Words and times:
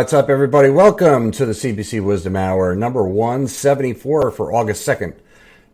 What's 0.00 0.14
up, 0.14 0.30
everybody? 0.30 0.70
Welcome 0.70 1.30
to 1.32 1.44
the 1.44 1.52
CBC 1.52 2.00
Wizdumb 2.00 2.34
Hour, 2.34 2.74
number 2.74 3.06
174 3.06 4.30
for 4.30 4.50
August 4.50 4.88
2nd, 4.88 5.14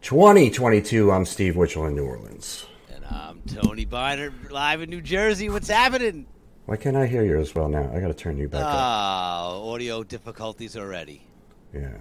2022. 0.03 1.13
I'm 1.13 1.25
Steve 1.25 1.55
Witchell 1.55 1.87
in 1.87 1.95
New 1.95 2.05
Orleans. 2.05 2.67
And 2.93 3.05
I'm 3.05 3.41
Tony 3.43 3.87
Biner, 3.87 4.33
live 4.51 4.81
in 4.83 4.91
New 4.91 5.01
Jersey. 5.01 5.49
What's 5.49 5.69
happening? 5.69 6.27
Why 6.65 6.77
can't 6.77 6.97
I 6.97 7.07
hear 7.07 7.23
you 7.23 7.39
as 7.39 7.55
well 7.55 7.69
now? 7.69 7.89
I 7.95 8.01
got 8.01 8.09
to 8.09 8.15
turn 8.15 8.37
you 8.37 8.49
back 8.49 8.65
up. 8.65 8.75
Oh, 8.75 9.73
audio 9.73 10.03
difficulties 10.03 10.77
already. 10.77 11.23
Yeah. 11.73 11.99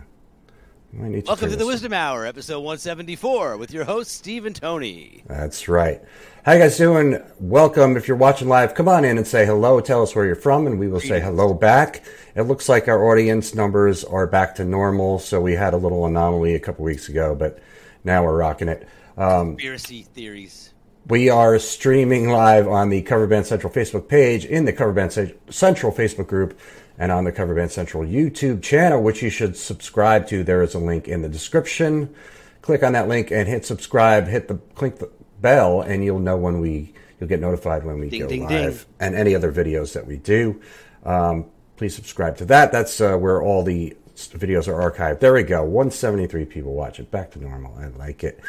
I 1.01 1.09
need 1.09 1.25
to 1.25 1.29
Welcome 1.29 1.49
to 1.49 1.55
the 1.57 1.65
Wizdumb 1.65 1.93
Hour, 1.93 2.25
episode 2.25 2.59
174, 2.59 3.57
with 3.57 3.73
your 3.73 3.83
host, 3.83 4.11
Steve 4.11 4.45
and 4.45 4.55
Tony. 4.55 5.23
That's 5.27 5.67
right. 5.67 6.01
How 6.45 6.53
you 6.53 6.59
guys 6.59 6.77
doing? 6.77 7.21
Welcome. 7.39 7.97
If 7.97 8.07
you're 8.07 8.15
watching 8.15 8.47
live, 8.47 8.75
come 8.75 8.87
on 8.87 9.03
in 9.03 9.17
and 9.17 9.27
say 9.27 9.45
hello. 9.45 9.81
Tell 9.81 10.01
us 10.03 10.15
where 10.15 10.25
you're 10.25 10.35
from, 10.35 10.67
and 10.67 10.79
we 10.79 10.87
will 10.87 11.01
say 11.01 11.19
hello 11.19 11.53
back. 11.53 12.03
It 12.35 12.43
looks 12.43 12.69
like 12.69 12.87
our 12.87 13.11
audience 13.11 13.53
numbers 13.53 14.05
are 14.05 14.25
back 14.25 14.55
to 14.55 14.63
normal, 14.63 15.19
so 15.19 15.41
we 15.41 15.53
had 15.53 15.73
a 15.73 15.77
little 15.77 16.05
anomaly 16.05 16.55
a 16.55 16.59
couple 16.59 16.85
weeks 16.85 17.09
ago, 17.09 17.35
but 17.35 17.59
now 18.05 18.23
we're 18.23 18.37
rocking 18.37 18.69
it. 18.69 18.87
Um, 19.17 19.57
Conspiracy 19.57 20.03
theories. 20.03 20.71
We 21.07 21.29
are 21.29 21.59
streaming 21.59 22.29
live 22.29 22.69
on 22.69 22.89
the 22.89 23.01
Cover 23.01 23.27
Band 23.27 23.45
Central 23.45 23.71
Facebook 23.71 24.07
page, 24.07 24.45
in 24.45 24.63
the 24.63 24.73
Cover 24.73 24.93
Band 24.93 25.11
Central 25.49 25.91
Facebook 25.91 26.27
group, 26.27 26.57
and 26.97 27.11
on 27.11 27.23
the 27.23 27.31
Cover 27.31 27.55
Band 27.55 27.71
Central 27.71 28.03
YouTube 28.03 28.61
channel, 28.63 29.01
which 29.01 29.21
you 29.21 29.29
should 29.29 29.57
subscribe 29.57 30.27
to. 30.27 30.43
There 30.43 30.61
is 30.61 30.73
a 30.75 30.79
link 30.79 31.07
in 31.07 31.21
the 31.21 31.29
description. 31.29 32.13
Click 32.61 32.83
on 32.83 32.93
that 32.93 33.07
link 33.07 33.31
and 33.31 33.47
hit 33.47 33.65
subscribe. 33.65 34.27
Hit 34.27 34.47
the 34.47 34.55
click 34.75 34.97
the 34.99 35.09
bell, 35.41 35.81
and 35.81 36.03
you'll 36.03 36.19
know 36.19 36.37
when 36.37 36.59
we 36.59 36.93
you'll 37.19 37.29
get 37.29 37.39
notified 37.39 37.83
when 37.85 37.99
we 37.99 38.09
Ding, 38.09 38.21
go 38.21 38.27
ding, 38.27 38.43
live 38.43 38.85
ding. 38.85 38.85
and 38.99 39.15
any 39.15 39.35
other 39.35 39.51
videos 39.51 39.93
that 39.93 40.05
we 40.07 40.17
do. 40.17 40.59
Um, 41.03 41.45
please 41.77 41.93
subscribe 41.95 42.37
to 42.37 42.45
that. 42.45 42.71
That's 42.71 42.99
uh, 43.01 43.15
where 43.17 43.41
all 43.41 43.63
the 43.63 43.95
videos 44.15 44.67
are 44.67 44.89
archived. 44.91 45.19
There 45.19 45.33
we 45.33 45.43
go. 45.43 45.63
173 45.63 46.45
people 46.45 46.73
watch 46.73 46.99
it. 46.99 47.11
Back 47.11 47.31
to 47.31 47.39
normal. 47.43 47.77
I 47.77 47.87
like 47.97 48.23
it. 48.23 48.39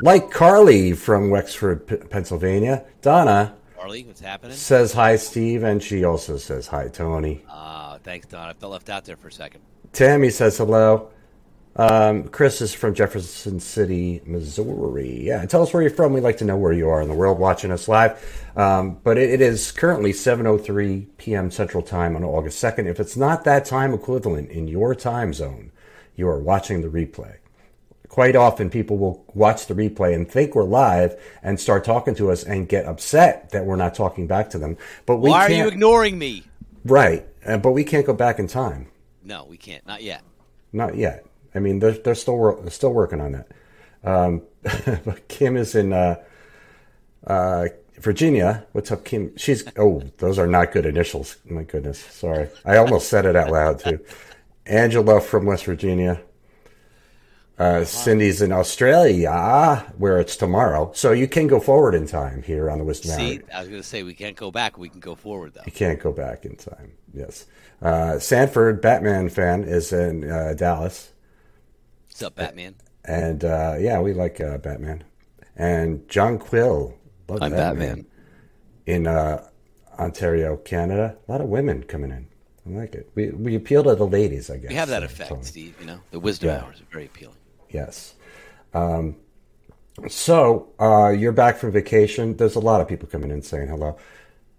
Like 0.00 0.30
Carly 0.32 0.92
from 0.92 1.30
Wexford, 1.30 1.86
P- 1.86 1.96
Pennsylvania. 1.96 2.84
Donna 3.00 3.54
What's 3.84 4.20
happening? 4.20 4.56
says 4.56 4.92
hi, 4.92 5.16
Steve, 5.16 5.62
and 5.62 5.82
she 5.82 6.04
also 6.04 6.36
says 6.38 6.66
hi, 6.66 6.88
Tony. 6.88 7.42
Uh, 7.50 7.98
thanks, 7.98 8.26
Don. 8.26 8.48
I 8.48 8.52
felt 8.54 8.72
left 8.72 8.88
out 8.88 9.04
there 9.04 9.16
for 9.16 9.28
a 9.28 9.32
second. 9.32 9.60
Tammy 9.92 10.30
says 10.30 10.56
hello. 10.56 11.10
Um, 11.76 12.28
Chris 12.28 12.60
is 12.60 12.72
from 12.72 12.94
Jefferson 12.94 13.58
City, 13.60 14.22
Missouri. 14.24 15.26
Yeah, 15.26 15.44
tell 15.44 15.62
us 15.62 15.74
where 15.74 15.82
you're 15.82 15.90
from. 15.90 16.12
We'd 16.12 16.22
like 16.22 16.38
to 16.38 16.44
know 16.44 16.56
where 16.56 16.72
you 16.72 16.88
are 16.88 17.02
in 17.02 17.08
the 17.08 17.14
world 17.14 17.38
watching 17.38 17.72
us 17.72 17.88
live. 17.88 18.22
Um, 18.56 18.98
but 19.02 19.18
it, 19.18 19.30
it 19.30 19.40
is 19.40 19.72
currently 19.72 20.12
7.03 20.12 21.06
p.m. 21.18 21.50
Central 21.50 21.82
Time 21.82 22.14
on 22.16 22.24
August 22.24 22.62
2nd. 22.62 22.86
If 22.86 23.00
it's 23.00 23.16
not 23.16 23.44
that 23.44 23.64
time 23.64 23.92
equivalent 23.92 24.50
in 24.50 24.68
your 24.68 24.94
time 24.94 25.34
zone, 25.34 25.72
you 26.14 26.28
are 26.28 26.38
watching 26.38 26.80
the 26.80 26.88
replay. 26.88 27.36
Quite 28.14 28.36
often, 28.36 28.70
people 28.70 28.96
will 28.96 29.24
watch 29.34 29.66
the 29.66 29.74
replay 29.74 30.14
and 30.14 30.30
think 30.30 30.54
we're 30.54 30.62
live 30.62 31.20
and 31.42 31.58
start 31.58 31.84
talking 31.84 32.14
to 32.14 32.30
us 32.30 32.44
and 32.44 32.68
get 32.68 32.86
upset 32.86 33.50
that 33.50 33.64
we're 33.64 33.74
not 33.74 33.96
talking 33.96 34.28
back 34.28 34.50
to 34.50 34.58
them. 34.60 34.76
But 35.04 35.16
we 35.16 35.30
Why 35.30 35.46
are 35.46 35.50
you 35.50 35.66
ignoring 35.66 36.16
me? 36.16 36.44
right, 36.84 37.26
uh, 37.44 37.58
but 37.58 37.72
we 37.72 37.82
can't 37.82 38.06
go 38.06 38.12
back 38.12 38.38
in 38.38 38.46
time. 38.46 38.86
No, 39.24 39.46
we 39.46 39.56
can't. 39.56 39.84
Not 39.84 40.04
yet. 40.04 40.22
Not 40.72 40.96
yet. 40.96 41.26
I 41.56 41.58
mean, 41.58 41.80
they're 41.80 41.90
they're 41.90 42.14
still 42.14 42.62
they're 42.62 42.70
still 42.70 42.92
working 42.92 43.20
on 43.20 43.32
that. 43.32 43.48
Um, 44.04 44.42
but 44.62 45.26
Kim 45.26 45.56
is 45.56 45.74
in 45.74 45.92
uh, 45.92 46.22
uh, 47.26 47.66
Virginia. 47.98 48.64
What's 48.70 48.92
up, 48.92 49.04
Kim? 49.04 49.36
She's 49.36 49.64
oh, 49.76 50.04
those 50.18 50.38
are 50.38 50.46
not 50.46 50.70
good 50.70 50.86
initials. 50.86 51.38
My 51.46 51.64
goodness, 51.64 51.98
sorry. 51.98 52.48
I 52.64 52.76
almost 52.76 53.08
said 53.08 53.26
it 53.26 53.34
out 53.34 53.50
loud 53.50 53.80
too. 53.80 53.98
Angela 54.66 55.20
from 55.20 55.46
West 55.46 55.64
Virginia. 55.64 56.22
Uh, 57.56 57.84
Cindy's 57.84 58.42
in 58.42 58.50
Australia, 58.50 59.92
where 59.96 60.18
it's 60.18 60.36
tomorrow. 60.36 60.90
So 60.94 61.12
you 61.12 61.28
can 61.28 61.46
go 61.46 61.60
forward 61.60 61.94
in 61.94 62.06
time 62.06 62.42
here 62.42 62.68
on 62.68 62.78
the 62.78 62.84
Wizdumb 62.84 63.10
Hour. 63.12 63.18
See. 63.18 63.40
I 63.54 63.60
was 63.60 63.68
going 63.68 63.80
to 63.80 63.86
say 63.86 64.02
we 64.02 64.14
can't 64.14 64.36
go 64.36 64.50
back. 64.50 64.76
We 64.76 64.88
can 64.88 64.98
go 65.00 65.14
forward, 65.14 65.54
though. 65.54 65.62
You 65.64 65.70
can't 65.72 66.00
go 66.00 66.10
back 66.10 66.44
in 66.44 66.56
time. 66.56 66.92
Yes. 67.12 67.46
Uh, 67.80 68.18
Sanford, 68.18 68.80
Batman 68.80 69.28
fan, 69.28 69.62
is 69.62 69.92
in 69.92 70.28
uh, 70.28 70.54
Dallas. 70.56 71.12
What's 72.08 72.22
up, 72.22 72.34
Batman? 72.34 72.74
And 73.04 73.44
uh, 73.44 73.76
yeah, 73.78 74.00
we 74.00 74.14
like 74.14 74.40
uh, 74.40 74.58
Batman. 74.58 75.04
And 75.56 76.08
John 76.08 76.38
Quill, 76.38 76.96
love 77.28 77.42
I'm 77.42 77.52
that 77.52 77.76
Batman. 77.76 78.06
in 78.86 79.06
uh, 79.06 79.46
Ontario, 79.98 80.56
Canada. 80.56 81.16
A 81.28 81.30
lot 81.32 81.40
of 81.40 81.48
women 81.48 81.84
coming 81.84 82.10
in. 82.10 82.26
I 82.66 82.70
like 82.80 82.94
it. 82.94 83.10
We 83.14 83.30
we 83.30 83.54
appeal 83.54 83.84
to 83.84 83.94
the 83.94 84.06
ladies, 84.06 84.48
I 84.50 84.56
guess. 84.56 84.70
We 84.70 84.74
have 84.76 84.88
that 84.88 85.02
effect. 85.02 85.44
Steve. 85.44 85.76
You 85.78 85.86
know, 85.86 86.00
the 86.10 86.20
Wizdumb 86.20 86.44
Yeah. 86.44 86.64
Hours 86.64 86.80
are 86.80 86.84
very 86.90 87.04
appealing. 87.04 87.36
Yes. 87.74 88.14
Um, 88.72 89.16
so 90.08 90.68
uh, 90.80 91.08
you're 91.08 91.32
back 91.32 91.56
from 91.56 91.72
vacation. 91.72 92.36
There's 92.36 92.54
a 92.54 92.60
lot 92.60 92.80
of 92.80 92.88
people 92.88 93.08
coming 93.08 93.30
in 93.32 93.42
saying 93.42 93.68
hello. 93.68 93.98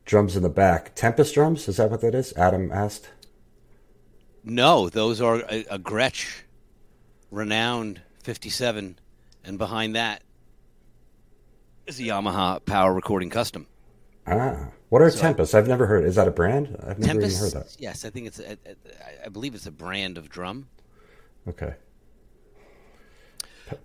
Drums 0.04 0.36
in 0.36 0.44
the 0.44 0.50
back. 0.50 0.94
Tempest 0.96 1.34
drums? 1.34 1.68
Is 1.68 1.78
that 1.78 1.90
what 1.90 2.02
that 2.02 2.14
is? 2.14 2.34
Adam 2.34 2.72
asked. 2.72 3.10
No, 4.44 4.90
those 4.90 5.22
are 5.22 5.38
a, 5.50 5.66
a 5.72 5.80
Gretsch, 5.80 6.42
Renown 7.32 8.00
57, 8.24 9.00
and 9.44 9.58
behind 9.58 9.96
that 9.96 10.22
is 11.88 12.00
a 12.00 12.04
Yamaha 12.04 12.64
Power 12.66 12.94
Recording 12.94 13.30
Custom. 13.30 13.66
Ah, 14.28 14.68
what 14.90 15.02
are 15.02 15.10
Tempests? 15.10 15.56
I've 15.56 15.68
never 15.68 15.86
heard. 15.88 16.04
Is 16.04 16.16
that 16.16 16.28
a 16.28 16.32
brand? 16.32 16.76
I've 16.86 17.00
never 17.00 17.14
Tempest, 17.14 17.38
even 17.38 17.52
heard 17.54 17.64
that. 17.64 17.76
yes, 17.80 18.06
I 18.06 18.10
think 18.10 18.28
it's, 18.28 18.40
a, 18.40 18.52
a, 18.52 19.26
I 19.26 19.30
believe 19.30 19.56
it's 19.56 19.66
a 19.68 19.72
brand 19.72 20.18
of 20.18 20.30
drum, 20.30 20.68
Okay. 21.48 21.76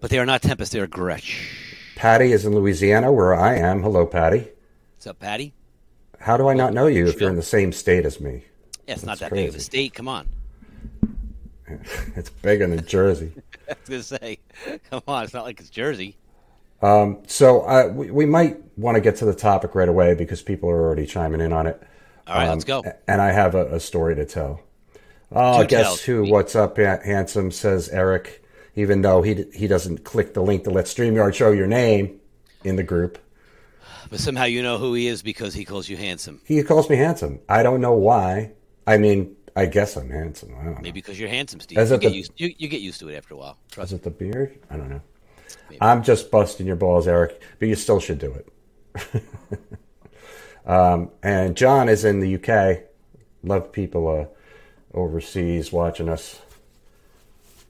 But 0.01 0.11
they 0.11 0.19
are 0.19 0.27
not 0.27 0.43
Tempest. 0.43 0.73
They 0.73 0.81
are 0.81 0.87
Gretsch. 0.87 1.37
Patty 1.97 2.33
is 2.33 2.47
in 2.47 2.55
Louisiana, 2.55 3.13
where 3.13 3.35
I 3.35 3.57
am. 3.57 3.83
Hello, 3.83 4.07
Patty. 4.07 4.49
What's 4.97 5.07
up, 5.07 5.19
Patty? 5.19 5.53
How 6.19 6.37
do 6.37 6.49
I 6.49 6.55
not 6.55 6.73
know 6.73 6.87
you 6.87 7.07
if 7.07 7.21
you're 7.21 7.31
in 7.31 7.37
the 7.37 7.43
same 7.43 7.73
state 7.73 8.05
as 8.05 8.21
me? 8.21 8.45
Yeah, 8.87 8.95
it's 8.95 9.03
not 9.03 9.19
That's 9.19 9.31
that 9.31 9.37
big 9.37 9.49
of 9.49 9.55
a 9.55 9.61
state. 9.61 9.95
Come 9.95 10.09
on. 10.09 10.29
It's 12.17 12.31
bigger 12.31 12.67
than 12.67 12.85
Jersey. 12.85 13.33
I 13.69 13.77
was 13.79 13.89
gonna 13.89 14.03
say, 14.03 14.39
come 14.91 15.03
on. 15.07 15.23
It's 15.23 15.33
not 15.33 15.45
like 15.45 15.61
it's 15.61 15.71
Jersey. 15.71 16.17
So 16.81 17.61
uh, 17.61 17.93
we, 17.95 18.11
we 18.11 18.27
might 18.27 18.57
want 18.77 18.97
to 18.97 19.01
get 19.01 19.15
to 19.17 19.25
the 19.25 19.35
topic 19.35 19.77
right 19.77 19.89
away 19.89 20.15
because 20.15 20.43
people 20.43 20.69
are 20.69 20.83
already 20.83 21.07
chiming 21.07 21.41
in 21.41 21.53
on 21.53 21.69
it. 21.69 21.81
All 22.27 22.35
right, 22.35 22.49
let's 22.49 22.65
go. 22.65 22.83
And 23.07 23.21
I 23.23 23.31
have 23.31 23.55
a, 23.55 23.75
a 23.75 23.81
story 23.81 24.17
to 24.17 24.25
tell. 24.25 24.62
Oh, 25.31 25.62
Do 25.62 25.69
guess 25.69 26.01
who? 26.01 26.29
What's 26.29 26.57
up, 26.57 26.77
handsome? 26.77 27.53
Says 27.53 27.89
Eric. 27.91 28.45
Even 28.81 29.03
though 29.03 29.21
he 29.21 29.45
he 29.55 29.67
doesn't 29.67 30.05
click 30.05 30.33
the 30.33 30.41
link 30.41 30.65
to 30.65 30.71
let 30.71 30.87
Streamyard 30.87 31.35
show 31.35 31.51
your 31.51 31.67
name 31.67 32.19
in 32.65 32.77
the 32.77 32.83
group, 32.83 33.19
But 34.09 34.21
somehow 34.21 34.45
you 34.45 34.63
know 34.63 34.79
who 34.79 34.95
he 34.95 35.07
is 35.07 35.23
because 35.23 35.53
he 35.53 35.67
calls 35.67 35.87
you 35.87 35.99
handsome. 35.99 36.41
he 36.47 36.63
calls 36.63 36.89
me 36.89 36.97
handsome. 36.97 37.41
I 37.47 37.63
don't 37.63 37.83
know 37.83 37.93
why. 37.93 38.53
I 38.87 38.97
mean, 38.97 39.37
I 39.55 39.67
guess 39.67 39.97
I'm 39.97 40.09
handsome. 40.09 40.55
I 40.59 40.65
don't 40.65 40.75
know. 40.77 40.81
Maybe 40.81 40.93
because 41.03 41.21
you're 41.21 41.29
handsome, 41.29 41.61
Steve. 41.61 41.77
Is 41.77 41.91
You 41.91 41.97
it 41.97 42.00
get, 42.00 42.09
the- 42.11 42.17
used, 42.17 42.32
you, 42.37 42.55
you 42.56 42.69
get 42.69 42.81
used 42.81 43.00
to 43.00 43.09
it 43.11 43.17
after 43.17 43.35
a 43.35 43.37
while. 43.37 43.59
Trust 43.71 43.93
Is 43.93 43.99
it 43.99 44.03
the 44.03 44.11
beard? 44.11 44.59
I 44.71 44.79
don't 44.79 44.88
know. 44.88 45.03
Maybe. 45.69 45.83
I'm 45.83 46.03
just 46.03 46.31
busting 46.31 46.67
your 46.67 46.76
balls, 46.76 47.06
Eric, 47.06 47.43
but 47.59 47.69
you 47.69 47.75
still 47.75 48.00
should 48.00 48.19
do 48.19 48.33
it. 48.33 49.23
um, 50.67 51.11
and 51.23 51.55
John 51.55 51.91
is 51.91 52.05
in 52.06 52.21
the 52.21 52.35
UK. 52.37 52.85
Love 53.43 53.73
people 53.73 54.09
uh, 54.09 54.97
overseas 54.97 55.71
watching 55.71 56.09
us. 56.09 56.41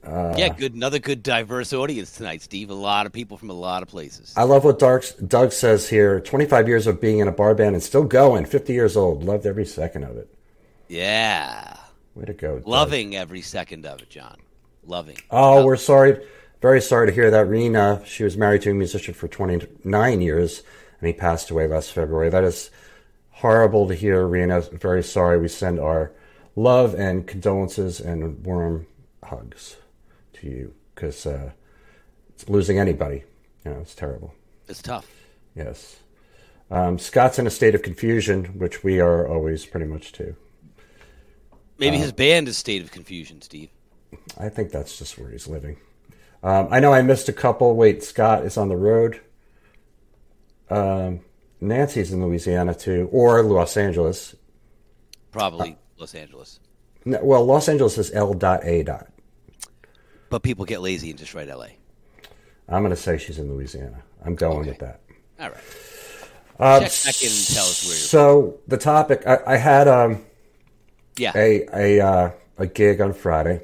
Uh, 0.03 0.33
yeah, 0.35 0.49
good. 0.49 0.73
Another 0.73 0.99
good 0.99 1.21
diverse 1.21 1.73
audience 1.73 2.11
tonight, 2.15 2.41
Steve. 2.41 2.69
A 2.69 2.75
lot 2.75 3.05
of 3.05 3.13
people 3.13 3.37
from 3.37 3.49
a 3.49 3.53
lot 3.53 3.83
of 3.83 3.89
places. 3.89 4.33
I 4.35 4.43
love 4.43 4.63
what 4.63 4.79
Dark, 4.79 5.05
Doug 5.27 5.51
says 5.51 5.87
here 5.89 6.19
25 6.19 6.67
years 6.67 6.87
of 6.87 6.99
being 6.99 7.19
in 7.19 7.27
a 7.27 7.31
bar 7.31 7.53
band 7.53 7.75
and 7.75 7.83
still 7.83 8.03
going, 8.03 8.45
50 8.45 8.73
years 8.73 8.97
old. 8.97 9.23
Loved 9.23 9.45
every 9.45 9.65
second 9.65 10.03
of 10.03 10.17
it. 10.17 10.33
Yeah, 10.87 11.77
Way 12.15 12.25
to 12.25 12.33
go. 12.33 12.55
Doug. 12.57 12.67
loving 12.67 13.15
every 13.15 13.41
second 13.41 13.85
of 13.85 14.01
it, 14.01 14.09
John. 14.09 14.37
Loving. 14.85 15.17
Oh, 15.29 15.63
we're 15.63 15.77
sorry. 15.77 16.25
Very 16.61 16.81
sorry 16.81 17.07
to 17.07 17.13
hear 17.13 17.31
that. 17.31 17.47
Rena, 17.47 18.01
she 18.05 18.23
was 18.23 18.35
married 18.35 18.63
to 18.63 18.71
a 18.71 18.73
musician 18.73 19.13
for 19.13 19.27
29 19.27 20.21
years, 20.21 20.63
and 20.99 21.07
he 21.07 21.13
passed 21.13 21.49
away 21.51 21.67
last 21.67 21.91
February. 21.91 22.29
That 22.29 22.43
is 22.43 22.71
horrible 23.29 23.87
to 23.87 23.95
hear, 23.95 24.25
Rena. 24.25 24.61
Very 24.61 25.03
sorry. 25.03 25.39
We 25.39 25.47
send 25.47 25.79
our 25.79 26.11
love 26.55 26.95
and 26.95 27.25
condolences 27.25 27.99
and 28.01 28.43
warm 28.43 28.87
hugs 29.23 29.77
to 30.41 30.47
you 30.47 30.73
because 30.93 31.25
uh, 31.25 31.51
it's 32.29 32.47
losing 32.49 32.77
anybody. 32.79 33.23
You 33.65 33.71
know, 33.71 33.79
it's 33.79 33.95
terrible. 33.95 34.33
It's 34.67 34.81
tough. 34.81 35.09
Yes. 35.55 35.97
Um, 36.69 36.97
Scott's 36.99 37.37
in 37.39 37.47
a 37.47 37.49
state 37.51 37.75
of 37.75 37.81
confusion, 37.81 38.45
which 38.57 38.83
we 38.83 38.99
are 38.99 39.27
always 39.27 39.65
pretty 39.65 39.85
much 39.85 40.11
too. 40.11 40.35
Maybe 41.77 41.97
Uh, 41.97 42.01
his 42.01 42.11
band 42.11 42.47
is 42.47 42.57
State 42.57 42.81
of 42.81 42.91
Confusion, 42.91 43.41
Steve. 43.41 43.69
I 44.37 44.49
think 44.49 44.71
that's 44.71 44.97
just 44.97 45.17
where 45.17 45.29
he's 45.29 45.47
living. 45.47 45.77
Um, 46.43 46.67
I 46.71 46.79
know 46.79 46.93
I 46.93 47.01
missed 47.01 47.29
a 47.29 47.33
couple. 47.33 47.75
Wait, 47.75 48.03
Scott 48.03 48.45
is 48.45 48.57
on 48.57 48.69
the 48.69 48.75
road. 48.77 49.19
Um, 50.69 51.21
Nancy's 51.59 52.11
in 52.11 52.23
Louisiana 52.25 52.73
too, 52.73 53.09
or 53.11 53.43
Los 53.43 53.77
Angeles. 53.77 54.35
Probably 55.31 55.77
Los 55.97 56.15
Angeles. 56.15 56.59
No, 57.05 57.19
well, 57.23 57.45
Los 57.45 57.67
Angeles 57.67 57.97
is 57.97 58.11
L. 58.11 58.33
Dot 58.33 58.63
A. 58.63 58.83
Dot. 58.83 59.10
But 60.31 60.41
people 60.43 60.65
get 60.65 60.81
lazy 60.81 61.09
and 61.11 61.19
just 61.19 61.33
write 61.35 61.49
L.A. 61.49 61.75
I'm 62.69 62.81
going 62.81 62.95
to 62.95 63.01
say 63.01 63.17
she's 63.17 63.37
in 63.37 63.53
Louisiana. 63.53 64.01
I'm 64.25 64.33
going 64.35 64.59
Okay. 64.61 64.69
with 64.69 64.79
that. 64.79 65.01
All 65.39 65.49
right. 65.49 65.57
Uh, 66.57 66.79
Check 66.79 66.91
back 67.05 67.21
in 67.21 67.27
and 67.29 67.47
tell 67.47 67.65
us 67.65 67.85
where 67.87 67.95
So 67.97 68.59
the 68.67 68.77
topic, 68.77 69.23
I, 69.27 69.39
I 69.45 69.57
had 69.57 69.87
um, 69.87 70.23
Yeah. 71.17 71.33
a 71.35 71.67
a 71.73 71.99
uh, 72.05 72.31
a 72.57 72.67
gig 72.67 73.01
on 73.01 73.13
Friday, 73.13 73.63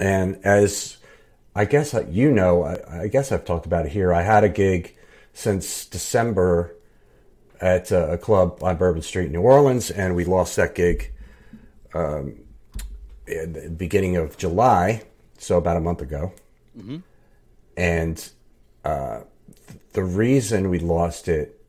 and 0.00 0.38
as 0.44 0.96
I 1.54 1.64
guess 1.66 1.92
uh, 1.92 2.06
you 2.08 2.30
know, 2.30 2.62
I, 2.62 3.02
I 3.02 3.06
guess 3.08 3.30
I've 3.32 3.44
talked 3.44 3.66
about 3.66 3.84
it 3.86 3.92
here. 3.92 4.12
I 4.12 4.22
had 4.22 4.44
a 4.44 4.48
gig 4.48 4.96
since 5.34 5.84
December 5.86 6.74
at 7.60 7.90
uh, 7.92 8.08
a 8.10 8.18
club 8.18 8.62
on 8.62 8.76
Bourbon 8.76 9.02
Street, 9.02 9.26
in 9.26 9.32
New 9.32 9.42
Orleans, 9.42 9.90
and 9.90 10.14
we 10.16 10.24
lost 10.24 10.56
that 10.56 10.74
gig 10.76 11.12
um, 11.94 12.36
in 13.26 13.52
the 13.54 13.70
beginning 13.70 14.16
of 14.16 14.36
July, 14.38 15.02
so 15.42 15.58
about 15.58 15.76
a 15.76 15.80
month 15.80 16.00
ago. 16.00 16.32
And 17.76 18.30
uh, 18.84 19.20
the 19.92 20.04
reason 20.04 20.70
we 20.70 20.78
lost 20.78 21.28
it 21.28 21.60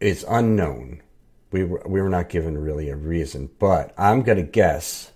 is 0.00 0.24
unknown. 0.28 1.02
We 1.50 1.64
were, 1.64 1.82
we 1.86 2.00
were 2.00 2.08
not 2.08 2.28
given 2.30 2.56
really 2.56 2.88
a 2.88 2.96
reason, 2.96 3.50
but 3.58 3.94
I'm 3.98 4.22
going 4.22 4.38
to 4.38 4.44
guess. 4.44 5.12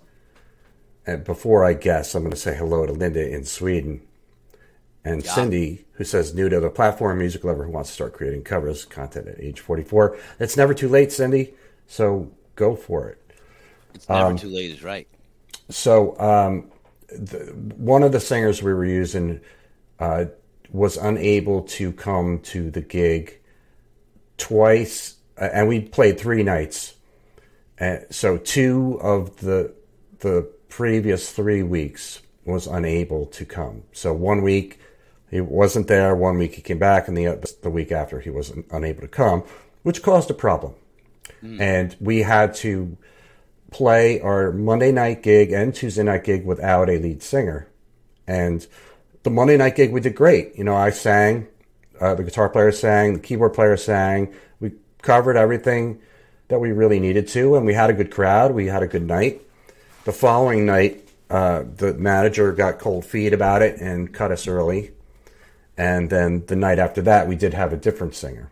And 1.05 1.23
before 1.23 1.65
I 1.65 1.73
guess, 1.73 2.13
I'm 2.13 2.21
going 2.23 2.31
to 2.31 2.37
say 2.37 2.55
hello 2.55 2.85
to 2.85 2.93
Linda 2.93 3.27
in 3.27 3.43
Sweden 3.43 4.01
and 5.03 5.23
Yeah. 5.23 5.33
Cindy, 5.33 5.85
who 5.93 6.03
says 6.03 6.35
new 6.35 6.49
to 6.49 6.59
the 6.59 6.69
platform, 6.69 7.17
music 7.17 7.43
lover 7.43 7.65
who 7.65 7.71
wants 7.71 7.89
to 7.89 7.93
start 7.95 8.13
creating 8.13 8.43
covers 8.43 8.85
content 8.85 9.27
at 9.27 9.39
age 9.39 9.61
44. 9.61 10.17
It's 10.39 10.57
never 10.57 10.73
too 10.73 10.89
late, 10.89 11.11
Cindy. 11.11 11.55
So 11.87 12.31
go 12.55 12.75
for 12.75 13.09
it. 13.09 13.31
It's 13.95 14.07
never 14.09 14.31
um, 14.31 14.37
too 14.37 14.49
late 14.49 14.69
is 14.71 14.83
right. 14.83 15.07
So 15.69 16.19
um, 16.19 16.71
the, 17.09 17.53
one 17.77 18.03
of 18.03 18.11
the 18.11 18.19
singers 18.19 18.61
we 18.61 18.73
were 18.73 18.85
using 18.85 19.41
uh, 19.99 20.25
was 20.71 20.97
unable 20.97 21.61
to 21.63 21.91
come 21.91 22.39
to 22.39 22.69
the 22.69 22.81
gig 22.81 23.39
twice, 24.37 25.15
uh, 25.39 25.49
and 25.53 25.67
we 25.67 25.79
played 25.79 26.19
three 26.19 26.43
nights. 26.43 26.95
Uh, 27.79 27.97
so 28.09 28.37
two 28.37 28.99
of 29.01 29.37
the 29.37 29.73
the 30.19 30.49
previous 30.69 31.31
three 31.31 31.63
weeks 31.63 32.21
was 32.45 32.67
unable 32.67 33.25
to 33.27 33.45
come. 33.45 33.83
So 33.93 34.13
one 34.13 34.41
week 34.41 34.79
he 35.29 35.41
wasn't 35.41 35.87
there. 35.87 36.15
One 36.15 36.37
week 36.37 36.55
he 36.55 36.61
came 36.61 36.79
back, 36.79 37.07
and 37.07 37.15
the 37.15 37.55
the 37.61 37.69
week 37.69 37.91
after 37.91 38.19
he 38.19 38.29
was 38.29 38.53
unable 38.71 39.01
to 39.01 39.07
come, 39.07 39.43
which 39.83 40.01
caused 40.01 40.29
a 40.31 40.33
problem. 40.33 40.73
And 41.61 41.95
we 41.99 42.23
had 42.23 42.55
to 42.55 42.97
play 43.77 44.19
our 44.21 44.51
Monday 44.51 44.91
night 44.91 45.21
gig 45.21 45.51
and 45.51 45.73
Tuesday 45.73 46.01
night 46.01 46.23
gig 46.23 46.43
without 46.43 46.89
a 46.89 46.97
lead 46.97 47.21
singer. 47.21 47.67
And 48.25 48.65
the 49.21 49.29
Monday 49.29 49.55
night 49.55 49.75
gig, 49.75 49.93
we 49.93 50.01
did 50.01 50.15
great. 50.15 50.57
You 50.57 50.63
know, 50.63 50.75
I 50.75 50.89
sang, 50.89 51.47
uh, 52.01 52.15
the 52.15 52.23
guitar 52.23 52.49
player 52.49 52.71
sang, 52.71 53.13
the 53.13 53.19
keyboard 53.19 53.53
player 53.53 53.77
sang. 53.77 54.33
We 54.59 54.71
covered 55.03 55.37
everything 55.37 56.01
that 56.47 56.57
we 56.57 56.71
really 56.71 56.99
needed 56.99 57.27
to, 57.27 57.55
and 57.55 57.67
we 57.67 57.75
had 57.75 57.91
a 57.91 57.93
good 57.93 58.09
crowd. 58.09 58.55
We 58.55 58.65
had 58.65 58.81
a 58.81 58.87
good 58.87 59.05
night. 59.05 59.43
The 60.05 60.11
following 60.11 60.65
night, 60.65 61.07
uh, 61.29 61.63
the 61.75 61.93
manager 61.93 62.53
got 62.53 62.79
cold 62.79 63.05
feet 63.05 63.31
about 63.31 63.61
it 63.61 63.79
and 63.79 64.11
cut 64.11 64.31
us 64.31 64.47
early. 64.47 64.89
And 65.77 66.09
then 66.09 66.47
the 66.47 66.55
night 66.55 66.79
after 66.79 67.03
that, 67.03 67.27
we 67.27 67.35
did 67.35 67.53
have 67.53 67.73
a 67.73 67.77
different 67.77 68.15
singer. 68.15 68.49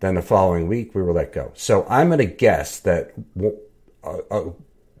Then 0.00 0.14
the 0.14 0.22
following 0.22 0.66
week, 0.66 0.94
we 0.94 1.02
were 1.02 1.12
let 1.12 1.34
go. 1.34 1.52
So 1.54 1.86
I'm 1.90 2.08
going 2.08 2.20
to 2.20 2.24
guess 2.24 2.80
that 2.80 3.12
a, 4.06 4.18
a 4.30 4.52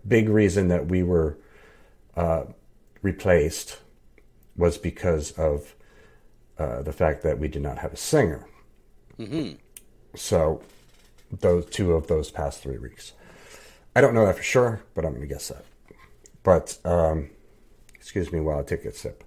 big 0.06 0.28
reason 0.28 0.68
that 0.68 0.88
we 0.88 1.02
were 1.02 1.38
uh, 2.16 2.44
replaced 3.02 3.78
was 4.56 4.78
because 4.78 5.32
of 5.32 5.74
uh, 6.58 6.82
the 6.82 6.92
fact 6.92 7.22
that 7.22 7.38
we 7.38 7.48
did 7.48 7.62
not 7.62 7.78
have 7.78 7.92
a 7.92 7.96
singer. 7.96 8.46
So 10.14 10.62
those 11.30 11.66
two 11.66 11.92
of 11.92 12.06
those 12.06 12.30
past 12.30 12.62
three 12.62 12.78
weeks. 12.78 13.12
I 13.94 14.00
don't 14.00 14.14
know 14.14 14.26
that 14.26 14.36
for 14.36 14.42
sure, 14.42 14.82
but 14.94 15.04
I'm 15.04 15.12
going 15.12 15.22
to 15.22 15.34
guess 15.34 15.48
that. 15.48 15.64
But 16.42 16.78
um, 16.84 17.30
excuse 17.94 18.32
me 18.32 18.40
while 18.40 18.58
I 18.58 18.62
take 18.62 18.84
a 18.84 18.92
sip. 18.92 19.24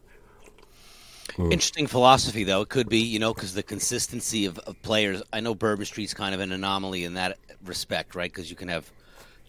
Interesting 1.38 1.88
philosophy, 1.88 2.44
though. 2.44 2.62
It 2.62 2.70
could 2.70 2.90
be, 2.90 3.00
you 3.00 3.20
know, 3.20 3.34
because 3.34 3.54
the 3.54 3.64
consistency 3.64 4.46
of, 4.46 4.58
of 4.60 4.82
players. 4.82 5.22
I 5.32 5.40
know 5.40 5.56
Bourbon 5.56 5.86
Street's 5.86 6.14
kind 6.14 6.34
of 6.36 6.42
an 6.42 6.52
anomaly 6.52 7.04
in 7.04 7.14
that 7.14 7.38
respect, 7.64 8.16
right? 8.16 8.32
Because 8.32 8.50
you 8.50 8.56
can 8.56 8.68
have 8.68 8.92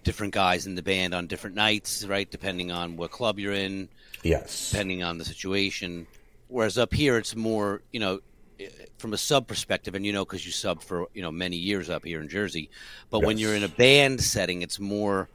different 0.02 0.32
guys 0.32 0.66
in 0.66 0.74
the 0.74 0.82
band 0.82 1.14
on 1.14 1.26
different 1.26 1.56
nights, 1.56 2.04
right? 2.06 2.30
Depending 2.30 2.70
on 2.70 2.96
what 2.96 3.10
club 3.10 3.38
you're 3.38 3.52
in, 3.52 3.88
Yes. 4.22 4.70
depending 4.70 5.02
on 5.02 5.18
the 5.18 5.24
situation. 5.24 6.06
Whereas 6.48 6.78
up 6.78 6.92
here, 6.92 7.16
it's 7.18 7.36
more, 7.36 7.82
you 7.92 8.00
know, 8.00 8.20
eh, 8.58 8.68
from 8.98 9.12
a 9.12 9.18
sub 9.18 9.46
perspective, 9.46 9.94
and 9.94 10.04
you 10.04 10.12
know, 10.12 10.24
because 10.24 10.44
you 10.44 10.52
sub 10.52 10.82
for 10.82 11.06
you 11.14 11.22
know 11.22 11.30
many 11.30 11.56
years 11.56 11.88
up 11.90 12.04
here 12.04 12.20
in 12.20 12.28
Jersey. 12.28 12.70
But 13.10 13.20
when 13.20 13.38
you're 13.38 13.54
in 13.54 13.62
a 13.62 13.68
band 13.68 14.20
setting, 14.22 14.62
it's 14.62 14.80
more. 14.80 15.28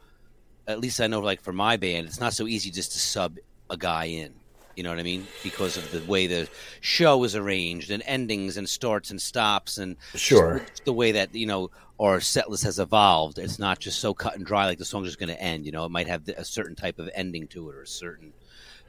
At 0.67 0.79
least 0.79 0.99
I 0.99 1.05
know, 1.05 1.19
like 1.19 1.41
for 1.41 1.53
my 1.53 1.77
band, 1.77 2.07
it's 2.07 2.19
not 2.19 2.33
so 2.33 2.47
easy 2.47 2.71
just 2.71 2.91
to 2.93 2.99
sub 2.99 3.37
a 3.69 3.77
guy 3.77 4.05
in. 4.05 4.33
You 4.75 4.83
know 4.83 4.89
what 4.89 4.99
I 4.99 5.03
mean? 5.03 5.29
Because 5.41 5.77
of 5.77 5.91
the 5.91 6.03
way 6.05 6.27
the 6.27 6.47
show 6.81 7.23
is 7.23 7.35
arranged, 7.35 7.91
and 7.91 8.03
endings, 8.05 8.57
and 8.57 8.67
starts 8.69 9.11
and 9.11 9.21
stops, 9.21 9.77
and 9.77 9.97
Sure. 10.15 10.65
the 10.85 10.93
way 10.93 11.11
that 11.13 11.33
you 11.33 11.45
know 11.47 11.69
our 11.99 12.19
setlist 12.19 12.63
has 12.63 12.79
evolved. 12.79 13.37
It's 13.37 13.59
not 13.59 13.79
just 13.79 13.99
so 13.99 14.13
cut 14.13 14.35
and 14.35 14.45
dry 14.45 14.65
like 14.65 14.77
the 14.77 14.85
song's 14.85 15.07
just 15.07 15.19
going 15.19 15.29
to 15.29 15.41
end. 15.41 15.65
You 15.65 15.71
know, 15.71 15.85
it 15.85 15.91
might 15.91 16.07
have 16.07 16.27
a 16.29 16.43
certain 16.45 16.75
type 16.75 16.99
of 16.99 17.09
ending 17.15 17.47
to 17.49 17.69
it, 17.69 17.75
or 17.75 17.81
a 17.83 17.87
certain 17.87 18.33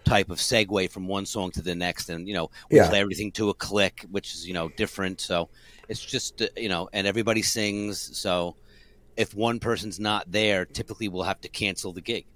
type 0.04 0.30
of 0.30 0.38
segue 0.38 0.90
from 0.90 1.08
one 1.08 1.26
song 1.26 1.50
to 1.52 1.62
the 1.62 1.74
next, 1.74 2.08
and 2.08 2.28
you 2.28 2.34
know, 2.34 2.48
we 2.70 2.78
Yeah. 2.78 2.88
play 2.88 3.00
everything 3.00 3.32
to 3.32 3.50
a 3.50 3.54
click, 3.54 4.04
which 4.10 4.34
is 4.34 4.46
you 4.46 4.54
know 4.54 4.68
different. 4.76 5.20
So 5.20 5.50
it's 5.88 6.04
just 6.04 6.42
uh, 6.42 6.48
you 6.56 6.68
know, 6.68 6.88
and 6.92 7.06
everybody 7.06 7.42
sings. 7.42 8.18
So 8.18 8.56
if 9.16 9.34
one 9.34 9.58
person's 9.60 9.98
not 9.98 10.30
there, 10.30 10.66
typically 10.66 11.08
we'll 11.08 11.22
have 11.24 11.40
to 11.40 11.48
cancel 11.48 11.92
the 11.92 12.02
gig, 12.02 12.26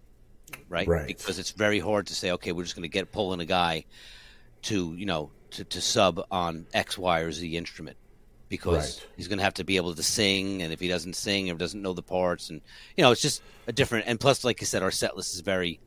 right? 0.69 0.88
Right. 0.88 1.07
Because 1.07 1.38
it's 1.38 1.50
very 1.50 1.78
hard 1.78 2.07
to 2.09 2.14
say, 2.14 2.33
okay, 2.33 2.52
we're 2.52 2.64
just 2.64 2.76
going 2.76 2.83
to 2.83 2.88
get 2.88 3.12
pulling 3.12 3.40
a 3.40 3.45
guy 3.47 3.85
to 4.62 4.95
you 4.95 5.07
know 5.07 5.30
to, 5.52 5.64
to 5.64 5.80
sub 5.80 6.21
on 6.30 6.66
X, 6.73 6.97
Y, 6.99 7.21
or 7.21 7.33
Z 7.33 7.57
instrument 7.57 7.97
because 8.49 8.99
Right. 8.99 9.09
he's 9.16 9.28
going 9.28 9.38
to 9.38 9.45
have 9.45 9.54
to 9.54 9.64
be 9.64 9.76
able 9.76 9.95
to 9.95 10.02
sing, 10.02 10.62
and 10.62 10.73
if 10.73 10.80
he 10.80 10.88
doesn't 10.88 11.14
sing 11.16 11.50
or 11.50 11.54
doesn't 11.54 11.80
know 11.83 11.92
the 11.92 12.02
parts, 12.02 12.50
and 12.50 12.61
you 12.97 13.02
know, 13.02 13.11
it's 13.12 13.23
just 13.23 13.42
a 13.66 13.73
different. 13.73 14.07
And 14.07 14.19
plus, 14.19 14.45
like 14.45 14.61
I 14.62 14.64
said, 14.64 14.83
our 14.83 14.90
set 14.90 15.16
list 15.16 15.35
is 15.35 15.40
very 15.40 15.80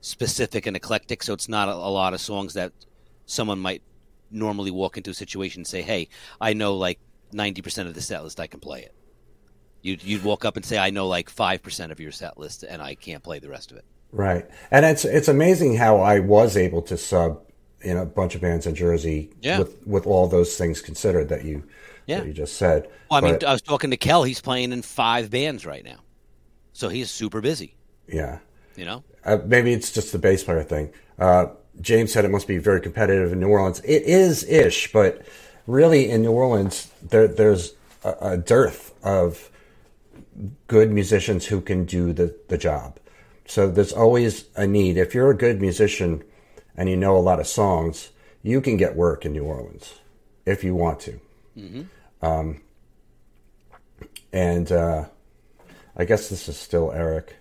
specific 0.00 0.66
and 0.66 0.76
eclectic, 0.76 1.22
so 1.22 1.32
it's 1.32 1.48
not 1.48 1.68
a, 1.68 1.72
a 1.72 1.90
lot 1.90 2.14
of 2.14 2.20
songs 2.20 2.54
that 2.54 2.72
someone 3.26 3.58
might 3.58 3.82
normally 4.30 4.70
walk 4.70 4.96
into 4.96 5.10
a 5.10 5.14
situation 5.14 5.60
and 5.60 5.66
say, 5.66 5.82
"Hey, 5.82 6.08
I 6.40 6.52
know 6.52 6.76
like 6.76 6.98
ninety 7.32 7.62
percent 7.62 7.88
of 7.88 7.94
the 7.94 8.00
set 8.02 8.22
list, 8.22 8.40
I 8.40 8.46
can 8.46 8.60
play 8.60 8.82
it." 8.82 8.94
You'd 9.86 10.02
you'd 10.02 10.24
walk 10.24 10.44
up 10.44 10.56
and 10.56 10.64
say, 10.66 10.78
"I 10.78 10.90
know 10.90 11.06
like 11.06 11.30
five 11.30 11.62
percent 11.62 11.92
of 11.92 12.00
your 12.00 12.10
set 12.12 12.36
list, 12.38 12.64
and 12.64 12.82
I 12.82 12.96
can't 12.96 13.22
play 13.22 13.38
the 13.38 13.48
rest 13.48 13.70
of 13.70 13.76
it." 13.76 13.84
Right, 14.10 14.44
and 14.70 14.84
it's 14.84 15.04
it's 15.04 15.28
amazing 15.28 15.76
how 15.76 15.98
I 15.98 16.18
was 16.18 16.56
able 16.56 16.82
to 16.82 16.96
sub 16.96 17.40
in 17.82 17.96
a 17.96 18.04
bunch 18.04 18.34
of 18.34 18.40
bands 18.40 18.66
in 18.66 18.74
Jersey 18.74 19.30
Yeah. 19.42 19.60
with 19.60 19.86
with 19.86 20.06
all 20.06 20.26
those 20.26 20.56
things 20.56 20.80
considered 20.80 21.28
that 21.28 21.44
you 21.44 21.62
Yeah. 22.06 22.18
that 22.18 22.26
you 22.26 22.32
just 22.32 22.56
said. 22.56 22.88
Well, 23.10 23.18
I 23.18 23.20
mean, 23.20 23.34
But, 23.34 23.44
I 23.44 23.52
was 23.52 23.62
talking 23.62 23.90
to 23.90 23.96
Kel; 23.96 24.24
he's 24.24 24.40
playing 24.40 24.72
in 24.72 24.82
five 24.82 25.30
bands 25.30 25.64
right 25.64 25.84
now, 25.84 25.98
so 26.72 26.88
he's 26.88 27.08
super 27.10 27.40
busy. 27.40 27.76
yeah, 28.08 28.38
You 28.76 28.84
know, 28.86 29.04
uh, 29.24 29.38
maybe 29.46 29.72
it's 29.72 29.92
just 29.92 30.10
the 30.10 30.18
bass 30.18 30.42
player 30.42 30.64
thing. 30.64 30.90
Uh, 31.18 31.46
James 31.80 32.12
said 32.12 32.24
it 32.24 32.30
must 32.30 32.48
be 32.48 32.58
very 32.58 32.80
competitive 32.80 33.32
in 33.32 33.38
New 33.40 33.48
Orleans. 33.48 33.80
It 33.84 34.02
is 34.02 34.42
ish, 34.44 34.92
but 34.92 35.22
really 35.68 36.10
in 36.10 36.22
New 36.22 36.32
Orleans 36.32 36.88
there 37.08 37.28
there's 37.28 37.74
a, 38.02 38.14
a 38.32 38.36
dearth 38.36 38.92
of 39.04 39.50
good 40.66 40.90
musicians 40.90 41.46
who 41.46 41.60
can 41.60 41.84
do 41.84 42.12
the, 42.12 42.36
the 42.48 42.58
job. 42.58 42.98
So 43.46 43.70
there's 43.70 43.92
always 43.92 44.46
a 44.56 44.66
need. 44.66 44.96
If 44.96 45.14
you're 45.14 45.30
a 45.30 45.36
good 45.36 45.60
musician 45.60 46.24
and 46.76 46.88
you 46.88 46.96
know 46.96 47.16
a 47.16 47.20
lot 47.20 47.40
of 47.40 47.46
songs, 47.46 48.10
you 48.42 48.60
can 48.60 48.76
get 48.76 48.96
work 48.96 49.24
in 49.24 49.32
New 49.32 49.44
Orleans 49.44 49.94
if 50.44 50.62
you 50.64 50.74
want 50.74 51.00
to. 51.00 51.20
Um, 52.22 52.60
and 54.32 54.70
uh, 54.70 55.06
I 55.96 56.04
guess 56.04 56.28
this 56.28 56.48
is 56.48 56.56
still 56.56 56.92
Eric. 56.92 57.36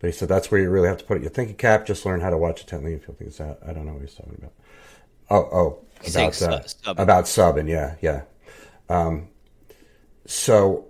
But 0.00 0.08
he 0.08 0.12
said 0.12 0.28
that's 0.28 0.50
where 0.50 0.60
you 0.60 0.68
really 0.68 0.88
have 0.88 0.98
to 0.98 1.04
put 1.04 1.16
it. 1.16 1.22
Your 1.22 1.30
thinking 1.30 1.56
cap. 1.56 1.86
Just 1.86 2.04
learn 2.04 2.20
how 2.20 2.30
to 2.30 2.36
watch 2.36 2.60
intently 2.60 2.92
if 2.92 3.08
you 3.08 3.14
think 3.14 3.30
it's 3.30 3.40
out. 3.40 3.58
I 3.66 3.72
don't 3.72 3.86
know 3.86 3.92
what 3.92 4.02
he's 4.02 4.14
talking 4.14 4.36
about. 4.36 4.52
Oh, 5.30 5.48
oh, 5.50 5.84
about 6.06 6.42
uh, 6.42 6.60
subbing. 6.60 6.98
about 6.98 7.24
subbing. 7.24 7.68
Yeah, 7.68 7.94
yeah. 8.02 8.22
Um, 8.90 9.28
so, 10.26 10.86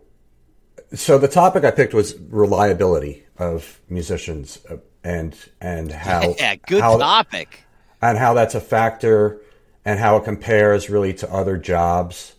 so 0.95 1.19
the 1.19 1.29
topic 1.29 1.65
I 1.65 1.71
picked 1.71 1.95
was 1.95 2.17
reliability 2.29 3.25
of 3.39 3.81
musicians 3.89 4.59
uh, 4.71 4.77
and 5.03 5.37
and 5.61 5.91
how 5.91 6.35
yeah, 6.39 6.57
good 6.57 6.83
how, 6.83 6.99
topic. 6.99 7.65
and 8.03 8.19
how 8.19 8.35
that's 8.35 8.55
a 8.55 8.61
factor 8.61 9.41
and 9.85 9.99
how 9.99 10.17
it 10.17 10.25
compares 10.25 10.89
really 10.89 11.13
to 11.15 11.31
other 11.33 11.57
jobs 11.57 12.35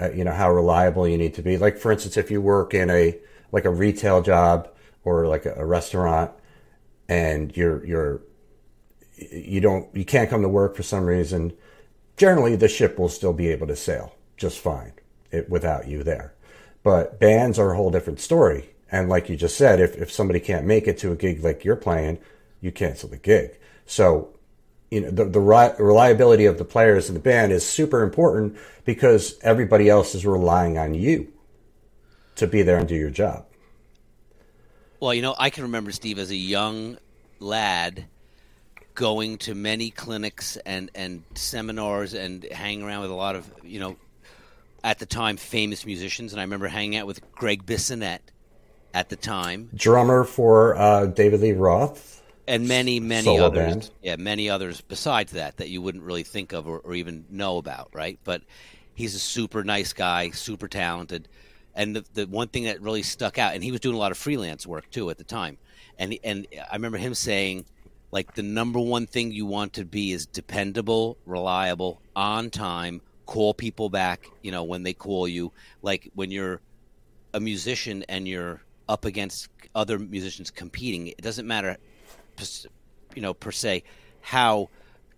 uh, 0.00 0.10
you 0.10 0.24
know 0.24 0.32
how 0.32 0.50
reliable 0.52 1.06
you 1.06 1.18
need 1.18 1.34
to 1.34 1.42
be 1.42 1.58
like 1.58 1.78
for 1.78 1.92
instance 1.92 2.16
if 2.16 2.30
you 2.30 2.40
work 2.40 2.74
in 2.74 2.90
a 2.90 3.18
like 3.52 3.64
a 3.64 3.70
retail 3.70 4.22
job 4.22 4.68
or 5.04 5.26
like 5.26 5.46
a, 5.46 5.54
a 5.54 5.64
restaurant, 5.64 6.30
and 7.08 7.56
you're 7.56 7.84
you're 7.86 8.20
you 9.16 9.60
don't 9.60 9.94
you 9.96 10.04
can't 10.04 10.28
come 10.28 10.42
to 10.42 10.48
work 10.48 10.76
for 10.76 10.82
some 10.82 11.06
reason, 11.06 11.52
generally 12.16 12.56
the 12.56 12.68
ship 12.68 12.98
will 12.98 13.08
still 13.08 13.32
be 13.32 13.48
able 13.48 13.66
to 13.66 13.76
sail 13.76 14.14
just 14.36 14.58
fine 14.58 14.92
it, 15.30 15.48
without 15.48 15.88
you 15.88 16.02
there. 16.02 16.34
But 16.86 17.18
bands 17.18 17.58
are 17.58 17.72
a 17.72 17.76
whole 17.76 17.90
different 17.90 18.20
story. 18.20 18.70
And 18.92 19.08
like 19.08 19.28
you 19.28 19.34
just 19.34 19.56
said, 19.56 19.80
if, 19.80 19.96
if 19.96 20.12
somebody 20.12 20.38
can't 20.38 20.64
make 20.64 20.86
it 20.86 20.98
to 20.98 21.10
a 21.10 21.16
gig 21.16 21.42
like 21.42 21.64
you're 21.64 21.74
playing, 21.74 22.20
you 22.60 22.70
cancel 22.70 23.08
the 23.08 23.16
gig. 23.16 23.58
So, 23.86 24.28
you 24.92 25.00
know, 25.00 25.10
the, 25.10 25.24
the 25.24 25.40
reliability 25.40 26.46
of 26.46 26.58
the 26.58 26.64
players 26.64 27.08
in 27.08 27.14
the 27.14 27.20
band 27.20 27.50
is 27.50 27.66
super 27.66 28.04
important 28.04 28.56
because 28.84 29.36
everybody 29.42 29.88
else 29.88 30.14
is 30.14 30.24
relying 30.24 30.78
on 30.78 30.94
you 30.94 31.32
to 32.36 32.46
be 32.46 32.62
there 32.62 32.78
and 32.78 32.86
do 32.86 32.94
your 32.94 33.10
job. 33.10 33.46
Well, 35.00 35.12
you 35.12 35.22
know, 35.22 35.34
I 35.36 35.50
can 35.50 35.64
remember 35.64 35.90
Steve 35.90 36.20
as 36.20 36.30
a 36.30 36.36
young 36.36 36.98
lad 37.40 38.04
going 38.94 39.38
to 39.38 39.56
many 39.56 39.90
clinics 39.90 40.56
and, 40.58 40.92
and 40.94 41.24
seminars 41.34 42.14
and 42.14 42.44
hanging 42.44 42.84
around 42.84 43.02
with 43.02 43.10
a 43.10 43.14
lot 43.14 43.34
of, 43.34 43.50
you 43.64 43.80
know, 43.80 43.96
at 44.86 45.00
the 45.00 45.04
time 45.04 45.36
famous 45.36 45.84
musicians. 45.84 46.32
And 46.32 46.40
I 46.40 46.44
remember 46.44 46.68
hanging 46.68 46.96
out 46.96 47.08
with 47.08 47.20
Gregg 47.32 47.66
Bissonette 47.66 48.20
at 48.94 49.08
the 49.08 49.16
time. 49.16 49.68
Drummer 49.74 50.22
for 50.22 50.76
uh, 50.76 51.06
David 51.06 51.40
Lee 51.40 51.52
Roth. 51.52 52.22
And 52.46 52.68
many, 52.68 53.00
many 53.00 53.36
others. 53.40 53.72
Band. 53.74 53.90
Yeah, 54.00 54.14
many 54.14 54.48
others 54.48 54.80
besides 54.80 55.32
that 55.32 55.56
that 55.56 55.68
you 55.70 55.82
wouldn't 55.82 56.04
really 56.04 56.22
think 56.22 56.52
of 56.52 56.68
or, 56.68 56.78
or 56.78 56.94
even 56.94 57.24
know 57.28 57.58
about, 57.58 57.88
right? 57.92 58.20
But 58.22 58.42
he's 58.94 59.16
a 59.16 59.18
super 59.18 59.64
nice 59.64 59.92
guy, 59.92 60.30
super 60.30 60.68
talented. 60.68 61.26
And 61.74 61.96
the, 61.96 62.04
the 62.14 62.26
one 62.28 62.46
thing 62.46 62.64
that 62.64 62.80
really 62.80 63.02
stuck 63.02 63.38
out, 63.38 63.54
and 63.54 63.64
he 63.64 63.72
was 63.72 63.80
doing 63.80 63.96
a 63.96 63.98
lot 63.98 64.12
of 64.12 64.18
freelance 64.18 64.68
work 64.68 64.88
too 64.92 65.10
at 65.10 65.18
the 65.18 65.24
time. 65.24 65.58
And 65.98 66.16
and 66.22 66.46
I 66.70 66.76
remember 66.76 66.98
him 66.98 67.14
saying, 67.14 67.64
like 68.12 68.34
the 68.34 68.44
number 68.44 68.78
one 68.78 69.08
thing 69.08 69.32
you 69.32 69.46
want 69.46 69.72
to 69.72 69.84
be 69.84 70.12
is 70.12 70.26
dependable, 70.26 71.18
reliable, 71.26 72.00
on 72.14 72.50
time, 72.50 73.00
call 73.26 73.52
people 73.52 73.90
back, 73.90 74.28
you 74.42 74.50
know, 74.50 74.64
when 74.64 74.82
they 74.82 74.94
call 74.94 75.28
you. 75.28 75.52
Like 75.82 76.10
when 76.14 76.30
you're 76.30 76.60
a 77.34 77.40
musician 77.40 78.04
and 78.08 78.26
you're 78.26 78.62
up 78.88 79.04
against 79.04 79.48
other 79.74 79.98
musicians 79.98 80.50
competing, 80.50 81.08
it 81.08 81.20
doesn't 81.20 81.46
matter, 81.46 81.76
you 83.14 83.22
know, 83.22 83.34
per 83.34 83.52
se, 83.52 83.82
how 84.20 84.70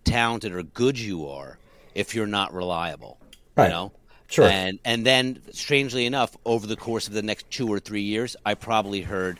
talented 0.03 0.53
or 0.53 0.63
good 0.63 0.99
you 0.99 1.27
are 1.27 1.57
if 1.95 2.15
you're 2.15 2.27
not 2.27 2.53
reliable. 2.53 3.19
Right. 3.55 3.65
You 3.65 3.71
know? 3.71 3.91
Sure. 4.27 4.47
And 4.47 4.77
and 4.85 5.03
then 5.05 5.41
strangely 5.53 6.05
enough, 6.05 6.37
over 6.45 6.67
the 6.67 6.75
course 6.75 7.07
of 7.07 7.13
the 7.13 7.23
next 7.23 7.49
two 7.49 7.67
or 7.67 7.79
three 7.79 8.03
years, 8.03 8.35
I 8.45 8.53
probably 8.53 9.01
heard 9.01 9.39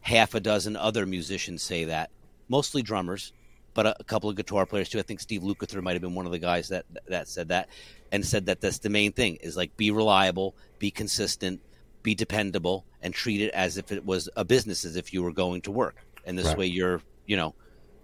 half 0.00 0.34
a 0.34 0.40
dozen 0.40 0.76
other 0.76 1.06
musicians 1.06 1.62
say 1.62 1.84
that 1.84 2.10
mostly 2.48 2.82
drummers, 2.82 3.32
but 3.76 3.86
a, 3.86 3.96
a, 4.00 4.04
couple 4.04 4.30
of 4.30 4.34
guitar 4.34 4.64
players 4.64 4.88
too. 4.88 4.98
I 4.98 5.02
think 5.02 5.20
Steve 5.20 5.42
Lukather 5.42 5.82
might 5.82 5.92
have 5.92 6.00
been 6.00 6.14
one 6.14 6.24
of 6.24 6.32
the 6.32 6.38
guys 6.38 6.68
that 6.70 6.86
that 7.06 7.28
said 7.28 7.48
that, 7.48 7.68
and 8.10 8.26
said 8.26 8.46
that 8.46 8.60
that's 8.60 8.78
the 8.78 8.88
main 8.88 9.12
thing 9.12 9.36
is 9.36 9.56
like 9.56 9.76
be 9.76 9.90
reliable, 9.92 10.56
be 10.80 10.90
consistent, 10.90 11.60
be 12.02 12.14
dependable, 12.14 12.86
and 13.02 13.14
treat 13.14 13.42
it 13.42 13.52
as 13.52 13.76
if 13.76 13.92
it 13.92 14.04
was 14.04 14.28
a 14.34 14.44
business, 14.44 14.84
as 14.84 14.96
if 14.96 15.12
you 15.12 15.22
were 15.22 15.32
going 15.32 15.60
to 15.60 15.70
work. 15.70 15.96
And 16.24 16.36
this 16.36 16.46
right. 16.46 16.58
way, 16.58 16.66
you're 16.66 17.02
you 17.26 17.36
know 17.36 17.54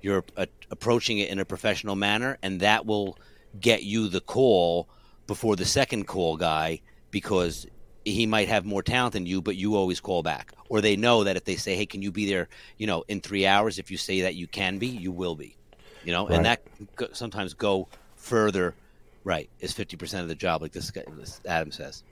you're 0.02 0.24
a, 0.36 0.46
approaching 0.70 1.18
it 1.18 1.30
in 1.30 1.38
a 1.38 1.44
professional 1.44 1.96
manner, 1.96 2.36
and 2.42 2.60
that 2.60 2.84
will 2.84 3.18
get 3.58 3.82
you 3.82 4.08
the 4.08 4.20
call 4.20 4.88
before 5.26 5.56
the 5.56 5.64
second 5.64 6.06
call 6.06 6.36
guy 6.36 6.82
because 7.10 7.66
he 8.04 8.26
might 8.26 8.48
have 8.48 8.66
more 8.66 8.82
talent 8.82 9.14
than 9.14 9.24
you, 9.24 9.40
but 9.40 9.56
you 9.56 9.76
always 9.76 10.00
call 10.00 10.22
back. 10.22 10.52
Or 10.68 10.80
they 10.80 10.96
know 10.96 11.24
that 11.24 11.36
if 11.36 11.44
they 11.44 11.56
say, 11.56 11.76
"Hey, 11.76 11.86
can 11.86 12.02
you 12.02 12.12
be 12.12 12.26
there?" 12.26 12.48
You 12.76 12.86
know, 12.86 13.04
in 13.08 13.22
three 13.22 13.46
hours, 13.46 13.78
if 13.78 13.90
you 13.90 13.96
say 13.96 14.20
that 14.22 14.34
you 14.34 14.46
can 14.46 14.78
be, 14.78 14.88
you 14.88 15.12
will 15.12 15.34
be. 15.34 15.56
You 16.04 16.12
know, 16.12 16.26
right. 16.26 16.36
and 16.36 16.46
that 16.46 16.62
sometimes 17.12 17.54
go 17.54 17.88
further. 18.16 18.74
Right, 19.24 19.48
is 19.60 19.72
fifty 19.72 19.96
percent 19.96 20.22
of 20.22 20.28
the 20.28 20.34
job, 20.34 20.62
like 20.62 20.72
this, 20.72 20.90
guy, 20.90 21.04
this 21.16 21.40
Adam 21.46 21.70
says. 21.70 22.02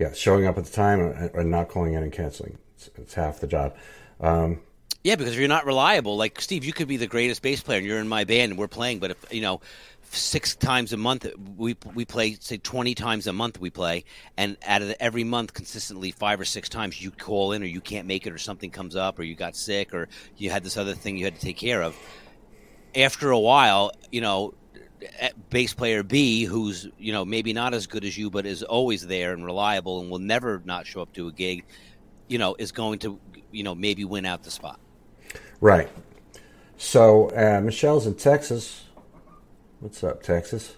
Yeah, 0.00 0.12
showing 0.12 0.46
up 0.46 0.58
at 0.58 0.64
the 0.64 0.72
time 0.72 1.00
and 1.00 1.50
not 1.50 1.68
calling 1.68 1.94
in 1.94 2.02
and 2.02 2.12
canceling. 2.12 2.58
It's, 2.74 2.90
it's 2.96 3.14
half 3.14 3.38
the 3.38 3.46
job. 3.46 3.76
Um, 4.20 4.58
yeah, 5.04 5.14
because 5.14 5.34
if 5.34 5.38
you're 5.38 5.48
not 5.48 5.64
reliable, 5.64 6.16
like 6.16 6.40
Steve, 6.40 6.64
you 6.64 6.72
could 6.72 6.88
be 6.88 6.96
the 6.96 7.06
greatest 7.06 7.40
bass 7.40 7.60
player 7.60 7.78
and 7.78 7.86
you're 7.86 8.00
in 8.00 8.08
my 8.08 8.24
band 8.24 8.50
and 8.50 8.58
we're 8.58 8.66
playing, 8.66 8.98
but 8.98 9.12
if 9.12 9.32
you 9.32 9.42
know 9.42 9.60
six 10.14 10.54
times 10.56 10.92
a 10.92 10.96
month. 10.96 11.26
We 11.56 11.76
we 11.94 12.04
play 12.04 12.34
say 12.40 12.56
twenty 12.56 12.94
times 12.94 13.26
a 13.26 13.32
month. 13.32 13.60
We 13.60 13.70
play, 13.70 14.04
and 14.36 14.56
out 14.66 14.82
of 14.82 14.88
the, 14.88 15.02
every 15.02 15.24
month, 15.24 15.54
consistently 15.54 16.10
five 16.10 16.40
or 16.40 16.44
six 16.44 16.68
times, 16.68 17.00
you 17.00 17.10
call 17.10 17.52
in 17.52 17.62
or 17.62 17.66
you 17.66 17.80
can't 17.80 18.06
make 18.06 18.26
it, 18.26 18.32
or 18.32 18.38
something 18.38 18.70
comes 18.70 18.96
up, 18.96 19.18
or 19.18 19.22
you 19.22 19.34
got 19.34 19.56
sick, 19.56 19.94
or 19.94 20.08
you 20.36 20.50
had 20.50 20.64
this 20.64 20.76
other 20.76 20.94
thing 20.94 21.16
you 21.16 21.24
had 21.24 21.34
to 21.34 21.40
take 21.40 21.56
care 21.56 21.82
of. 21.82 21.96
After 22.96 23.30
a 23.30 23.38
while, 23.38 23.92
you 24.12 24.20
know, 24.20 24.54
bass 25.50 25.74
player 25.74 26.02
B, 26.02 26.44
who's 26.44 26.88
you 26.98 27.12
know 27.12 27.24
maybe 27.24 27.52
not 27.52 27.74
as 27.74 27.86
good 27.86 28.04
as 28.04 28.16
you, 28.16 28.30
but 28.30 28.46
is 28.46 28.62
always 28.62 29.06
there 29.06 29.32
and 29.32 29.44
reliable, 29.44 30.00
and 30.00 30.10
will 30.10 30.18
never 30.18 30.62
not 30.64 30.86
show 30.86 31.02
up 31.02 31.12
to 31.14 31.28
a 31.28 31.32
gig, 31.32 31.64
you 32.28 32.38
know, 32.38 32.54
is 32.58 32.72
going 32.72 32.98
to 33.00 33.18
you 33.50 33.62
know 33.62 33.74
maybe 33.74 34.04
win 34.04 34.24
out 34.24 34.42
the 34.42 34.50
spot. 34.50 34.78
Right. 35.60 35.88
So 36.76 37.30
uh, 37.30 37.60
Michelle's 37.60 38.06
in 38.06 38.14
Texas. 38.14 38.84
What's 39.80 40.02
up, 40.02 40.22
Texas? 40.22 40.76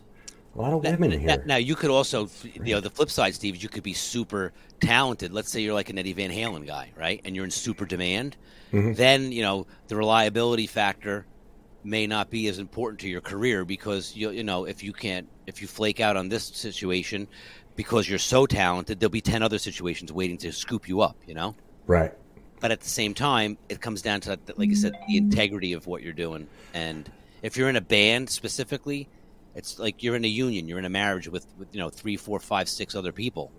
A 0.55 0.61
lot 0.61 0.73
of 0.73 0.83
women 0.83 1.11
now, 1.11 1.19
here. 1.19 1.43
Now 1.45 1.57
you 1.57 1.75
could 1.75 1.91
also, 1.91 2.29
you 2.55 2.75
know, 2.75 2.81
the 2.81 2.91
flip 2.91 3.11
side, 3.11 3.35
Steve, 3.35 3.57
is 3.57 3.63
you 3.63 3.69
could 3.69 3.83
be 3.83 3.93
super 3.93 4.53
talented. 4.81 5.33
Let's 5.33 5.53
say 5.53 5.61
you're 5.61 5.75
like 5.75 5.91
an 5.91 5.99
Eddie 5.99 6.15
Van 6.15 6.31
Halen 6.31 6.67
guy, 6.67 6.93
right? 6.97 7.21
And 7.25 7.37
you're 7.37 7.45
in 7.45 7.51
super 7.51 7.85
demand. 7.85 8.37
Mm-hmm. 8.73 8.95
Then 8.95 9.33
you 9.33 9.43
know 9.43 9.67
the 9.89 9.97
reliability 9.97 10.67
factor 10.67 11.27
may 11.87 12.07
not 12.07 12.31
be 12.31 12.49
as 12.49 12.59
important 12.59 13.01
to 13.01 13.09
your 13.09 13.21
career 13.21 13.65
because 13.65 14.15
you 14.17 14.31
you 14.31 14.45
know 14.45 14.65
if 14.65 14.83
you 14.83 14.93
can't 14.93 15.29
if 15.47 15.63
you 15.63 15.69
flake 15.69 16.01
out 16.01 16.17
on 16.17 16.29
this 16.29 16.45
situation 16.45 17.29
because 17.77 18.09
you're 18.09 18.19
so 18.19 18.47
talented, 18.47 18.99
there'll 19.01 19.11
be 19.11 19.21
ten 19.21 19.43
other 19.43 19.59
situations 19.59 20.13
waiting 20.13 20.39
to 20.39 20.53
scoop 20.53 20.89
you 20.89 21.01
up. 21.01 21.17
You 21.27 21.35
know. 21.35 21.55
Right. 21.87 22.13
But 22.59 22.73
at 22.73 22.81
the 22.81 22.89
same 22.89 23.13
time, 23.13 23.59
it 23.69 23.83
comes 23.83 24.01
down 24.01 24.23
to, 24.23 24.39
like 24.57 24.71
I 24.71 24.75
said, 24.75 24.95
the 25.07 25.19
integrity 25.19 25.75
of 25.75 25.87
what 25.87 26.03
you're 26.03 26.15
doing 26.15 26.49
and 26.73 27.11
if 27.43 27.57
you're 27.57 27.69
in 27.69 27.77
a 27.77 27.81
band 27.81 28.29
specifically, 28.29 29.09
it's 29.55 29.79
like 29.79 30.03
you're 30.03 30.17
in 30.17 30.25
a 30.25 30.29
union, 30.29 30.69
you're 30.69 30.79
in 30.79 30.85
a 30.85 30.91
marriage 30.91 31.29
with, 31.29 31.47
with 31.59 31.69
you 31.73 31.81
know 31.81 31.89
three, 31.89 32.17
four, 32.17 32.41
five, 32.41 32.69
six 32.69 32.95
other 32.95 33.13
people. 33.13 33.53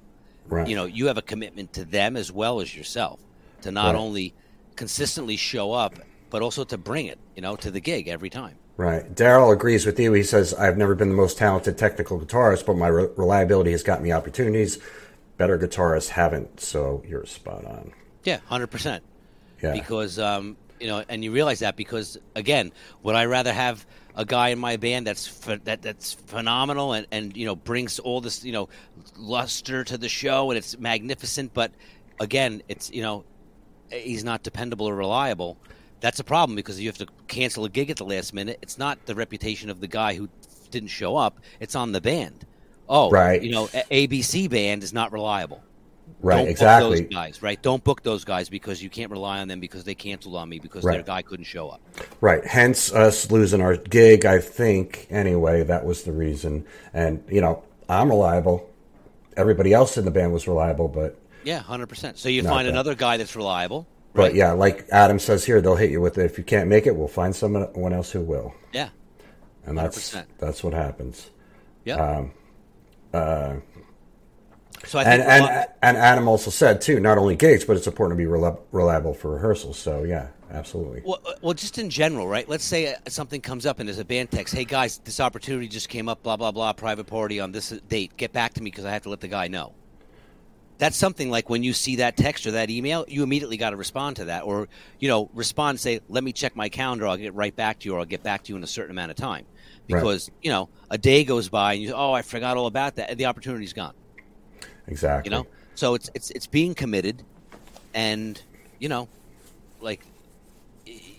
Right. 0.48 0.68
You 0.68 0.76
know, 0.76 0.86
you 0.86 1.08
have 1.08 1.18
a 1.18 1.22
commitment 1.22 1.74
to 1.74 1.86
them 1.86 2.16
as 2.16 2.32
well 2.32 2.62
as 2.62 2.76
yourself 2.76 3.20
to 3.62 3.72
not 3.72 3.94
right. 3.94 4.00
only 4.00 4.34
consistently 4.76 5.38
show 5.38 5.74
up, 5.74 5.96
but 6.30 6.42
also 6.42 6.64
to 6.66 6.78
bring 6.78 7.06
it, 7.08 7.20
you 7.36 7.42
know, 7.42 7.56
to 7.56 7.72
the 7.72 7.80
gig 7.80 8.08
every 8.08 8.30
time. 8.30 8.56
Right. 8.78 9.14
Daryl 9.16 9.52
agrees 9.52 9.86
with 9.86 10.00
you. 10.00 10.14
He 10.14 10.24
says, 10.24 10.54
I've 10.54 10.78
never 10.78 10.94
been 10.94 11.10
the 11.10 11.16
most 11.16 11.38
talented 11.38 11.78
technical 11.78 12.20
guitarist, 12.20 12.66
but 12.66 12.78
my 12.78 12.88
re- 12.88 13.10
reliability 13.16 13.72
has 13.72 13.82
got 13.82 14.02
me 14.04 14.12
opportunities. 14.12 14.78
Better 15.38 15.58
guitarists 15.58 16.10
haven't. 16.10 16.60
So 16.60 17.04
you're 17.08 17.26
spot 17.26 17.66
on. 17.66 17.92
Yeah, 18.24 18.40
100%. 18.52 19.02
Yeah. 19.64 19.74
Because 19.74 20.20
um, 20.20 20.58
you 20.80 20.88
know, 20.88 21.04
and 21.10 21.24
you 21.24 21.32
realize 21.32 21.60
that 21.60 21.76
because 21.76 22.18
again, 22.36 22.72
would 23.04 23.16
I 23.16 23.26
rather 23.26 23.54
have 23.54 23.86
a 24.16 24.26
guy 24.26 24.50
in 24.50 24.60
my 24.60 24.78
band 24.78 25.08
that's 25.08 25.28
that 25.64 25.82
that's 25.82 26.14
phenomenal 26.14 26.94
and 26.94 27.08
and 27.12 27.38
you 27.38 27.46
know 27.46 27.56
brings 27.56 28.00
all 28.00 28.20
this 28.22 28.44
you 28.44 28.52
know 28.52 28.68
luster 29.16 29.84
to 29.84 29.98
the 29.98 30.10
show 30.10 30.52
and 30.52 30.58
it's 30.58 30.78
magnificent, 30.78 31.54
but 31.54 31.72
again, 32.20 32.62
it's 32.68 32.92
you 32.92 33.02
know 33.02 33.24
he's 33.92 34.24
not 34.24 34.44
dependable 34.44 34.88
or 34.88 34.96
reliable. 34.96 35.58
That's 36.00 36.20
a 36.20 36.24
problem 36.24 36.56
because 36.56 36.80
you 36.80 36.88
have 36.88 36.98
to 37.00 37.08
cancel 37.28 37.66
a 37.66 37.70
gig 37.70 37.90
at 37.90 37.98
the 37.98 38.06
last 38.06 38.34
minute. 38.34 38.60
It's 38.62 38.78
not 38.78 39.06
the 39.06 39.16
reputation 39.16 39.70
of 39.70 39.80
the 39.80 39.88
guy 39.88 40.14
who 40.14 40.30
didn't 40.72 40.90
show 40.90 41.18
up; 41.18 41.40
it's 41.60 41.76
on 41.76 41.92
the 41.92 42.02
band. 42.02 42.46
Oh, 42.90 43.10
right. 43.10 43.42
You 43.42 43.52
know, 43.52 43.68
ABC 43.68 44.50
band 44.50 44.84
is 44.84 44.94
not 44.94 45.12
reliable. 45.12 45.62
Right, 46.22 46.38
Don't 46.38 46.48
exactly. 46.48 47.02
those 47.02 47.14
guys, 47.14 47.42
right? 47.44 47.62
Don't 47.62 47.84
book 47.84 48.02
those 48.02 48.24
guys 48.24 48.50
because 48.50 48.82
you 48.82 48.90
can't 48.90 49.12
rely 49.12 49.40
on 49.40 49.48
them 49.48 49.60
because 49.60 49.84
they 49.84 49.94
canceled 49.94 50.36
on 50.36 50.50
me 50.50 50.58
because 50.58 50.84
right. 50.84 50.94
their 50.94 51.04
guy 51.04 51.22
couldn't 51.22 51.46
show 51.46 51.70
up. 51.70 51.82
Right. 52.22 52.44
Hence 52.46 52.92
us 52.92 53.30
losing 53.30 53.62
our 53.62 53.76
gig, 53.76 54.26
I 54.26 54.40
think. 54.40 55.06
Anyway, 55.12 55.64
that 55.64 55.86
was 55.86 56.04
the 56.04 56.12
reason. 56.12 56.66
And, 56.94 57.24
you 57.30 57.40
know, 57.40 57.64
I'm 57.88 58.10
reliable. 58.10 58.68
Everybody 59.36 59.74
else 59.74 59.98
in 59.98 60.06
the 60.06 60.12
band 60.12 60.34
was 60.34 60.48
reliable, 60.48 60.88
but. 60.88 61.20
Yeah, 61.44 61.62
100%. 61.62 62.18
So 62.18 62.30
you 62.30 62.42
find 62.42 62.68
that. 62.68 62.72
another 62.72 62.96
guy 62.96 63.18
that's 63.18 63.36
reliable. 63.36 63.86
But 64.18 64.36
yeah, 64.36 64.52
like 64.52 64.88
Adam 64.92 65.20
says 65.20 65.46
here, 65.46 65.62
they'll 65.62 65.76
hit 65.76 65.92
you 65.92 66.02
with 66.02 66.18
it. 66.18 66.26
If 66.26 66.38
you 66.38 66.44
can't 66.44 66.68
make 66.68 66.88
it, 66.88 66.96
we'll 66.96 67.08
find 67.08 67.36
someone 67.36 67.94
else 67.94 68.12
who 68.12 68.22
will. 68.22 68.54
Yeah. 68.74 68.90
And 69.66 69.78
that's 69.78 70.14
100%. 70.14 70.26
that's 70.40 70.64
what 70.64 70.74
happens. 70.74 71.30
Yeah. 71.86 71.96
Um, 71.96 72.32
uh, 73.14 73.56
so 74.86 75.00
I 75.00 75.04
think 75.04 75.22
and 75.24 75.46
and, 75.46 75.68
and 75.82 75.98
Adam 75.98 76.28
also 76.28 76.52
said 76.52 76.82
too, 76.82 77.00
not 77.00 77.18
only 77.18 77.36
gigs, 77.36 77.66
but 77.66 77.78
it's 77.78 77.88
important 77.88 78.18
to 78.18 78.24
be 78.24 78.28
reliable 78.72 79.14
for 79.14 79.32
rehearsals. 79.32 79.80
So 79.80 80.04
yeah, 80.04 80.28
absolutely. 80.52 81.02
Well, 81.04 81.20
uh, 81.26 81.34
well, 81.42 81.54
just 81.54 81.78
in 81.78 81.90
general, 81.90 82.28
right? 82.28 82.48
Let's 82.48 82.64
say 82.64 82.94
uh, 82.94 82.98
something 83.08 83.42
comes 83.42 83.66
up 83.66 83.80
and 83.80 83.90
there's 83.90 84.00
a 84.00 84.06
band 84.06 84.32
text, 84.32 84.54
"Hey 84.54 84.66
guys, 84.66 85.00
this 85.00 85.20
opportunity 85.20 85.68
just 85.68 85.90
came 85.90 86.08
up. 86.08 86.22
Blah 86.24 86.38
blah 86.38 86.52
blah. 86.52 86.74
Private 86.74 87.08
party 87.08 87.40
on 87.40 87.52
this 87.52 87.70
date. 87.90 88.16
Get 88.18 88.34
back 88.34 88.54
to 88.54 88.62
me 88.62 88.70
because 88.70 88.86
I 88.86 88.92
have 88.92 89.04
to 89.04 89.10
let 89.10 89.20
the 89.20 89.28
guy 89.28 89.48
know." 89.48 89.74
That's 90.78 90.98
something 90.98 91.30
like 91.30 91.50
when 91.50 91.64
you 91.64 91.74
see 91.74 91.98
that 91.98 92.18
text 92.18 92.46
or 92.46 92.52
that 92.52 92.70
email, 92.70 93.06
you 93.08 93.24
immediately 93.24 93.58
got 93.58 93.72
to 93.72 93.76
respond 93.76 94.18
to 94.18 94.26
that, 94.26 94.44
or 94.44 94.68
you 95.00 95.08
know, 95.08 95.30
respond 95.34 95.80
say, 95.80 96.02
"Let 96.08 96.24
me 96.24 96.32
check 96.32 96.56
my 96.56 96.70
calendar. 96.70 97.08
I'll 97.08 97.18
get 97.18 97.34
right 97.34 97.56
back 97.56 97.80
to 97.80 97.86
you, 97.90 97.96
or 97.96 98.00
I'll 98.00 98.06
get 98.06 98.24
back 98.24 98.44
to 98.44 98.50
you 98.52 98.58
in 98.58 98.64
a 98.64 98.68
certain 98.68 98.92
amount 98.92 99.12
of 99.12 99.18
time." 99.18 99.46
Because 99.88 100.30
right. 100.30 100.38
you 100.44 100.52
know, 100.52 100.70
a 100.90 100.98
day 100.98 101.24
goes 101.24 101.50
by 101.50 101.74
and 101.74 101.82
you, 101.82 101.94
oh, 101.94 102.12
I 102.12 102.22
forgot 102.22 102.58
all 102.58 102.68
about 102.68 102.96
that. 102.96 103.10
and 103.10 103.20
The 103.20 103.26
opportunity's 103.26 103.74
gone. 103.74 103.94
Exactly. 104.88 105.30
You 105.30 105.38
know, 105.38 105.48
so 105.76 105.96
it's 105.96 106.10
it's 106.14 106.30
it's 106.32 106.48
being 106.48 106.76
committed, 106.76 107.24
and 107.94 108.42
you 108.80 108.90
know, 108.90 109.08
like 109.82 110.02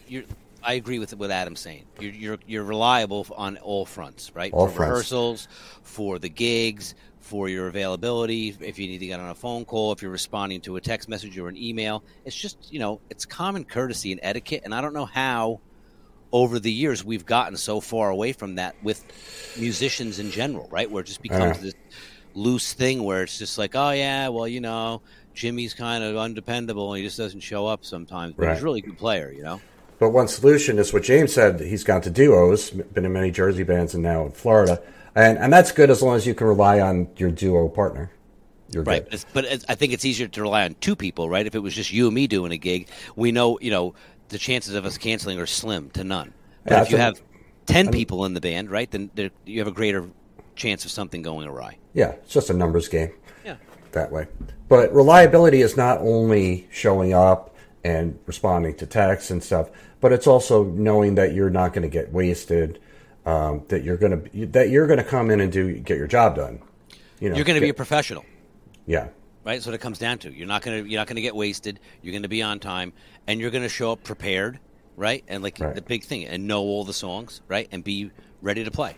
you're. 0.07 0.25
I 0.61 0.73
agree 0.73 0.99
with 0.99 1.15
what 1.15 1.31
Adam's 1.31 1.61
saying. 1.61 1.85
You're, 2.01 2.13
you're 2.13 2.39
you're 2.47 2.65
reliable 2.65 3.27
on 3.37 3.59
all 3.59 3.87
fronts, 3.87 4.33
right? 4.35 4.53
All 4.53 4.67
for 4.67 4.75
fronts. 4.75 4.91
rehearsals, 4.91 5.49
for 5.83 6.19
the 6.19 6.29
gigs, 6.29 6.95
for 7.29 7.47
your 7.51 7.69
availability, 7.69 8.57
if 8.61 8.79
you 8.79 8.89
need 8.89 8.99
to 8.99 9.07
get 9.07 9.21
on 9.21 9.29
a 9.29 9.35
phone 9.35 9.67
call, 9.67 9.93
if 9.93 10.01
you're 10.01 10.11
responding 10.11 10.63
to 10.63 10.77
a 10.77 10.81
text 10.81 11.11
message 11.11 11.37
or 11.37 11.49
an 11.49 11.59
email. 11.59 12.03
It's 12.25 12.35
just, 12.35 12.73
you 12.73 12.79
know, 12.79 13.01
it's 13.11 13.27
common 13.27 13.67
courtesy 13.67 14.13
and 14.13 14.21
etiquette. 14.23 14.63
And 14.65 14.75
I 14.75 14.81
don't 14.81 14.95
know 14.95 15.05
how 15.05 15.61
over 16.33 16.59
the 16.59 16.73
years 16.73 17.05
we've 17.05 17.27
gotten 17.27 17.59
so 17.59 17.81
far 17.81 18.09
away 18.09 18.33
from 18.33 18.55
that 18.55 18.77
with 18.83 19.05
musicians 19.59 20.19
in 20.19 20.31
general, 20.31 20.69
right? 20.71 20.91
Where 20.91 21.03
it 21.03 21.07
just 21.07 21.21
becomes 21.21 21.59
uh 21.59 21.61
this 21.61 21.75
loose 22.35 22.73
thing 22.73 23.03
where 23.03 23.25
it's 23.25 23.39
just 23.39 23.59
like, 23.59 23.75
oh, 23.75 23.91
yeah, 23.91 24.29
well, 24.29 24.49
you 24.49 24.63
know, 24.63 25.03
Jimmy's 25.35 25.75
kind 25.75 26.03
of 26.03 26.17
undependable 26.17 26.95
and 26.95 27.03
he 27.03 27.07
just 27.07 27.19
doesn't 27.19 27.41
show 27.41 27.67
up 27.67 27.85
sometimes, 27.85 28.35
but 28.39 28.47
right. 28.47 28.55
he's 28.55 28.63
a 28.63 28.65
really 28.65 28.81
good 28.81 28.97
player, 28.97 29.31
you 29.31 29.43
know? 29.43 29.61
But 29.99 30.11
one 30.11 30.29
solution 30.29 30.79
is 30.79 30.95
what 30.95 31.03
James 31.03 31.35
said. 31.35 31.61
He's 31.61 31.85
gone 31.85 32.01
to 32.03 32.11
duos, 32.11 32.71
been 32.71 33.05
in 33.05 33.13
many 33.13 33.31
Jersey 33.31 33.65
bands, 33.65 33.93
and 33.93 34.03
now 34.03 34.25
in 34.25 34.33
Florida 34.33 34.81
and 35.19 35.39
and 35.39 35.53
that's 35.53 35.73
good 35.73 35.91
as 35.91 36.01
long 36.01 36.17
as 36.17 36.27
you 36.27 36.35
can 36.35 36.47
rely 36.47 36.81
on 36.81 37.09
your 37.17 37.31
duo 37.31 37.69
partner. 37.69 38.11
You're 38.71 38.83
right, 38.83 39.09
but, 39.11 39.25
but 39.33 39.65
I 39.69 39.75
think 39.75 39.93
it's 39.95 40.05
easier 40.05 40.29
to 40.29 40.43
rely 40.43 40.65
on 40.65 40.77
two 40.81 40.95
people, 40.95 41.29
right? 41.29 41.47
If 41.47 41.55
it 41.55 41.61
was 41.61 41.75
just 41.75 41.91
you 41.91 42.07
and 42.07 42.15
me 42.15 42.27
doing 42.27 42.53
a 42.53 42.59
gig, 42.59 42.89
we 43.17 43.33
know 43.33 43.59
you 43.61 43.71
know 43.71 43.95
the 44.29 44.39
chances 44.39 44.75
of 44.75 44.85
us 44.85 44.99
canceling 44.99 45.39
are 45.39 45.47
slim 45.47 45.91
to 45.91 46.05
none. 46.05 46.33
But 46.65 46.73
yeah, 46.73 46.83
if 46.83 46.91
you 46.91 46.97
a, 46.99 47.01
have 47.01 47.23
10 47.67 47.91
people 47.91 48.27
in 48.27 48.35
the 48.35 48.41
band, 48.41 48.71
right, 48.71 48.91
then 48.91 49.11
there, 49.15 49.31
you 49.47 49.59
have 49.59 49.69
a 49.69 49.73
greater 49.73 50.09
chance 50.55 50.85
of 50.85 50.91
something 50.91 51.23
going 51.23 51.49
awry. 51.49 51.79
Yeah, 51.95 52.11
it's 52.11 52.33
just 52.33 52.51
a 52.51 52.55
numbers 52.55 52.89
game. 52.89 53.13
Yeah, 53.45 53.57
that 53.93 54.13
way. 54.13 54.27
But 54.69 54.93
reliability 54.93 55.63
is 55.63 55.77
not 55.77 55.99
only 55.99 56.69
showing 56.71 57.15
up 57.15 57.57
and 57.85 58.19
responding 58.27 58.77
to 58.77 58.87
texts 58.87 59.31
and 59.31 59.43
stuff, 59.43 59.71
but 60.01 60.13
it's 60.13 60.27
also 60.27 60.65
knowing 60.65 61.15
that 61.15 61.33
you're 61.33 61.51
not 61.51 61.73
going 61.73 61.83
to 61.83 61.89
get 61.89 62.13
wasted 62.13 62.79
um, 63.29 63.63
that 63.69 63.85
you're 63.85 63.99
gonna 63.99 64.23
that 64.47 64.71
you're 64.71 64.87
gonna 64.87 65.05
come 65.05 65.31
in 65.31 65.41
and 65.41 65.53
do 65.53 65.79
get 65.79 65.99
your 65.99 66.07
job 66.07 66.37
done. 66.37 66.61
You 67.21 67.29
know, 67.29 67.37
you're 67.37 67.45
gonna 67.45 67.61
be 67.61 67.69
a 67.69 67.75
professional. 67.75 68.25
Yeah. 68.87 69.09
Right. 69.45 69.55
That's 69.55 69.67
what 69.67 69.75
it 69.75 69.83
comes 69.83 69.99
down 69.99 70.19
to. 70.19 70.33
You're 70.33 70.47
not 70.47 70.63
gonna 70.63 70.79
you're 70.79 70.99
not 70.99 71.09
gonna 71.09 71.21
get 71.21 71.37
wasted. 71.37 71.79
You're 72.01 72.15
gonna 72.15 72.29
be 72.29 72.43
on 72.43 72.59
time, 72.59 72.95
and 73.27 73.39
you're 73.39 73.51
gonna 73.51 73.69
show 73.69 73.93
up 73.93 74.03
prepared. 74.03 74.59
Right. 74.97 75.25
And 75.29 75.43
like 75.43 75.59
right. 75.61 75.75
the 75.75 75.83
big 75.83 76.05
thing, 76.05 76.25
and 76.25 76.47
know 76.47 76.63
all 76.63 76.85
the 76.85 76.95
songs. 76.95 77.43
Right. 77.49 77.69
And 77.71 77.85
be 77.85 78.11
ready 78.41 78.65
to 78.65 78.71
play. 78.71 78.97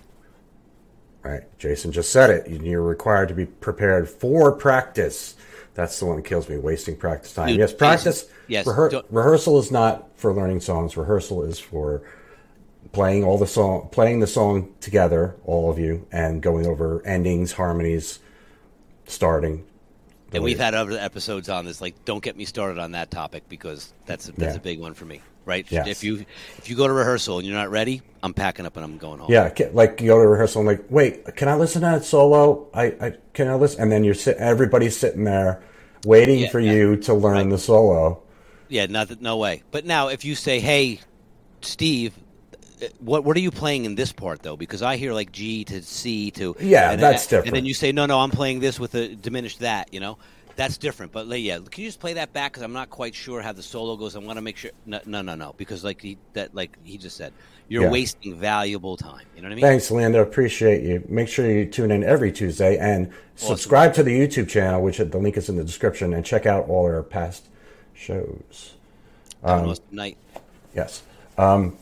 Right. 1.25 1.43
Jason 1.59 1.91
just 1.91 2.13
said 2.13 2.31
it. 2.31 2.49
You're 2.49 2.83
required 2.83 3.29
to 3.31 3.35
be 3.35 3.47
prepared 3.47 4.09
for 4.09 4.53
practice. 4.53 5.35
That's 5.75 5.99
the 5.99 6.07
one 6.07 6.17
that 6.17 6.25
kills 6.25 6.49
me, 6.49 6.57
wasting 6.57 6.97
practice 6.97 7.35
time. 7.35 7.49
Dude, 7.49 7.59
yes, 7.59 7.73
practice. 7.73 8.29
Yes. 8.47 8.67
Rehe- 8.67 9.05
rehearsal 9.11 9.59
is 9.59 9.71
not 9.73 10.09
for 10.19 10.33
learning 10.33 10.61
songs. 10.61 10.97
Rehearsal 10.97 11.43
is 11.45 11.59
for 11.59 12.03
playing 12.93 13.25
all 13.25 13.39
the 13.39 13.47
song, 13.47 13.89
playing 13.93 14.21
the 14.21 14.27
song 14.27 14.73
together, 14.81 15.37
all 15.45 15.71
of 15.71 15.79
you, 15.79 16.07
and 16.11 16.43
going 16.43 16.67
over 16.67 17.05
endings, 17.07 17.53
harmonies, 17.53 18.19
starting. 19.07 19.67
And 20.33 20.45
we've 20.45 20.59
had 20.59 20.75
other 20.75 20.93
episodes 20.93 21.49
on 21.49 21.65
this. 21.65 21.81
Like, 21.81 22.05
don't 22.05 22.23
get 22.23 22.37
me 22.37 22.45
started 22.45 22.79
on 22.79 22.93
that 22.93 23.11
topic 23.11 23.49
because 23.49 23.93
that's 24.07 24.29
a, 24.29 24.33
that's 24.33 24.55
yeah. 24.55 24.61
a 24.61 24.63
big 24.63 24.79
one 24.81 24.95
for 24.95 25.05
me. 25.05 25.21
Right? 25.45 25.67
Yes. 25.71 25.89
If 25.89 26.05
you 26.05 26.27
if 26.59 26.69
you 26.71 26.77
go 26.77 26.87
to 26.87 26.93
rehearsal 26.93 27.39
and 27.39 27.47
you're 27.49 27.57
not 27.57 27.71
ready, 27.71 28.03
I'm 28.23 28.35
packing 28.35 28.67
up 28.67 28.77
and 28.77 28.85
I'm 28.85 28.99
going 28.99 29.19
home. 29.19 29.33
Yeah, 29.33 29.53
like 29.73 30.01
you 30.01 30.09
go 30.09 30.23
to 30.23 30.29
rehearsal 30.29 30.61
and 30.61 30.69
like, 30.69 30.85
wait, 30.91 31.35
can 31.35 31.49
I 31.49 31.55
listen 31.57 31.81
to 31.81 31.87
that 31.87 32.05
solo? 32.05 32.69
I, 32.73 32.85
I 32.85 33.13
can 33.33 33.49
I 33.49 33.55
listen? 33.55 33.83
And 33.83 33.91
then 33.91 34.05
you're 34.05 34.15
sit, 34.15 34.37
everybody's 34.37 34.97
sitting 34.97 35.25
there 35.25 35.63
waiting 36.05 36.41
yeah, 36.41 36.51
for 36.51 36.61
yeah. 36.61 36.73
you 36.73 36.97
to 36.99 37.15
learn 37.15 37.37
right. 37.37 37.51
the 37.51 37.59
solo. 37.59 38.23
Yeah, 38.69 38.87
not, 38.87 39.21
no 39.21 39.39
way. 39.39 39.65
But 39.73 39.85
now, 39.85 40.09
if 40.09 40.25
you 40.25 40.37
say, 40.37 40.61
"Hey, 40.61 41.01
Steve, 41.63 42.15
what 42.99 43.25
what 43.25 43.37
are 43.37 43.41
you 43.41 43.51
playing 43.51 43.85
in 43.85 43.95
this 43.95 44.13
part 44.13 44.43
though? 44.43 44.57
Because 44.57 44.83
I 44.83 44.97
hear 44.97 45.13
like 45.13 45.33
G 45.33 45.65
to 45.65 45.83
C 45.83 46.31
to 46.33 46.57
yeah, 46.61 46.93
and, 46.93 47.03
that's 47.03 47.27
different. 47.27 47.49
And 47.49 47.57
then 47.57 47.65
you 47.65 47.75
say 47.75 47.93
no, 47.93 48.07
no, 48.07 48.21
I'm 48.21 48.31
playing 48.31 48.61
this 48.61 48.81
with 48.81 48.95
a 48.95 49.15
diminished 49.15 49.61
that. 49.61 49.93
You 49.93 50.01
know, 50.01 50.19
that's 50.57 50.79
different. 50.79 51.13
But 51.13 51.27
yeah, 51.41 51.59
can 51.59 51.83
you 51.83 51.89
just 51.89 52.01
play 52.01 52.15
that 52.15 52.33
back? 52.33 52.53
Because 52.53 52.63
I'm 52.63 52.73
not 52.73 52.91
quite 52.91 53.15
sure 53.15 53.41
how 53.41 53.53
the 53.53 53.63
solo 53.63 53.97
goes. 53.97 54.17
I 54.17 54.19
want 54.19 54.37
to 54.37 54.43
make 54.43 54.57
sure. 54.57 54.71
No, 54.87 55.01
no, 55.07 55.23
no, 55.23 55.35
no. 55.35 55.55
Because 55.57 55.85
like 55.85 56.01
he 56.01 56.19
that 56.35 56.55
like 56.55 56.77
he 56.85 56.99
just 56.99 57.17
said, 57.17 57.33
you're 57.69 57.85
yeah. 57.85 57.91
wasting 57.91 58.35
valuable 58.35 58.97
time. 58.97 59.27
You 59.37 59.43
know 59.43 59.49
what 59.49 59.53
I 59.53 59.55
mean? 59.57 59.65
Thanks, 59.65 59.91
Linda. 59.91 60.21
Appreciate 60.21 60.83
you. 60.83 61.05
Make 61.09 61.29
sure 61.29 61.51
you 61.51 61.67
tune 61.67 61.91
in 61.91 62.03
every 62.03 62.33
Tuesday 62.33 62.77
and 62.79 63.13
subscribe 63.37 63.93
awesome. 63.93 64.05
to 64.05 64.11
the 64.11 64.21
YouTube 64.21 64.49
channel, 64.49 64.83
which 64.83 64.99
the 64.99 65.05
link 65.19 65.37
is 65.37 65.49
in 65.49 65.57
the 65.57 65.65
description, 65.65 66.15
and 66.15 66.25
check 66.25 66.47
out 66.47 66.69
all 66.69 66.85
our 66.85 67.03
past 67.03 67.49
shows. 67.95 68.75
Um, 69.43 69.75
night. 69.91 70.19
Yes. 70.75 71.03
Um, 71.39 71.77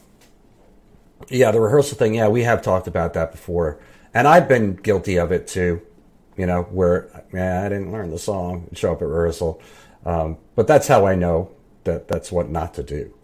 yeah, 1.29 1.51
the 1.51 1.61
rehearsal 1.61 1.97
thing. 1.99 2.15
Yeah, 2.15 2.29
we 2.29 2.43
have 2.43 2.63
talked 2.63 2.87
about 2.87 3.15
that 3.15 3.33
before, 3.33 3.79
and 4.15 4.27
I've 4.29 4.49
been 4.49 4.75
guilty 4.75 5.17
of 5.17 5.33
it 5.33 5.47
too. 5.47 5.83
You 6.37 6.47
know, 6.47 6.63
where 6.63 7.09
yeah, 7.33 7.65
I 7.65 7.69
didn't 7.69 7.93
learn 7.93 8.11
the 8.11 8.19
song, 8.19 8.67
and 8.69 8.79
show 8.79 8.93
up 8.93 9.03
at 9.03 9.09
rehearsal, 9.09 9.61
um, 10.07 10.39
but 10.55 10.67
that's 10.67 10.87
how 10.87 11.07
I 11.07 11.15
know 11.15 11.51
that 11.85 12.07
that's 12.07 12.31
what 12.31 12.51
not 12.51 12.75
to 12.75 12.83
do. 12.83 13.15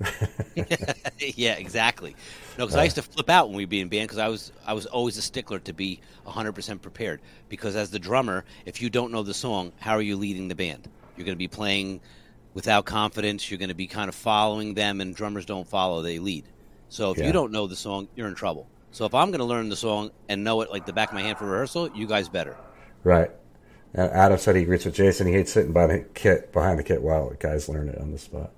yeah, 1.19 1.55
exactly. 1.55 2.17
No, 2.59 2.65
because 2.65 2.77
uh, 2.77 2.81
I 2.81 2.85
used 2.85 2.97
to 2.97 3.03
flip 3.03 3.29
out 3.29 3.49
when 3.49 3.57
we'd 3.57 3.69
be 3.69 3.81
in 3.81 3.89
band 3.89 4.09
because 4.09 4.19
I 4.19 4.29
was 4.29 4.53
I 4.67 4.73
was 4.73 4.87
always 4.87 5.17
a 5.19 5.23
stickler 5.23 5.59
to 5.61 5.73
be 5.73 6.01
100% 6.27 6.81
prepared. 6.81 7.21
Because 7.49 7.77
as 7.77 7.91
the 7.91 7.99
drummer, 7.99 8.45
if 8.65 8.81
you 8.81 8.91
don't 8.91 9.13
know 9.13 9.23
the 9.23 9.35
song, 9.35 9.73
how 9.79 9.93
are 9.93 10.03
you 10.03 10.17
leading 10.17 10.49
the 10.49 10.55
band? 10.55 10.89
You're 11.17 11.27
going 11.27 11.37
to 11.37 11.39
be 11.39 11.49
playing 11.49 12.01
without 12.55 12.85
confidence. 12.85 13.51
You're 13.51 13.59
going 13.59 13.69
to 13.69 13.75
be 13.75 13.87
kind 13.87 14.09
of 14.09 14.15
following 14.15 14.75
them, 14.75 15.01
and 15.01 15.15
drummers 15.15 15.47
don't 15.47 15.69
follow; 15.69 16.03
they 16.03 16.19
lead. 16.19 16.45
So 16.95 17.11
if 17.11 17.19
yeah. 17.19 17.27
you 17.27 17.33
don't 17.33 17.51
know 17.51 17.67
the 17.67 17.75
song, 17.75 18.07
you're 18.15 18.29
in 18.29 18.37
trouble. 18.37 18.69
So 18.93 19.05
if 19.05 19.15
I'm 19.15 19.33
going 19.33 19.41
to 19.41 19.45
learn 19.45 19.69
the 19.69 19.75
song 19.75 20.13
and 20.29 20.45
know 20.45 20.61
it 20.61 20.71
like 20.71 20.87
the 20.87 20.93
back 20.93 21.09
of 21.09 21.15
my 21.15 21.23
hand 21.23 21.39
for 21.39 21.47
rehearsal, 21.47 21.91
you 21.91 22.07
guys 22.07 22.29
better. 22.29 22.57
Right. 23.03 23.33
And 23.95 24.13
Adam 24.13 24.39
said 24.39 24.55
he 24.55 24.63
agrees 24.63 24.85
with 24.85 24.95
Jason. 24.95 25.27
He 25.27 25.33
hates 25.33 25.53
sitting 25.53 25.73
by 25.73 25.89
the 25.89 26.07
kit 26.15 26.53
behind 26.53 26.79
the 26.79 26.85
kit 26.85 27.03
while 27.03 27.31
guys 27.41 27.69
learn 27.69 27.89
it 27.89 27.99
on 27.99 28.13
the 28.13 28.19
spot. 28.19 28.53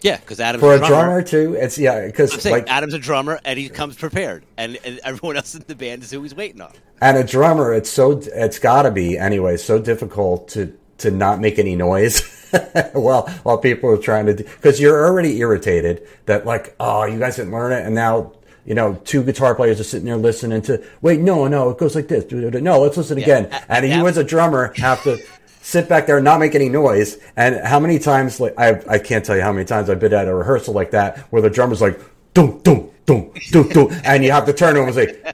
Yeah, 0.00 0.16
because 0.16 0.40
Adam's 0.40 0.62
for 0.62 0.74
a 0.74 0.78
drummer, 0.78 0.88
drummer 0.88 1.22
too. 1.22 1.54
It's 1.54 1.78
yeah, 1.78 2.06
because 2.06 2.44
like 2.44 2.68
Adam's 2.68 2.94
a 2.94 2.98
drummer 2.98 3.38
and 3.44 3.56
he 3.56 3.68
comes 3.68 3.94
prepared, 3.96 4.44
and, 4.56 4.76
and, 4.82 4.98
everyone 5.04 5.36
else 5.36 5.54
in 5.54 5.62
the 5.66 5.76
band 5.76 6.02
is 6.02 6.10
who 6.10 6.22
he's 6.22 6.34
waiting 6.34 6.62
on. 6.62 6.72
And 7.02 7.18
a 7.18 7.22
drummer, 7.22 7.74
it's 7.74 7.90
so 7.90 8.20
it's 8.34 8.58
got 8.58 8.82
to 8.82 8.90
be 8.90 9.18
anyway 9.18 9.58
so 9.58 9.78
difficult 9.78 10.48
to 10.48 10.76
to 10.98 11.10
not 11.10 11.38
make 11.38 11.58
any 11.58 11.76
noise. 11.76 12.22
while 12.92 13.28
while 13.42 13.58
people 13.58 13.90
are 13.90 13.98
trying 13.98 14.26
to 14.26 14.34
because 14.34 14.80
you're 14.80 15.06
already 15.06 15.38
irritated 15.38 16.06
that 16.26 16.46
like 16.46 16.74
oh 16.80 17.04
you 17.04 17.18
guys 17.18 17.36
didn't 17.36 17.52
learn 17.52 17.72
it 17.72 17.84
and 17.84 17.94
now 17.94 18.32
you 18.64 18.74
know 18.74 18.94
two 19.04 19.22
guitar 19.22 19.54
players 19.54 19.80
are 19.80 19.84
sitting 19.84 20.06
there 20.06 20.16
listening 20.16 20.62
to 20.62 20.84
wait 21.00 21.20
no 21.20 21.46
no 21.48 21.70
it 21.70 21.78
goes 21.78 21.94
like 21.94 22.08
this 22.08 22.30
no 22.32 22.80
let's 22.80 22.96
listen 22.96 23.18
yeah. 23.18 23.24
again 23.24 23.64
and 23.68 23.88
you 23.88 24.06
as 24.06 24.16
a 24.16 24.24
drummer 24.24 24.72
have 24.76 25.02
to 25.02 25.18
sit 25.62 25.88
back 25.88 26.06
there 26.06 26.16
and 26.16 26.24
not 26.24 26.40
make 26.40 26.54
any 26.54 26.68
noise 26.68 27.18
and 27.36 27.56
how 27.66 27.78
many 27.78 27.98
times 27.98 28.40
like 28.40 28.54
I 28.58 28.82
I 28.88 28.98
can't 28.98 29.24
tell 29.24 29.36
you 29.36 29.42
how 29.42 29.52
many 29.52 29.64
times 29.64 29.90
I've 29.90 30.00
been 30.00 30.12
at 30.12 30.26
a 30.28 30.34
rehearsal 30.34 30.74
like 30.74 30.90
that 30.92 31.18
where 31.30 31.42
the 31.42 31.50
drummer's 31.50 31.80
like 31.80 32.00
dum 32.34 32.60
dum 32.62 32.90
dum 33.06 33.30
dum 33.50 33.68
dum 33.68 34.00
and 34.04 34.24
you 34.24 34.32
have 34.32 34.46
to 34.46 34.52
turn 34.52 34.74
to 34.74 34.80
him 34.80 34.86
and 34.86 34.94
say 34.94 35.32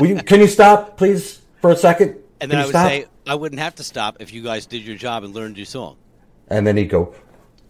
you, 0.00 0.16
can 0.16 0.40
you 0.40 0.48
stop 0.48 0.96
please 0.96 1.40
for 1.60 1.70
a 1.70 1.76
second 1.76 2.16
and 2.40 2.50
then 2.50 2.60
I 2.60 2.64
would 2.64 2.70
stop? 2.70 2.88
say 2.88 3.06
I 3.26 3.34
wouldn't 3.34 3.60
have 3.60 3.74
to 3.76 3.84
stop 3.84 4.18
if 4.20 4.32
you 4.32 4.42
guys 4.42 4.66
did 4.66 4.82
your 4.82 4.96
job 4.96 5.24
and 5.24 5.34
learned 5.34 5.56
your 5.56 5.66
song 5.66 5.96
and 6.48 6.66
then 6.66 6.76
he'd 6.76 6.90
go, 6.90 7.14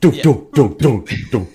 do 0.00 0.10
do 0.10 0.48
do 0.52 0.76
do 0.78 1.04
do. 1.30 1.46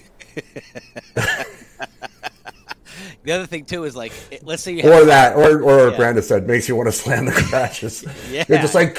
The 3.23 3.33
other 3.33 3.45
thing 3.45 3.65
too 3.65 3.83
is 3.83 3.95
like, 3.95 4.11
let's 4.41 4.63
say 4.63 4.73
you 4.73 4.91
or 4.91 5.05
that, 5.05 5.35
or 5.35 5.61
or 5.61 5.89
yeah. 5.89 5.97
Brenda 5.97 6.23
said, 6.23 6.47
makes 6.47 6.67
you 6.67 6.75
want 6.75 6.87
to 6.87 6.91
slam 6.91 7.25
the 7.25 7.31
crashes. 7.31 8.03
yeah, 8.31 8.45
you're 8.49 8.57
just 8.57 8.73
like 8.73 8.95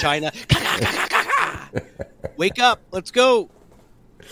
China. 0.00 0.32
Wake 2.36 2.58
up, 2.58 2.80
let's 2.92 3.10
go. 3.10 3.50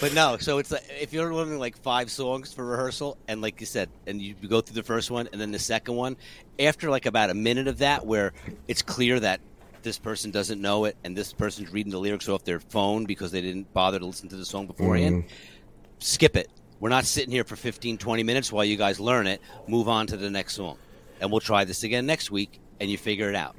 But 0.00 0.14
no, 0.14 0.36
so 0.38 0.58
it's 0.58 0.70
like 0.70 0.84
if 1.00 1.12
you're 1.12 1.34
learning 1.34 1.58
like 1.58 1.76
five 1.78 2.10
songs 2.10 2.52
for 2.52 2.64
rehearsal, 2.64 3.18
and 3.28 3.42
like 3.42 3.60
you 3.60 3.66
said, 3.66 3.88
and 4.06 4.20
you 4.20 4.34
go 4.34 4.60
through 4.60 4.74
the 4.74 4.82
first 4.82 5.10
one 5.10 5.28
and 5.32 5.40
then 5.40 5.52
the 5.52 5.58
second 5.58 5.96
one, 5.96 6.16
after 6.58 6.90
like 6.90 7.06
about 7.06 7.30
a 7.30 7.34
minute 7.34 7.68
of 7.68 7.78
that, 7.78 8.06
where 8.06 8.32
it's 8.68 8.82
clear 8.82 9.20
that 9.20 9.40
this 9.86 9.98
person 9.98 10.32
doesn't 10.32 10.60
know 10.60 10.84
it 10.84 10.96
and 11.04 11.16
this 11.16 11.32
person's 11.32 11.72
reading 11.72 11.92
the 11.92 11.98
lyrics 11.98 12.28
off 12.28 12.42
their 12.42 12.58
phone 12.58 13.04
because 13.04 13.30
they 13.30 13.40
didn't 13.40 13.72
bother 13.72 14.00
to 14.00 14.04
listen 14.04 14.28
to 14.28 14.34
the 14.36 14.44
song 14.44 14.66
beforehand, 14.66 15.22
mm. 15.22 15.28
skip 16.00 16.36
it. 16.36 16.50
We're 16.80 16.90
not 16.90 17.04
sitting 17.04 17.30
here 17.30 17.44
for 17.44 17.54
15, 17.54 17.96
20 17.96 18.22
minutes 18.24 18.50
while 18.50 18.64
you 18.64 18.76
guys 18.76 18.98
learn 18.98 19.28
it. 19.28 19.40
Move 19.68 19.88
on 19.88 20.08
to 20.08 20.16
the 20.16 20.28
next 20.28 20.54
song. 20.54 20.76
And 21.20 21.30
we'll 21.30 21.40
try 21.40 21.64
this 21.64 21.84
again 21.84 22.04
next 22.04 22.32
week 22.32 22.60
and 22.80 22.90
you 22.90 22.98
figure 22.98 23.30
it 23.30 23.36
out. 23.36 23.56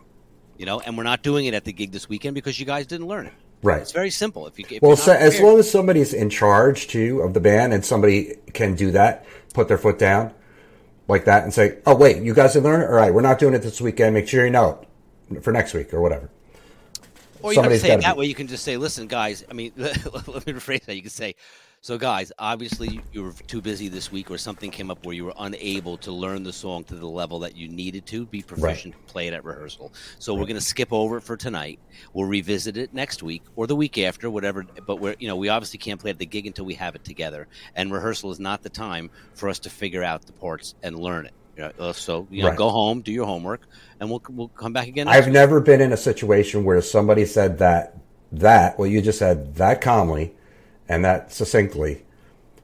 You 0.57 0.65
know, 0.65 0.81
and 0.81 0.97
we're 0.97 1.05
not 1.05 1.23
doing 1.23 1.45
it 1.45 1.53
at 1.53 1.63
the 1.63 1.71
gig 1.71 1.93
this 1.93 2.09
weekend 2.09 2.35
because 2.35 2.59
you 2.59 2.65
guys 2.65 2.85
didn't 2.85 3.07
learn 3.07 3.27
it. 3.27 3.33
Right. 3.63 3.81
It's 3.81 3.93
very 3.93 4.09
simple. 4.09 4.47
If 4.47 4.59
you 4.59 4.65
if 4.69 4.81
Well, 4.81 4.97
so, 4.97 5.13
as 5.13 5.39
long 5.39 5.57
as 5.59 5.71
somebody's 5.71 6.13
in 6.13 6.29
charge 6.29 6.87
too 6.87 7.21
of 7.21 7.33
the 7.33 7.39
band, 7.39 7.73
and 7.73 7.83
somebody 7.83 8.35
can 8.53 8.75
do 8.75 8.91
that, 8.91 9.25
put 9.53 9.67
their 9.67 9.77
foot 9.77 9.97
down 9.97 10.33
like 11.07 11.25
that, 11.25 11.43
and 11.43 11.51
say, 11.51 11.77
"Oh, 11.87 11.95
wait, 11.95 12.21
you 12.21 12.35
guys 12.35 12.53
didn't 12.53 12.65
learn 12.65 12.81
it. 12.81 12.85
All 12.85 12.91
right, 12.91 13.11
we're 13.11 13.21
not 13.21 13.39
doing 13.39 13.55
it 13.55 13.63
this 13.63 13.81
weekend. 13.81 14.13
Make 14.13 14.27
sure 14.27 14.45
you 14.45 14.51
know 14.51 14.86
for 15.41 15.51
next 15.51 15.73
week 15.73 15.93
or 15.93 16.01
whatever." 16.01 16.29
Or 17.41 17.51
you 17.51 17.55
Somebody's 17.55 17.81
can 17.81 17.89
say 17.89 17.93
it 17.95 18.01
that 18.01 18.15
be- 18.15 18.19
way. 18.19 18.25
You 18.25 18.35
can 18.35 18.47
just 18.47 18.63
say, 18.63 18.77
"Listen, 18.77 19.07
guys. 19.07 19.45
I 19.49 19.53
mean, 19.53 19.71
let 19.77 19.95
me 19.95 20.53
rephrase 20.53 20.85
that. 20.85 20.95
You 20.95 21.01
can 21.03 21.11
say, 21.11 21.35
so 21.81 21.97
guys, 21.97 22.31
obviously 22.39 22.99
you 23.13 23.23
were 23.23 23.33
too 23.45 23.61
busy 23.61 23.87
this 23.87 24.11
week, 24.11 24.31
or 24.31 24.37
something 24.39 24.71
came 24.71 24.89
up 24.89 25.05
where 25.05 25.15
you 25.15 25.23
were 25.25 25.33
unable 25.37 25.97
to 25.99 26.11
learn 26.11 26.43
the 26.43 26.51
song 26.51 26.83
to 26.85 26.95
the 26.95 27.07
level 27.07 27.39
that 27.39 27.55
you 27.55 27.67
needed 27.67 28.07
to 28.07 28.25
be 28.25 28.41
proficient 28.41 28.95
to 28.95 28.99
play 29.13 29.27
it 29.27 29.33
at 29.33 29.45
rehearsal. 29.45 29.93
So 30.17 30.33
we're 30.33 30.45
going 30.45 30.55
to 30.55 30.61
skip 30.61 30.91
over 30.91 31.17
it 31.17 31.21
for 31.21 31.37
tonight. 31.37 31.79
We'll 32.13 32.25
revisit 32.27 32.75
it 32.75 32.93
next 32.93 33.21
week 33.21 33.43
or 33.55 33.67
the 33.67 33.75
week 33.75 33.97
after, 33.99 34.29
whatever. 34.29 34.65
But 34.87 34.95
we're, 34.99 35.15
you 35.19 35.27
know, 35.27 35.35
we 35.35 35.49
obviously 35.49 35.77
can't 35.77 35.99
play 36.01 36.09
at 36.09 36.17
the 36.17 36.25
gig 36.25 36.47
until 36.47 36.65
we 36.65 36.73
have 36.73 36.95
it 36.95 37.03
together, 37.03 37.47
and 37.75 37.91
rehearsal 37.93 38.31
is 38.31 38.39
not 38.39 38.63
the 38.63 38.69
time 38.69 39.11
for 39.35 39.47
us 39.47 39.59
to 39.59 39.69
figure 39.69 40.03
out 40.03 40.25
the 40.25 40.33
parts 40.33 40.73
and 40.81 40.97
learn 40.97 41.27
it. 41.27 41.33
Know, 41.57 41.71
uh, 41.79 41.93
so 41.93 42.27
you 42.29 42.43
know, 42.43 42.49
Right. 42.49 42.57
go 42.57 42.69
home, 42.69 43.01
do 43.01 43.11
your 43.11 43.25
homework, 43.25 43.61
and 43.99 44.09
we'll 44.09 44.21
we'll 44.29 44.49
come 44.49 44.73
back 44.73 44.87
again. 44.87 45.07
I've 45.07 45.27
never 45.29 45.59
been 45.59 45.81
in 45.81 45.91
a 45.91 45.97
situation 45.97 46.63
where 46.63 46.81
somebody 46.81 47.25
said 47.25 47.57
that 47.59 47.97
that 48.31 48.77
well, 48.77 48.87
you 48.87 49.01
just 49.01 49.19
said 49.19 49.55
that 49.55 49.81
calmly 49.81 50.33
and 50.87 51.03
that 51.05 51.33
succinctly. 51.33 52.03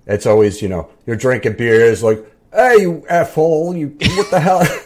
It's 0.05 0.25
always 0.25 0.61
you 0.61 0.67
know 0.69 0.89
you're 1.05 1.15
drinking 1.15 1.53
beers 1.53 2.03
like, 2.03 2.23
"Hey, 2.53 2.81
you 2.81 3.03
asshole! 3.09 3.75
You 3.75 3.87
what 4.15 4.29
the 4.31 4.39
hell?" 4.39 4.63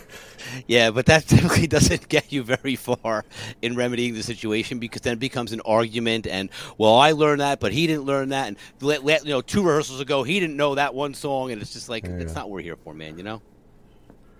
Yeah, 0.65 0.91
but 0.91 1.05
that 1.07 1.27
typically 1.27 1.67
doesn't 1.67 2.07
get 2.09 2.31
you 2.31 2.41
very 2.41 2.75
far 2.75 3.25
in 3.61 3.75
remedying 3.75 4.13
the 4.13 4.23
situation 4.23 4.79
because 4.79 5.01
then 5.01 5.13
it 5.13 5.19
becomes 5.19 5.51
an 5.51 5.61
argument. 5.65 6.25
And 6.25 6.49
well, 6.77 6.95
I 6.95 7.11
learned 7.11 7.41
that, 7.41 7.59
but 7.59 7.73
he 7.73 7.85
didn't 7.85 8.05
learn 8.05 8.29
that. 8.29 8.47
And 8.47 8.57
let, 8.81 9.03
let- 9.03 9.23
you 9.23 9.31
know, 9.31 9.41
two 9.41 9.61
rehearsals 9.61 9.99
ago, 9.99 10.23
he 10.23 10.39
didn't 10.39 10.55
know 10.57 10.75
that 10.75 10.95
one 10.95 11.13
song, 11.13 11.51
and 11.51 11.61
it's 11.61 11.73
just 11.73 11.89
like 11.89 12.05
it's 12.05 12.33
not 12.33 12.45
what 12.45 12.53
we're 12.55 12.61
here 12.61 12.77
for, 12.77 12.93
man. 12.93 13.17
You 13.17 13.23
know? 13.23 13.41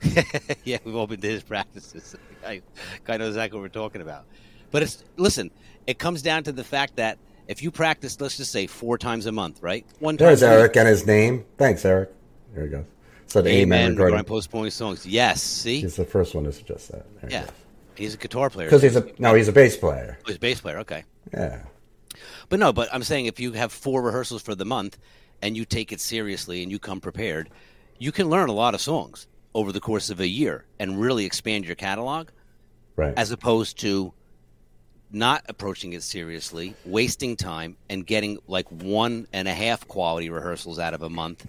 yeah, 0.64 0.78
we've 0.84 0.96
all 0.96 1.08
been 1.08 1.22
to 1.22 1.28
his 1.28 1.44
practices. 1.44 2.16
I 2.46 2.62
kind 3.06 3.16
of 3.16 3.20
know 3.22 3.28
exactly 3.28 3.58
what 3.58 3.64
we're 3.64 3.82
talking 3.82 4.02
about. 4.02 4.26
But 4.72 4.84
it's 4.84 5.04
listen, 5.16 5.52
it 5.86 6.00
comes 6.00 6.22
down 6.22 6.44
to 6.44 6.52
the 6.52 6.64
fact 6.64 6.98
that 6.98 7.18
if 7.48 7.64
you 7.64 7.72
practice, 7.72 8.20
let's 8.20 8.38
just 8.38 8.52
say 8.52 8.68
four 8.68 8.98
times 8.98 9.26
a 9.26 9.32
month, 9.32 9.62
right? 9.62 9.86
One 10.00 10.18
time 10.18 10.28
There's. 10.28 10.44
Eric 10.44 10.76
and 10.76 10.88
his 10.88 11.06
name. 11.06 11.46
Thanks, 11.58 11.86
Eric. 11.86 12.12
There 12.54 12.66
he 12.66 12.70
goes. 12.70 12.86
Said 13.28 13.46
amen, 13.46 13.92
Amen. 13.92 13.96
regarding. 13.98 14.26
postponing 14.26 14.72
songs. 14.72 15.06
Yes. 15.06 15.42
See. 15.42 15.82
He's 15.82 15.98
the 15.98 16.06
first 16.06 16.34
one 16.34 16.46
to 16.46 16.54
suggest 16.54 16.92
that. 16.92 17.06
Yeah. 17.30 17.46
He's 17.96 18.14
a 18.14 18.18
guitar 18.18 18.50
player. 18.50 18.68
Because 18.68 18.82
he's 18.82 18.96
a 18.96 19.10
no, 19.18 19.34
he's 19.34 19.48
a 19.48 19.52
bass 19.52 19.76
player. 19.76 20.18
Oh, 20.22 20.24
he's 20.28 20.36
a 20.38 20.40
bass 20.40 20.62
player. 20.62 20.80
Okay. 20.80 21.04
Yeah. 21.34 21.64
But 22.50 22.60
no, 22.60 22.72
but 22.72 22.88
I'm 22.94 23.04
saying 23.04 23.26
if 23.26 23.40
you 23.40 23.52
have 23.54 23.72
four 23.72 24.02
rehearsals 24.02 24.42
for 24.42 24.56
the 24.56 24.66
month 24.66 24.98
and 25.42 25.58
you 25.58 25.66
take 25.66 25.92
it 25.92 26.00
seriously 26.00 26.64
and 26.64 26.72
you 26.72 26.80
come 26.80 27.02
prepared, 27.02 27.50
you 27.98 28.12
can 28.12 28.30
learn 28.30 28.50
a 28.50 28.54
lot 28.54 28.74
of 28.74 28.82
songs 28.82 29.28
over 29.58 29.72
the 29.72 29.80
course 29.80 30.12
of 30.12 30.20
a 30.20 30.28
year 30.28 30.66
and 30.80 31.02
really 31.02 31.26
expand 31.26 31.66
your 31.66 31.76
catalog 31.76 32.30
Right. 32.96 33.14
as 33.18 33.32
opposed 33.32 33.80
to 33.80 34.14
not 35.12 35.44
approaching 35.50 35.94
it 35.94 36.04
seriously, 36.04 36.76
wasting 36.86 37.36
time 37.36 37.76
and 37.90 38.06
getting 38.06 38.38
like 38.48 38.68
one 38.70 39.28
and 39.34 39.48
a 39.48 39.54
half 39.54 39.88
quality 39.88 40.30
rehearsals 40.30 40.78
out 40.78 40.94
of 40.94 41.02
a 41.02 41.10
month, 41.10 41.48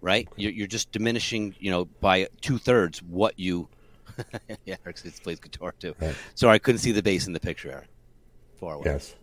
right? 0.00 0.28
You're, 0.36 0.52
you're 0.52 0.66
just 0.68 0.92
diminishing, 0.92 1.56
you 1.58 1.72
know, 1.72 1.86
by 1.86 2.28
two 2.40 2.56
thirds 2.58 3.02
what 3.02 3.36
you. 3.38 3.68
yeah, 4.64 4.76
Eric 4.84 4.98
plays 5.22 5.40
guitar 5.40 5.74
too. 5.78 5.94
Right. 6.00 6.14
Sorry, 6.36 6.54
I 6.54 6.58
couldn't 6.58 6.78
see 6.80 6.92
the 6.92 7.02
bass 7.02 7.26
in 7.26 7.32
the 7.32 7.40
picture, 7.40 7.72
Eric. 7.72 7.88
Far 8.60 8.74
away. 8.74 8.84
yes. 8.86 9.14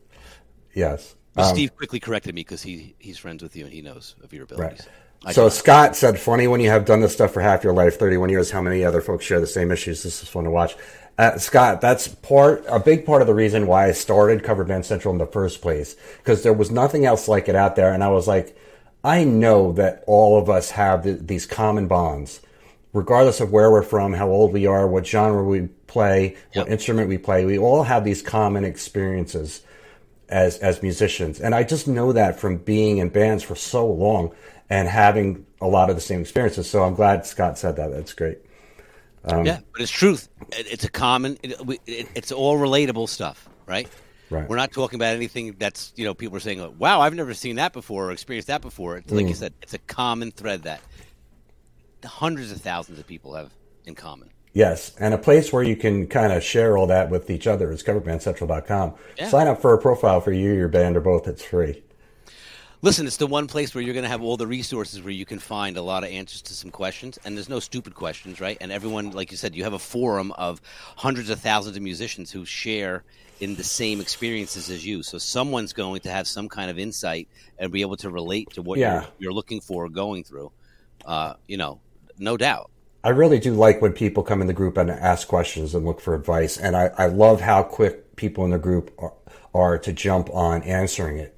Yes. 0.74 1.16
Um, 1.38 1.46
Steve 1.54 1.76
quickly 1.78 2.00
corrected 2.02 2.36
me 2.36 2.42
because 2.42 2.63
he 2.63 2.96
he's 3.00 3.18
friends 3.18 3.42
with 3.44 3.56
you 3.56 3.63
and 3.63 3.74
he 3.74 3.82
knows 3.82 4.16
of 4.24 4.34
your 4.34 4.44
abilities. 4.44 4.88
I 5.25 5.32
So. 5.34 5.49
Scott 5.49 5.95
said, 5.95 6.19
"Funny 6.19 6.47
when 6.47 6.60
you 6.60 6.69
have 6.69 6.86
done 6.86 7.01
this 7.01 7.13
stuff 7.13 7.32
for 7.34 7.41
half 7.41 7.63
your 7.63 7.73
life, 7.73 7.97
thirty-one 7.97 8.30
years. 8.30 8.51
How 8.51 8.62
many 8.62 8.84
other 8.84 9.01
folks 9.01 9.25
share 9.25 9.39
the 9.39 9.47
same 9.47 9.71
issues? 9.71 10.03
This 10.03 10.21
is 10.23 10.30
fun 10.30 10.43
to 10.45 10.51
watch." 10.51 10.75
Uh, 11.17 11.38
Scott, 11.39 11.82
that's 11.82 12.08
part 12.08 12.63
a 12.69 12.80
big 12.80 13.03
part 13.03 13.21
of 13.21 13.27
the 13.27 13.34
reason 13.34 13.65
why 13.65 13.88
I 13.88 13.91
started 13.91 14.43
Cover 14.43 14.63
Band 14.63 14.86
Central 14.86 15.12
in 15.12 15.17
the 15.17 15.25
first 15.25 15.62
place 15.63 15.95
because 16.17 16.43
there 16.43 16.53
was 16.53 16.69
nothing 16.69 17.06
else 17.06 17.27
like 17.27 17.49
it 17.49 17.56
out 17.56 17.75
there, 17.75 17.91
and 17.91 18.03
I 18.03 18.10
was 18.10 18.27
like, 18.27 18.56
I 19.03 19.23
know 19.23 19.71
that 19.73 20.03
all 20.06 20.39
of 20.39 20.47
us 20.49 20.71
have 20.71 21.03
th- 21.03 21.21
these 21.21 21.47
common 21.47 21.88
bonds, 21.88 22.41
regardless 22.93 23.39
of 23.39 23.51
where 23.51 23.71
we're 23.71 23.82
from, 23.82 24.13
how 24.13 24.30
old 24.30 24.53
we 24.53 24.67
are, 24.67 24.88
what 24.88 25.08
genre 25.08 25.43
we 25.43 25.62
play, 25.88 26.36
what 26.53 26.67
instrument 26.67 27.10
we 27.10 27.17
play. 27.17 27.45
We 27.45 27.58
all 27.58 27.84
have 27.84 28.03
these 28.03 28.21
common 28.21 28.63
experiences 28.63 29.62
as 30.30 30.58
as 30.60 30.82
musicians 30.82 31.40
and 31.40 31.56
i 31.56 31.63
just 31.63 31.88
know 31.88 32.12
that 32.12 32.40
from 32.40 32.58
being 32.58 32.98
in 32.98 33.10
bands 33.10 33.44
for 33.44 33.56
so 33.56 33.86
long 33.88 34.32
and 34.70 34.88
having 34.88 35.46
a 35.62 35.68
lot 35.68 35.90
of 35.90 35.96
the 35.96 36.02
same 36.02 36.22
experiences 36.22 36.70
so 36.70 36.84
i'm 36.84 36.96
glad 36.96 37.26
scott 37.26 37.58
said 37.58 37.76
that 37.76 37.92
that's 37.92 38.13
great 38.13 38.40
yeah, 39.30 39.60
but 39.74 39.82
it's 39.82 39.92
truth. 39.92 40.30
It, 40.54 40.68
it's 40.72 40.86
a 40.86 40.90
common. 40.90 41.38
It, 41.44 41.80
it, 41.86 42.08
it's 42.16 42.32
all 42.32 42.58
relatable 42.58 43.10
stuff, 43.10 43.50
right? 43.66 43.90
Right. 44.30 44.48
We're 44.48 44.56
not 44.56 44.72
talking 44.72 44.96
about 44.98 45.16
anything 45.16 45.56
that's 45.60 45.92
you 45.98 46.06
know 46.06 46.13
people 46.13 46.38
are 46.38 46.40
saying, 46.42 46.62
oh, 46.62 46.74
"Wow, 46.78 47.02
I've 47.02 47.13
never 47.13 47.34
seen 47.34 47.58
that 47.58 47.74
before 47.74 48.06
or 48.08 48.12
experienced 48.12 48.48
that 48.48 48.62
before." 48.62 48.96
It's 48.96 49.12
like 49.12 49.28
you 49.28 49.34
Mm. 49.34 49.38
said, 49.38 49.54
it's 49.62 49.74
a 49.74 49.80
common 49.80 50.32
thread 50.32 50.63
that 50.63 50.80
hundreds 52.06 52.52
of 52.54 52.62
thousands 52.62 53.00
of 53.00 53.08
people 53.08 53.36
have 53.36 53.52
in 53.86 53.96
common. 53.96 54.30
Yes 54.58 54.91
and 55.00 55.13
a 55.13 55.17
place 55.17 55.54
where 55.54 55.63
you 55.63 55.76
can 55.76 56.08
kind 56.08 56.34
of 56.34 56.43
share 56.43 56.78
all 56.78 56.88
that 56.88 57.10
with 57.10 57.30
each 57.30 57.46
other 57.48 57.72
is 57.72 57.84
coverbandcentral.com 57.84 58.93
Yeah. 59.17 59.30
sign 59.30 59.48
up 59.48 59.62
for 59.62 59.74
a 59.74 59.78
profile 59.78 60.20
for 60.22 60.32
you 60.32 60.52
your 60.54 60.67
band 60.67 60.98
or 60.98 61.02
both 61.02 61.28
it's 61.28 61.43
free 61.43 61.84
Listen, 62.84 63.08
it's 63.08 63.17
the 63.17 63.26
one 63.26 63.48
place 63.48 63.74
where 63.74 63.84
you're 63.84 63.96
going 63.96 64.04
to 64.04 64.10
have 64.10 64.22
all 64.22 64.38
the 64.38 64.46
resources 64.46 65.02
where 65.02 65.12
you 65.12 65.26
can 65.26 65.39
find 65.39 65.78
a 65.78 65.82
lot 65.82 66.04
of 66.04 66.12
answers 66.12 66.43
to 66.43 66.54
some 66.54 66.70
questions, 66.70 67.17
and 67.26 67.36
there's 67.36 67.50
no 67.50 67.60
stupid 67.60 67.96
questions, 67.96 68.39
right? 68.39 68.56
And 68.62 68.72
everyone, 68.72 69.10
like 69.13 69.32
you 69.32 69.38
said, 69.38 69.56
you 69.56 69.63
have 69.63 69.74
a 69.74 69.80
forum 69.80 70.32
of 70.34 70.62
hundreds 70.96 71.32
of 71.32 71.39
thousands 71.39 71.76
of 71.76 71.82
musicians 71.82 72.30
who 72.32 72.46
share 72.46 73.04
in 73.39 73.56
the 73.56 73.63
same 73.63 74.00
experiences 74.00 74.70
as 74.70 74.86
you. 74.86 75.02
So 75.02 75.17
someone's 75.17 75.74
going 75.74 76.02
to 76.02 76.12
have 76.12 76.28
some 76.28 76.48
kind 76.48 76.70
of 76.70 76.78
insight 76.78 77.28
and 77.58 77.72
be 77.72 77.82
able 77.82 77.98
to 77.98 78.12
relate 78.12 78.52
to 78.52 78.62
what 78.62 78.78
Yeah. 78.78 78.93
you're, 78.93 79.06
you're 79.20 79.34
looking 79.34 79.60
for 79.60 79.86
or 79.86 79.89
going 79.89 80.24
through. 80.24 80.52
Uh, 81.04 81.34
you 81.48 81.58
know, 81.58 81.80
no 82.20 82.38
doubt. 82.38 82.70
I 83.08 83.12
really 83.12 83.39
do 83.39 83.54
like 83.54 83.82
when 83.82 83.93
people 83.93 84.22
come 84.22 84.41
in 84.41 84.48
the 84.48 84.54
group 84.54 84.76
and 84.76 84.91
ask 84.91 85.30
questions 85.30 85.74
and 85.74 85.86
look 85.86 86.02
for 86.02 86.13
advice. 86.13 86.58
And 86.58 86.76
I, 86.76 86.91
I 86.98 87.06
love 87.06 87.39
how 87.39 87.63
quick 87.63 88.17
people 88.17 88.43
in 88.43 88.52
the 88.52 88.60
group 88.60 88.93
are, 89.00 89.13
are 89.54 89.78
to 89.78 89.93
jump 89.93 90.30
on 90.34 90.62
answering 90.63 91.17
it. 91.17 91.34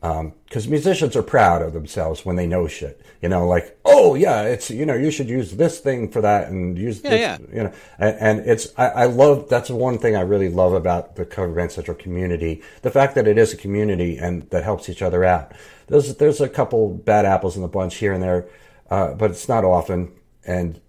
Because 0.00 0.66
musicians 0.68 1.14
are 1.14 1.22
proud 1.22 1.60
of 1.60 1.74
themselves 1.74 2.24
when 2.24 2.36
they 2.36 2.46
know 2.46 2.66
shit. 2.66 3.02
You 3.20 3.28
know, 3.28 3.46
like, 3.46 3.78
oh, 3.84 4.14
yeah, 4.14 4.44
it's, 4.44 4.70
you 4.70 4.86
know, 4.86 4.94
you 4.94 5.10
should 5.10 5.28
use 5.28 5.52
this 5.52 5.80
thing 5.80 6.10
for 6.10 6.22
that 6.22 6.48
and 6.48 6.78
use 6.78 7.02
Yeah, 7.04 7.10
this, 7.10 7.20
yeah. 7.20 7.38
you 7.56 7.62
know. 7.64 7.72
And, 7.98 8.16
and 8.18 8.50
it's, 8.50 8.68
I, 8.78 8.86
I 8.86 9.04
love, 9.04 9.50
that's 9.50 9.68
one 9.68 9.98
thing 9.98 10.16
I 10.16 10.22
really 10.22 10.48
love 10.48 10.72
about 10.72 11.16
the 11.16 11.26
Cover 11.26 11.52
Band 11.52 11.72
Central 11.72 11.94
community. 11.94 12.62
The 12.80 12.90
fact 12.90 13.16
that 13.16 13.28
it 13.28 13.36
is 13.36 13.52
a 13.52 13.58
community 13.58 14.16
and 14.16 14.48
that 14.48 14.64
helps 14.64 14.88
each 14.88 15.02
other 15.02 15.26
out. 15.26 15.52
There's, 15.88 16.16
there's 16.16 16.40
a 16.40 16.48
couple 16.48 16.94
bad 16.94 17.26
apples 17.26 17.54
in 17.54 17.60
the 17.60 17.68
bunch 17.68 17.96
here 17.96 18.14
and 18.14 18.22
there, 18.22 18.48
uh, 18.90 19.12
but 19.12 19.30
it's 19.30 19.46
not 19.46 19.62
often. 19.62 20.10
And 20.46 20.80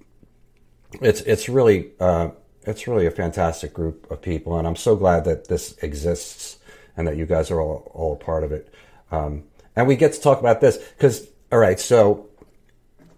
it's 1.02 1.22
it's 1.22 1.50
really 1.50 1.92
uh, 2.00 2.30
it's 2.64 2.88
really 2.88 3.06
a 3.06 3.12
fantastic 3.12 3.74
group 3.74 4.10
of 4.12 4.22
people, 4.22 4.58
and 4.58 4.68
I'm 4.68 4.76
so 4.76 4.96
glad 4.96 5.26
that 5.26 5.48
this 5.48 5.78
exists 5.82 6.58
and 6.96 7.08
that 7.08 7.18
you 7.18 7.26
guys 7.26 7.52
are 7.52 7.62
all 7.62 7.92
all 7.94 8.14
a 8.14 8.18
part 8.18 8.44
of 8.44 8.52
it. 8.52 8.74
Um, 9.12 9.44
and 9.76 9.88
we 9.88 9.96
get 9.96 10.14
to 10.14 10.22
talk 10.22 10.40
about 10.40 10.62
this 10.62 10.78
because 10.78 11.28
all 11.52 11.60
right, 11.60 11.80
so 11.80 12.30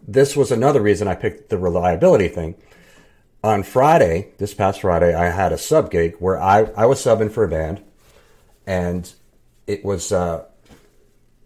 this 0.07 0.35
was 0.35 0.51
another 0.51 0.81
reason 0.81 1.07
I 1.07 1.15
picked 1.15 1.49
the 1.49 1.57
reliability 1.57 2.27
thing. 2.27 2.55
On 3.43 3.61
Friday, 3.61 4.33
this 4.39 4.53
past 4.55 4.81
Friday, 4.81 5.13
I 5.13 5.29
had 5.29 5.53
a 5.53 5.57
sub 5.57 5.91
gig 5.91 6.15
where 6.17 6.41
I, 6.41 6.63
I 6.75 6.87
was 6.87 6.99
subbing 6.99 7.31
for 7.31 7.43
a 7.43 7.47
band, 7.47 7.83
and 8.65 9.11
it 9.67 9.85
was 9.85 10.11
uh, 10.11 10.45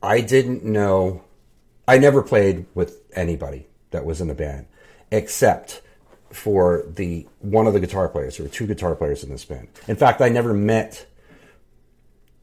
I 0.01 0.21
didn't 0.21 0.63
know 0.63 1.23
I 1.87 1.97
never 1.97 2.21
played 2.21 2.67
with 2.73 3.01
anybody 3.13 3.67
that 3.91 4.05
was 4.05 4.21
in 4.21 4.27
the 4.27 4.35
band 4.35 4.67
except 5.11 5.81
for 6.31 6.85
the 6.87 7.27
one 7.39 7.67
of 7.67 7.73
the 7.73 7.79
guitar 7.79 8.07
players. 8.09 8.37
There 8.37 8.45
were 8.45 8.51
two 8.51 8.67
guitar 8.67 8.95
players 8.95 9.23
in 9.23 9.29
this 9.29 9.45
band. 9.45 9.67
In 9.87 9.95
fact, 9.95 10.21
I 10.21 10.29
never 10.29 10.53
met 10.53 11.05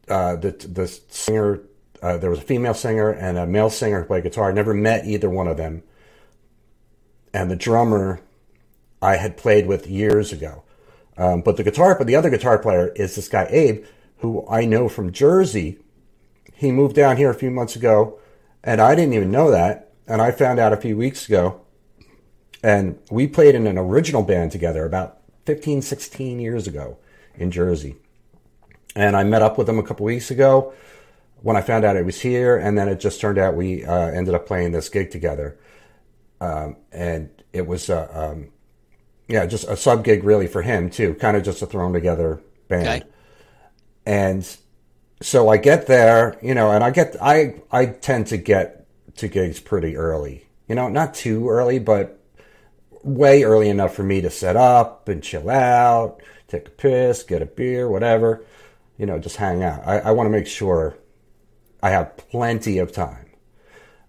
uh, 0.09 0.37
the 0.37 0.51
the 0.51 0.87
singer. 0.87 1.63
Uh, 2.03 2.19
there 2.19 2.31
was 2.31 2.39
a 2.39 2.43
female 2.43 2.75
singer 2.75 3.11
and 3.11 3.39
a 3.39 3.47
male 3.47 3.71
singer 3.71 4.01
who 4.03 4.07
played 4.07 4.23
guitar. 4.23 4.51
I 4.51 4.53
never 4.53 4.75
met 4.75 5.07
either 5.07 5.31
one 5.31 5.49
of 5.49 5.57
them. 5.57 5.83
And 7.33 7.51
the 7.51 7.57
drummer, 7.57 8.21
I 9.01 9.17
had 9.17 9.37
played 9.37 9.67
with 9.67 9.87
years 9.87 10.33
ago. 10.33 10.63
Um, 11.17 11.41
but 11.41 11.57
the 11.57 11.65
guitar, 11.65 11.97
but 11.97 12.07
the 12.07 12.17
other 12.17 12.31
guitar 12.31 12.59
player 12.59 12.89
is 12.97 13.15
this 13.15 13.29
guy 13.29 13.47
Abe, 13.51 13.85
who 14.19 14.47
I 14.49 14.67
know 14.67 14.89
from 14.89 15.13
Jersey. 15.13 15.79
He 16.55 16.71
moved 16.71 16.97
down 16.97 17.17
here 17.17 17.31
a 17.31 17.35
few 17.35 17.51
months 17.51 17.77
ago, 17.77 18.19
and 18.63 18.81
I 18.81 18.95
didn't 18.95 19.15
even 19.15 19.31
know 19.31 19.51
that. 19.51 19.93
And 20.07 20.23
I 20.23 20.31
found 20.31 20.59
out 20.59 20.73
a 20.73 20.77
few 20.77 20.97
weeks 20.97 21.27
ago. 21.27 21.61
And 22.63 22.99
we 23.11 23.27
played 23.27 23.55
in 23.55 23.67
an 23.67 23.79
original 23.79 24.23
band 24.23 24.53
together 24.53 24.85
about 24.85 25.19
15, 25.45 25.83
16 25.83 26.41
years 26.41 26.67
ago 26.67 26.99
in 27.37 27.51
Jersey. 27.51 27.97
And 28.95 29.17
I 29.17 29.25
met 29.25 29.43
up 29.43 29.59
with 29.59 29.69
him 29.69 29.79
a 29.79 29.83
couple 29.83 30.07
weeks 30.07 30.31
ago 30.31 30.73
when 31.43 31.57
I 31.57 31.61
found 31.61 31.85
out 31.85 31.97
he 31.97 32.03
was 32.03 32.21
here, 32.21 32.57
and 32.57 32.77
then 32.77 32.89
it 32.89 32.99
just 32.99 33.21
turned 33.21 33.39
out 33.39 33.55
we 33.55 33.85
uh, 33.85 34.09
ended 34.09 34.35
up 34.35 34.47
playing 34.47 34.73
this 34.73 34.89
gig 34.89 35.11
together. 35.11 35.59
Um, 36.41 36.77
and 36.93 37.31
it 37.53 37.67
was, 37.67 37.91
uh, 37.91 38.09
um, 38.13 38.53
yeah, 39.29 39.47
just 39.47 39.69
a 39.69 39.77
sub 39.77 40.03
gig 40.05 40.25
really 40.25 40.47
for 40.47 40.63
him 40.63 40.91
too, 40.91 41.15
kind 41.15 41.37
of 41.37 41.43
just 41.43 41.63
a 41.63 41.67
thrown 41.67 41.93
together 41.93 42.41
band. 42.69 43.03
Okay. 43.03 43.03
And 44.07 44.57
so 45.21 45.49
I 45.49 45.57
get 45.57 45.87
there, 45.87 46.39
you 46.43 46.55
know, 46.55 46.71
and 46.71 46.83
I 46.83 46.91
get, 46.91 47.17
I, 47.21 47.61
I 47.71 47.87
tend 47.87 48.29
to 48.29 48.37
get 48.37 48.87
to 49.17 49.29
gigs 49.29 49.61
pretty 49.61 49.97
early, 49.97 50.47
you 50.69 50.75
know, 50.75 50.89
not 50.89 51.15
too 51.15 51.49
early, 51.49 51.79
but 51.79 52.16
way 53.07 53.45
early 53.45 53.69
enough 53.69 53.95
for 53.95 54.03
me 54.03 54.21
to 54.21 54.31
set 54.31 54.57
up 54.57 55.09
and 55.09 55.23
chill 55.23 55.49
out, 55.49 56.21
take 56.49 56.69
a 56.69 56.71
piss, 56.71 57.23
get 57.23 57.43
a 57.43 57.47
beer, 57.47 57.89
whatever, 57.89 58.45
you 58.99 59.07
know, 59.07 59.19
just 59.19 59.37
hang 59.37 59.63
out. 59.63 59.87
I, 59.87 59.99
I 59.99 60.11
want 60.11 60.27
to 60.27 60.31
make 60.31 60.47
sure 60.47 60.99
I 61.83 61.91
have 61.91 62.17
plenty 62.17 62.79
of 62.79 62.93
time. 62.93 63.31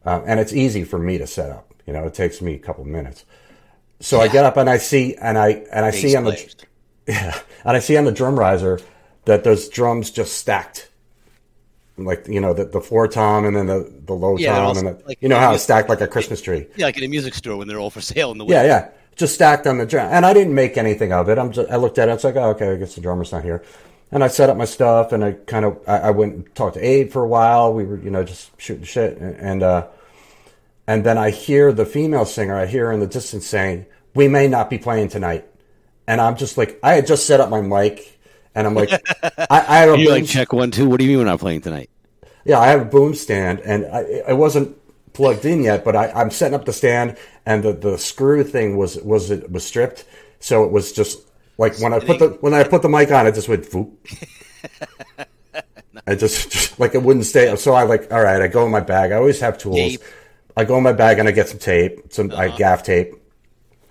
Um, 0.05 0.23
and 0.25 0.39
it's 0.39 0.53
easy 0.53 0.83
for 0.83 0.97
me 0.97 1.17
to 1.17 1.27
set 1.27 1.51
up. 1.51 1.73
You 1.85 1.93
know, 1.93 2.05
it 2.05 2.13
takes 2.13 2.41
me 2.41 2.55
a 2.55 2.59
couple 2.59 2.85
minutes. 2.85 3.25
So 3.99 4.19
I 4.19 4.27
get 4.27 4.45
up 4.45 4.57
and 4.57 4.69
I 4.69 4.77
see 4.77 5.15
and 5.15 5.37
I 5.37 5.65
and 5.71 5.85
I 5.85 5.91
see 5.91 6.15
on 6.15 6.25
the 6.25 6.65
yeah, 7.07 7.39
and 7.65 7.75
I 7.75 7.79
see 7.79 7.97
on 7.97 8.05
the 8.05 8.11
drum 8.11 8.37
riser 8.37 8.79
that 9.25 9.43
those 9.43 9.69
drums 9.69 10.11
just 10.11 10.37
stacked, 10.37 10.86
like 11.97 12.27
you 12.27 12.39
know 12.39 12.53
the 12.53 12.65
the 12.65 12.81
floor 12.81 13.07
tom 13.07 13.45
and 13.45 13.55
then 13.55 13.65
the 13.67 13.91
the 14.05 14.13
low 14.13 14.37
Yeah, 14.37 14.55
tom 14.55 14.77
and 14.77 14.87
the, 14.87 15.03
like- 15.05 15.17
you 15.21 15.29
know 15.29 15.39
how 15.39 15.53
it's 15.53 15.63
stacked 15.63 15.89
like 15.89 16.01
a 16.01 16.07
Christmas 16.07 16.41
tree. 16.41 16.67
Yeah, 16.75 16.85
like 16.85 16.97
in 16.97 17.03
a 17.03 17.07
music 17.07 17.33
store 17.33 17.57
when 17.57 17.67
they're 17.67 17.79
all 17.79 17.89
for 17.89 18.01
sale 18.01 18.31
in 18.31 18.37
the 18.37 18.45
Yeah, 18.45 18.63
yeah, 18.63 18.89
just 19.15 19.33
stacked 19.35 19.65
on 19.67 19.77
the 19.77 19.85
drum. 19.85 20.07
And 20.11 20.25
I 20.25 20.33
didn't 20.33 20.53
make 20.55 20.77
anything 20.77 21.11
of 21.11 21.29
it. 21.29 21.37
I'm 21.37 21.51
just 21.51 21.69
I 21.71 21.75
looked 21.77 21.97
at 21.97 22.09
it. 22.09 22.13
It's 22.13 22.23
like 22.23 22.35
oh, 22.35 22.51
okay, 22.51 22.71
I 22.71 22.75
guess 22.75 22.95
the 22.95 23.01
drummer's 23.01 23.31
not 23.31 23.43
here. 23.43 23.63
And 24.11 24.23
I 24.23 24.27
set 24.29 24.49
up 24.49 24.55
my 24.57 24.65
stuff 24.65 25.11
and 25.11 25.23
I 25.23 25.33
kind 25.33 25.65
of 25.65 25.79
I, 25.87 25.97
I 25.97 26.09
went 26.11 26.33
and 26.33 26.55
talked 26.55 26.75
to 26.75 26.81
Abe 26.85 27.11
for 27.11 27.23
a 27.23 27.27
while. 27.27 27.73
We 27.73 27.83
were 27.83 27.97
you 27.97 28.09
know 28.11 28.23
just 28.23 28.51
shooting 28.59 28.85
shit 28.85 29.17
and. 29.17 29.35
and 29.35 29.63
uh, 29.63 29.87
and 30.89 31.03
then 31.05 31.17
I 31.17 31.31
hear 31.31 31.73
the 31.73 31.85
female 31.85 32.23
singer, 32.23 32.55
I 32.55 32.65
hear 32.65 32.93
in 32.93 33.01
the 33.01 33.07
distance 33.07 33.45
saying, 33.45 33.87
We 34.15 34.29
may 34.29 34.47
not 34.47 34.69
be 34.69 34.77
playing 34.77 35.09
tonight. 35.09 35.45
And 36.07 36.21
I'm 36.21 36.37
just 36.37 36.57
like, 36.57 36.79
I 36.81 36.93
had 36.93 37.05
just 37.05 37.27
set 37.27 37.41
up 37.41 37.49
my 37.49 37.59
mic, 37.59 38.16
and 38.57 38.65
I'm 38.65 38.73
like, 38.73 38.89
I, 39.23 39.45
I 39.49 39.77
have 39.77 39.93
a 39.93 39.97
You 39.97 40.07
boom, 40.07 40.13
like 40.15 40.25
check 40.25 40.51
one 40.51 40.71
two. 40.71 40.89
What 40.89 40.99
do 40.99 41.05
you 41.05 41.11
mean 41.11 41.19
we're 41.19 41.25
not 41.25 41.39
playing 41.39 41.61
tonight? 41.61 41.89
yeah, 42.47 42.59
I 42.59 42.67
have 42.67 42.81
a 42.81 42.85
boom 42.85 43.13
stand, 43.13 43.59
and 43.59 43.85
I, 43.85 44.23
I 44.29 44.33
wasn't 44.33 44.77
plugged 45.11 45.43
in 45.43 45.63
yet, 45.63 45.83
but 45.83 45.97
I, 45.97 46.09
I'm 46.11 46.31
setting 46.31 46.55
up 46.55 46.63
the 46.63 46.71
stand, 46.71 47.17
and 47.45 47.61
the, 47.61 47.73
the 47.73 47.97
screw 47.97 48.43
thing 48.43 48.77
was 48.77 48.95
was 48.97 49.29
it 49.29 49.51
was 49.51 49.65
stripped, 49.65 50.05
so 50.39 50.63
it 50.63 50.71
was 50.71 50.93
just 50.93 51.19
like 51.57 51.77
when 51.79 51.93
I 51.93 51.99
put 51.99 52.19
the 52.19 52.29
when 52.39 52.53
I 52.53 52.63
put 52.63 52.81
the 52.81 52.89
mic 52.89 53.11
on, 53.11 53.27
it 53.27 53.35
just 53.35 53.49
went 53.49 53.65
foop. 53.65 53.91
I 56.07 56.15
just, 56.15 56.51
just 56.51 56.79
like 56.79 56.95
it 56.95 57.03
wouldn't 57.03 57.25
stay. 57.25 57.53
So 57.57 57.73
I 57.73 57.83
like, 57.83 58.13
all 58.13 58.23
right, 58.23 58.41
I 58.41 58.47
go 58.47 58.65
in 58.65 58.71
my 58.71 58.79
bag. 58.79 59.11
I 59.11 59.15
always 59.15 59.41
have 59.41 59.57
tools. 59.57 59.75
Tape. 59.75 60.01
I 60.55 60.63
go 60.63 60.77
in 60.77 60.83
my 60.83 60.93
bag 60.93 61.19
and 61.19 61.27
I 61.27 61.31
get 61.31 61.49
some 61.49 61.59
tape, 61.59 62.13
some 62.13 62.31
I 62.31 62.47
uh-huh. 62.47 62.57
gaff 62.57 62.83
tape, 62.83 63.13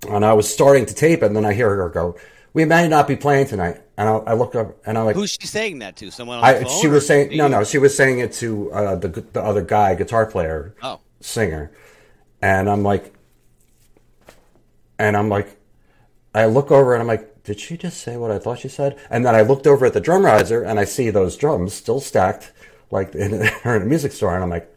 and 0.09 0.24
I 0.24 0.33
was 0.33 0.50
starting 0.52 0.87
to 0.87 0.94
tape, 0.94 1.22
it, 1.22 1.26
and 1.26 1.37
then 1.37 1.44
I 1.44 1.52
hear 1.52 1.68
her 1.76 1.90
go, 1.90 2.16
"We 2.55 2.64
may 2.64 2.88
not 2.88 3.07
be 3.07 3.16
playing 3.16 3.48
tonight." 3.48 3.83
And 3.98 4.09
I, 4.09 4.12
I 4.12 4.32
look 4.35 4.54
up 4.54 4.76
and 4.87 4.98
I'm 4.98 5.06
like, 5.06 5.16
Who's 5.16 5.37
she 5.40 5.46
saying 5.46 5.78
that 5.78 5.96
to? 5.96 6.11
Someone 6.11 6.38
on 6.38 6.42
the 6.42 6.61
I, 6.61 6.64
phone? 6.64 6.80
she 6.80 6.88
was 6.88 7.06
saying 7.06 7.37
no, 7.37 7.48
no. 7.48 7.64
She 7.64 7.78
was 7.78 7.96
saying 7.96 8.18
it 8.18 8.32
to 8.35 8.70
uh, 8.72 8.94
the 8.96 9.09
the 9.09 9.42
other 9.42 9.62
guy, 9.62 9.94
guitar 9.94 10.26
player, 10.26 10.74
Oh. 10.82 11.00
singer, 11.20 11.70
and 12.42 12.68
I'm 12.68 12.82
like, 12.82 13.14
and 14.98 15.16
I'm 15.16 15.28
like, 15.28 15.56
I 16.35 16.46
look 16.46 16.70
over 16.70 16.94
and 16.94 17.00
I'm 17.00 17.06
like, 17.06 17.42
did 17.44 17.61
she 17.61 17.76
just 17.76 18.00
say 18.02 18.16
what 18.16 18.30
I 18.30 18.38
thought 18.38 18.59
she 18.59 18.68
said? 18.68 18.98
And 19.11 19.24
then 19.24 19.35
I 19.35 19.42
looked 19.42 19.66
over 19.66 19.87
at 19.87 19.92
the 19.92 20.00
drum 20.00 20.24
riser 20.24 20.62
and 20.62 20.78
I 20.78 20.85
see 20.85 21.11
those 21.11 21.37
drums 21.37 21.72
still 21.72 22.00
stacked, 22.00 22.52
like 22.90 23.14
in, 23.14 23.35
in 23.64 23.82
a 23.82 23.87
music 23.87 24.12
store, 24.12 24.35
and 24.35 24.42
I'm 24.42 24.50
like, 24.50 24.70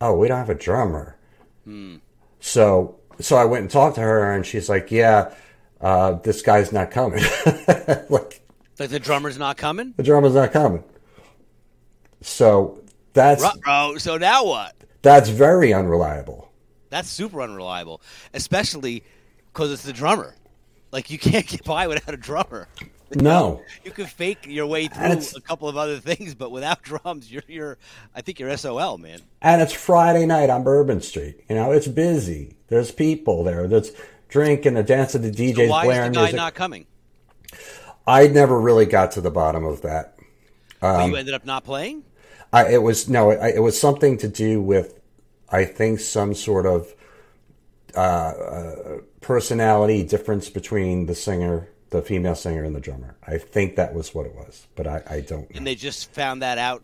oh, 0.00 0.16
we 0.16 0.28
don't 0.28 0.38
have 0.38 0.50
a 0.50 0.54
drummer. 0.54 1.16
Hmm. 1.64 1.96
So 2.40 2.96
so 3.20 3.36
I 3.36 3.44
went 3.44 3.62
and 3.62 3.70
talked 3.70 3.94
to 3.96 4.00
her, 4.02 4.32
and 4.32 4.44
she's 4.44 4.68
like, 4.68 4.90
yeah, 4.90 5.32
uh, 5.80 6.12
this 6.12 6.42
guy's 6.42 6.72
not 6.72 6.90
coming. 6.90 7.22
like 8.08 8.25
Like 8.78 8.90
the 8.90 9.00
drummer's 9.00 9.38
not 9.38 9.56
coming? 9.56 9.94
the 9.96 10.02
drummer's 10.02 10.34
not 10.34 10.52
coming. 10.52 10.84
So 12.20 12.82
that's 13.12 13.44
Bro, 13.58 13.96
so 13.98 14.16
now 14.16 14.44
what? 14.44 14.74
that's 15.02 15.28
very 15.28 15.72
unreliable. 15.72 16.50
That's 16.90 17.08
super 17.08 17.42
unreliable, 17.42 18.00
especially 18.34 19.02
because 19.52 19.72
it's 19.72 19.82
the 19.82 19.92
drummer. 19.92 20.34
Like 20.92 21.10
you 21.10 21.18
can't 21.30 21.46
get 21.46 21.64
by 21.64 21.86
without 21.86 22.14
a 22.14 22.16
drummer. 22.16 22.68
No. 23.14 23.62
You 23.84 23.92
can 23.92 24.06
fake 24.06 24.46
your 24.46 24.66
way 24.66 24.88
through 24.88 25.20
a 25.36 25.40
couple 25.40 25.68
of 25.68 25.76
other 25.76 25.98
things, 25.98 26.34
but 26.34 26.50
without 26.50 26.82
drums, 26.90 27.30
you're 27.30 27.42
you're. 27.46 27.78
I 28.14 28.20
think 28.20 28.40
you're 28.40 28.54
SOL, 28.56 28.98
man. 28.98 29.20
And 29.42 29.62
it's 29.62 29.72
Friday 29.72 30.26
night 30.26 30.50
on 30.50 30.64
Bourbon 30.64 31.00
Street. 31.00 31.44
You 31.48 31.54
know, 31.54 31.70
it's 31.70 31.86
busy. 31.86 32.56
There's 32.68 32.90
people 32.90 33.44
there. 33.44 33.68
There's 33.68 33.92
drinking 34.28 34.76
and 34.76 34.86
dancing 34.86 35.22
the 35.22 35.30
DJs 35.30 35.66
So 35.66 35.68
why 35.68 35.82
is 35.82 35.86
the 35.86 35.86
blaring 35.86 36.12
guy 36.12 36.20
music. 36.22 36.36
not 36.36 36.54
coming? 36.54 36.86
I 38.06 38.28
never 38.28 38.58
really 38.60 38.86
got 38.86 39.12
to 39.12 39.20
the 39.20 39.30
bottom 39.30 39.64
of 39.64 39.82
that. 39.82 40.18
Um, 40.82 41.10
you 41.10 41.16
ended 41.16 41.34
up 41.34 41.44
not 41.44 41.64
playing. 41.64 42.04
I, 42.52 42.68
it 42.72 42.82
was 42.82 43.08
no, 43.08 43.30
it, 43.30 43.56
it 43.56 43.60
was 43.60 43.78
something 43.78 44.18
to 44.18 44.28
do 44.28 44.60
with, 44.60 45.00
I 45.50 45.64
think, 45.64 46.00
some 46.00 46.34
sort 46.34 46.66
of 46.66 46.94
uh, 47.96 47.98
uh, 48.00 48.98
personality 49.20 50.04
difference 50.04 50.48
between 50.48 51.06
the 51.06 51.14
singer, 51.14 51.68
the 51.90 52.02
female 52.02 52.34
singer, 52.34 52.62
and 52.62 52.76
the 52.76 52.80
drummer. 52.80 53.16
I 53.26 53.38
think 53.38 53.76
that 53.76 53.94
was 53.94 54.14
what 54.14 54.26
it 54.26 54.34
was, 54.34 54.66
but 54.76 54.86
I, 54.86 55.02
I 55.08 55.20
don't 55.20 55.50
know. 55.50 55.56
And 55.56 55.66
they 55.66 55.74
just 55.74 56.12
found 56.12 56.42
that 56.42 56.58
out. 56.58 56.82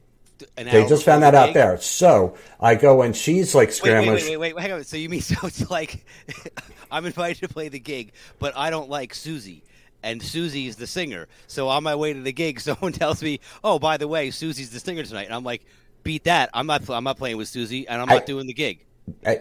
They 0.56 0.86
just 0.88 1.04
found 1.04 1.22
the 1.22 1.30
that 1.30 1.34
out 1.36 1.46
gig? 1.48 1.54
there. 1.54 1.80
So 1.80 2.36
I 2.58 2.74
go 2.74 3.02
and 3.02 3.14
she's 3.14 3.54
like 3.54 3.70
scrambling. 3.70 4.16
wait, 4.16 4.24
wait, 4.30 4.36
wait, 4.38 4.56
wait, 4.56 4.62
hang 4.62 4.72
on. 4.72 4.82
So 4.84 4.96
you 4.96 5.08
mean 5.08 5.20
so 5.20 5.36
it's 5.46 5.70
like 5.70 6.04
I'm 6.90 7.06
invited 7.06 7.46
to 7.46 7.48
play 7.48 7.68
the 7.68 7.78
gig, 7.78 8.12
but 8.40 8.56
I 8.56 8.70
don't 8.70 8.90
like 8.90 9.14
Susie. 9.14 9.62
And 10.02 10.22
Susie's 10.22 10.76
the 10.76 10.86
singer. 10.86 11.28
So 11.46 11.68
on 11.68 11.82
my 11.82 11.94
way 11.94 12.12
to 12.12 12.20
the 12.20 12.32
gig, 12.32 12.60
someone 12.68 12.92
tells 12.92 13.22
me, 13.22 13.40
"Oh, 13.62 13.78
by 13.78 13.96
the 13.96 14.08
way, 14.08 14.30
Susie's 14.30 14.70
the 14.70 14.80
singer 14.80 15.02
tonight." 15.04 15.26
And 15.26 15.34
I'm 15.34 15.44
like, 15.44 15.64
"Beat 16.02 16.24
that! 16.24 16.50
I'm 16.54 16.66
not. 16.66 16.88
I'm 16.90 17.04
not 17.04 17.18
playing 17.18 17.36
with 17.36 17.48
Susie, 17.48 17.86
and 17.88 18.00
I'm 18.00 18.08
not 18.08 18.22
I- 18.22 18.24
doing 18.26 18.46
the 18.46 18.54
gig." 18.54 18.84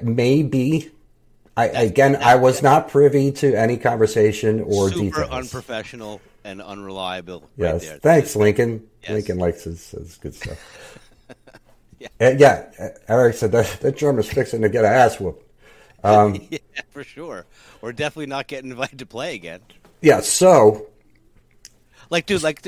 Maybe. 0.02 0.92
I, 1.58 1.66
again, 1.68 2.16
I 2.16 2.36
was 2.36 2.64
not 2.64 2.88
privy 2.88 3.32
to 3.34 3.54
any 3.54 3.76
conversation 3.78 4.62
or 4.62 4.90
Super 4.90 5.02
details. 5.02 5.30
unprofessional 5.32 6.22
and 6.46 6.62
unreliable. 6.62 7.50
Yes. 7.58 7.74
right 7.74 7.82
there. 7.82 7.98
Thanks, 8.00 8.36
Lincoln. 8.38 8.88
Yes. 9.04 9.12
Lincoln 9.12 9.38
likes 9.38 9.66
his, 9.66 9.92
his 9.92 10.18
good 10.18 10.34
stuff. 10.36 10.98
Yeah. 12.00 12.08
Uh, 12.20 12.30
yeah. 12.36 12.66
uh, 12.80 12.88
Eric 13.08 13.36
said 13.36 13.52
that, 13.52 13.78
that 13.82 13.96
drummer's 13.96 14.28
fixing 14.28 14.62
to 14.64 14.70
get 14.70 14.86
an 14.86 14.92
ass 14.92 15.20
whooped. 15.20 15.48
Um, 16.04 16.42
yeah, 16.50 16.58
for 16.90 17.04
sure. 17.04 17.46
We're 17.80 17.92
definitely 17.92 18.26
not 18.26 18.48
getting 18.48 18.72
invited 18.72 18.98
to 19.00 19.06
play 19.06 19.36
again. 19.36 19.60
Yeah. 20.02 20.22
So, 20.22 20.88
Like, 22.10 22.26
dude, 22.26 22.44
like, 22.44 22.68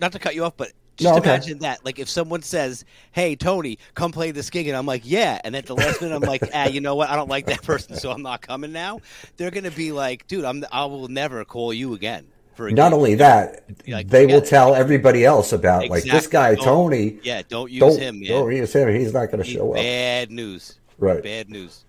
not 0.00 0.12
to 0.12 0.18
cut 0.18 0.34
you 0.34 0.44
off, 0.44 0.56
but 0.56 0.72
just 0.96 1.12
No, 1.12 1.18
okay. 1.18 1.30
imagine 1.30 1.58
that. 1.60 1.84
Like, 1.84 1.98
if 2.00 2.08
someone 2.10 2.42
says, 2.42 2.84
"Hey, 3.12 3.36
Tony, 3.36 3.78
come 3.94 4.10
play 4.12 4.32
this 4.32 4.50
gig," 4.50 4.66
and 4.66 4.76
I'm 4.76 4.84
like, 4.86 5.02
"Yeah," 5.04 5.40
and 5.44 5.54
at 5.54 5.66
the 5.66 5.74
last 5.76 6.02
minute, 6.02 6.14
I'm 6.16 6.22
like, 6.22 6.42
"Ah, 6.52 6.66
you 6.66 6.80
know 6.80 6.94
what? 6.96 7.08
I 7.08 7.14
don't 7.16 7.28
like 7.30 7.46
that 7.46 7.62
person, 7.62 7.94
so 7.96 8.10
I'm 8.10 8.22
not 8.22 8.42
coming 8.42 8.72
now." 8.72 9.00
They're 9.36 9.50
gonna 9.52 9.70
be 9.70 9.92
like, 9.92 10.26
"Dude, 10.26 10.44
I'm. 10.44 10.64
I 10.72 10.84
will 10.86 11.06
never 11.08 11.44
call 11.44 11.72
you 11.72 11.94
again 11.94 12.26
for 12.56 12.68
not 12.70 12.88
gig." 12.90 12.94
only 12.98 13.14
that, 13.14 13.62
Like, 13.86 14.08
they 14.08 14.26
will 14.26 14.38
it. 14.42 14.46
tell 14.46 14.74
everybody 14.74 15.24
else 15.24 15.52
about, 15.52 15.88
like, 15.88 16.02
this 16.04 16.26
guy, 16.26 16.56
Don't- 16.56 16.64
Tony. 16.64 17.18
Yeah, 17.22 17.42
don't 17.48 17.70
use 17.70 17.80
Don't, 17.80 17.98
him, 18.00 18.20
man. 18.20 18.28
don't 18.28 18.52
use 18.54 18.72
him. 18.74 18.92
He's 18.92 19.12
not 19.14 19.26
going 19.30 19.42
to 19.42 19.48
show 19.48 19.70
up. 19.70 19.76
bad 19.76 20.30
news. 20.32 20.74
Right. 20.98 21.22
Bad 21.22 21.48
news. 21.48 21.84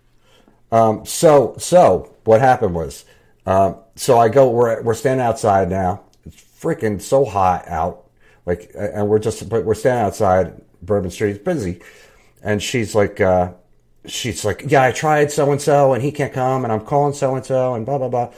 Um, 0.72 1.06
so, 1.06 1.56
so 1.58 2.14
what 2.24 2.40
happened 2.40 2.76
was, 2.76 3.04
um, 3.46 3.78
so 3.96 4.18
I 4.18 4.30
go, 4.30 4.50
we're, 4.50 4.82
we're 4.82 4.94
standing 4.94 5.26
outside 5.26 5.70
now. 5.70 6.04
It's 6.26 6.36
freaking 6.36 7.02
so 7.02 7.26
hot 7.26 7.68
out. 7.68 8.06
Like, 8.46 8.72
and 8.76 9.08
we're 9.08 9.20
just, 9.20 9.48
but 9.50 9.66
we're 9.66 9.76
standing 9.76 10.06
outside 10.06 10.62
Bourbon 10.82 11.12
Street. 11.12 11.32
It's 11.32 11.44
busy. 11.44 11.82
And 12.44 12.62
she's 12.62 12.96
like, 12.96 13.22
uh, 13.22 13.54
she's 14.06 14.44
like, 14.46 14.64
yeah, 14.68 14.84
I 14.84 14.92
tried 14.92 15.32
so 15.32 15.52
and 15.52 15.62
so 15.62 15.94
and 15.94 16.04
he 16.04 16.12
can't 16.12 16.34
come 16.34 16.64
and 16.64 16.74
I'm 16.74 16.82
calling 16.82 17.14
so 17.14 17.36
and 17.36 17.46
so 17.46 17.76
and 17.76 17.86
blah, 17.86 17.98
blah, 17.98 18.10
blah. 18.10 18.34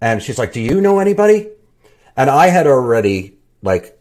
And 0.00 0.22
she's 0.22 0.38
like, 0.38 0.52
do 0.52 0.60
you 0.60 0.80
know 0.80 1.00
anybody? 1.00 1.48
And 2.16 2.30
I 2.30 2.48
had 2.48 2.66
already 2.66 3.36
like 3.62 3.98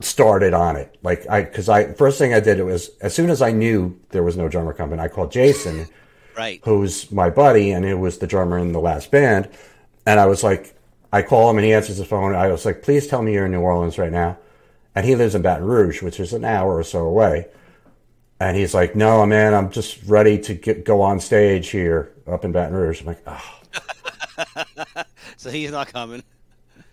started 0.00 0.54
on 0.54 0.76
it. 0.76 0.96
Like 1.02 1.28
I, 1.28 1.44
cause 1.44 1.68
I, 1.68 1.92
first 1.94 2.18
thing 2.18 2.34
I 2.34 2.40
did 2.40 2.58
it 2.58 2.64
was 2.64 2.90
as 3.00 3.14
soon 3.14 3.30
as 3.30 3.40
I 3.40 3.52
knew 3.52 3.98
there 4.10 4.22
was 4.22 4.36
no 4.36 4.48
drummer 4.48 4.74
coming, 4.74 5.00
I 5.00 5.08
called 5.08 5.32
Jason 5.32 5.86
Right. 6.36 6.60
who's 6.64 7.10
my 7.12 7.28
buddy, 7.28 7.72
and 7.72 7.84
it 7.84 7.96
was 7.96 8.18
the 8.18 8.26
drummer 8.26 8.58
in 8.58 8.72
the 8.72 8.80
last 8.80 9.10
band. 9.10 9.48
And 10.06 10.18
I 10.20 10.26
was 10.26 10.42
like, 10.42 10.74
I 11.12 11.22
call 11.22 11.50
him 11.50 11.58
and 11.58 11.64
he 11.64 11.72
answers 11.72 11.98
the 11.98 12.04
phone. 12.04 12.34
I 12.34 12.48
was 12.48 12.64
like, 12.64 12.82
please 12.82 13.06
tell 13.06 13.22
me 13.22 13.32
you're 13.32 13.46
in 13.46 13.52
New 13.52 13.60
Orleans 13.60 13.98
right 13.98 14.12
now. 14.12 14.38
And 14.94 15.06
he 15.06 15.14
lives 15.16 15.34
in 15.34 15.42
Baton 15.42 15.66
Rouge, 15.66 16.02
which 16.02 16.18
is 16.20 16.32
an 16.32 16.44
hour 16.44 16.76
or 16.76 16.82
so 16.82 17.00
away. 17.06 17.46
And 18.40 18.56
he's 18.56 18.74
like, 18.74 18.96
no, 18.96 19.24
man, 19.26 19.54
I'm 19.54 19.70
just 19.70 20.02
ready 20.04 20.38
to 20.38 20.54
get, 20.54 20.84
go 20.84 21.02
on 21.02 21.20
stage 21.20 21.68
here 21.68 22.12
up 22.26 22.44
in 22.44 22.52
Baton 22.52 22.74
Rouge. 22.74 23.00
I'm 23.00 23.06
like, 23.06 23.22
oh, 23.26 23.60
So 25.36 25.50
he's 25.50 25.70
not 25.70 25.92
coming. 25.92 26.22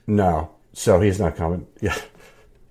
no. 0.05 0.51
So 0.73 0.99
he's 1.01 1.19
not 1.19 1.35
coming. 1.35 1.65
Yeah. 1.81 1.97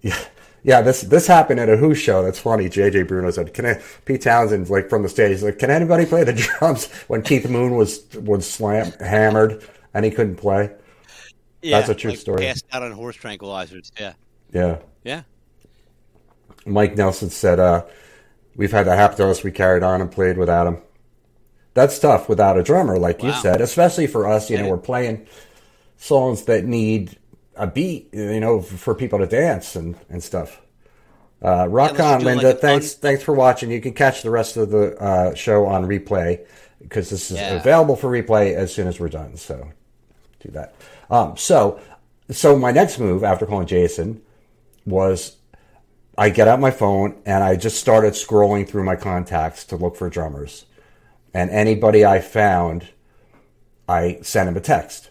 Yeah, 0.02 0.18
yeah. 0.62 0.82
This 0.82 1.00
this 1.00 1.26
happened 1.26 1.58
at 1.58 1.68
a 1.68 1.76
Who 1.76 1.94
show. 1.94 2.22
That's 2.22 2.38
funny. 2.38 2.68
JJ 2.68 3.08
Bruno 3.08 3.30
said, 3.32 3.52
"Can 3.54 3.66
I?" 3.66 3.82
Pete 4.04 4.22
Townshend, 4.22 4.70
like 4.70 4.88
from 4.88 5.02
the 5.02 5.08
stage, 5.08 5.42
like, 5.42 5.58
"Can 5.58 5.70
anybody 5.70 6.06
play 6.06 6.22
the 6.22 6.32
drums?" 6.60 6.86
When 7.08 7.22
Keith 7.22 7.48
Moon 7.48 7.74
was 7.74 8.04
was 8.14 8.48
slam 8.48 8.92
hammered 9.00 9.64
and 9.96 10.04
he 10.04 10.10
couldn't 10.10 10.36
play. 10.36 10.70
Yeah, 11.62 11.78
That's 11.78 11.88
a 11.88 11.94
true 11.94 12.10
like 12.10 12.18
story. 12.20 12.44
Passed 12.44 12.66
out 12.70 12.82
on 12.82 12.92
horse 12.92 13.16
tranquilizers. 13.16 13.90
Yeah, 13.98 14.12
Yeah. 14.52 14.76
yeah. 15.02 15.22
Mike 16.66 16.96
Nelson 16.96 17.30
said, 17.30 17.58
uh, 17.58 17.84
"We've 18.56 18.70
had 18.72 18.86
that 18.86 18.96
happen 18.98 19.16
to 19.18 19.28
us. 19.30 19.42
We 19.42 19.52
carried 19.52 19.82
on 19.82 20.00
and 20.00 20.10
played 20.10 20.36
without 20.36 20.66
him. 20.66 20.78
That's 21.74 21.98
tough 21.98 22.28
without 22.28 22.58
a 22.58 22.62
drummer, 22.62 22.98
like 22.98 23.22
you 23.22 23.32
said, 23.32 23.60
especially 23.60 24.06
for 24.06 24.28
us. 24.28 24.50
You 24.50 24.58
know, 24.58 24.68
we're 24.68 24.78
playing 24.78 25.26
songs 25.96 26.42
that 26.44 26.64
need 26.64 27.18
a 27.56 27.66
beat, 27.66 28.10
you 28.12 28.40
know, 28.40 28.60
for 28.60 28.94
people 28.94 29.18
to 29.18 29.26
dance 29.26 29.76
and 29.76 29.96
and 30.10 30.22
stuff." 30.22 30.60
Uh, 31.42 31.66
rock 31.68 31.92
let's 31.92 32.00
on, 32.02 32.20
do, 32.20 32.26
like, 32.26 32.36
Linda. 32.36 32.52
fun- 32.52 32.60
thanks, 32.60 32.94
thanks 32.94 33.22
for 33.22 33.34
watching. 33.34 33.70
You 33.70 33.80
can 33.80 33.92
catch 33.92 34.22
the 34.22 34.30
rest 34.30 34.56
of 34.56 34.70
the 34.70 34.96
uh, 35.00 35.34
show 35.34 35.66
on 35.66 35.84
replay 35.86 36.40
because 36.80 37.10
this 37.10 37.30
is 37.30 37.36
Yeah. 37.36 37.54
available 37.56 37.94
for 37.94 38.10
replay 38.10 38.54
as 38.54 38.72
soon 38.72 38.88
as 38.88 38.98
we're 38.98 39.10
done. 39.10 39.36
So 39.36 39.68
do 40.40 40.50
that. 40.50 40.74
Um, 41.10 41.36
so, 41.36 41.80
so 42.30 42.58
my 42.58 42.72
next 42.72 42.98
move 42.98 43.24
after 43.24 43.46
calling 43.46 43.66
Jason 43.66 44.22
was 44.84 45.36
I 46.18 46.30
get 46.30 46.48
out 46.48 46.60
my 46.60 46.70
phone 46.70 47.20
and 47.26 47.44
I 47.44 47.56
just 47.56 47.78
started 47.78 48.14
scrolling 48.14 48.68
through 48.68 48.84
my 48.84 48.96
contacts 48.96 49.64
to 49.66 49.76
look 49.76 49.96
for 49.96 50.08
drummers. 50.08 50.64
And 51.34 51.50
anybody 51.50 52.04
I 52.04 52.20
found, 52.20 52.88
I 53.88 54.18
sent 54.22 54.48
him 54.48 54.56
a 54.56 54.60
text. 54.60 55.10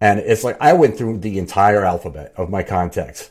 And 0.00 0.20
it's 0.20 0.44
like 0.44 0.58
I 0.60 0.74
went 0.74 0.98
through 0.98 1.18
the 1.18 1.38
entire 1.38 1.84
alphabet 1.84 2.34
of 2.36 2.50
my 2.50 2.62
contacts 2.62 3.30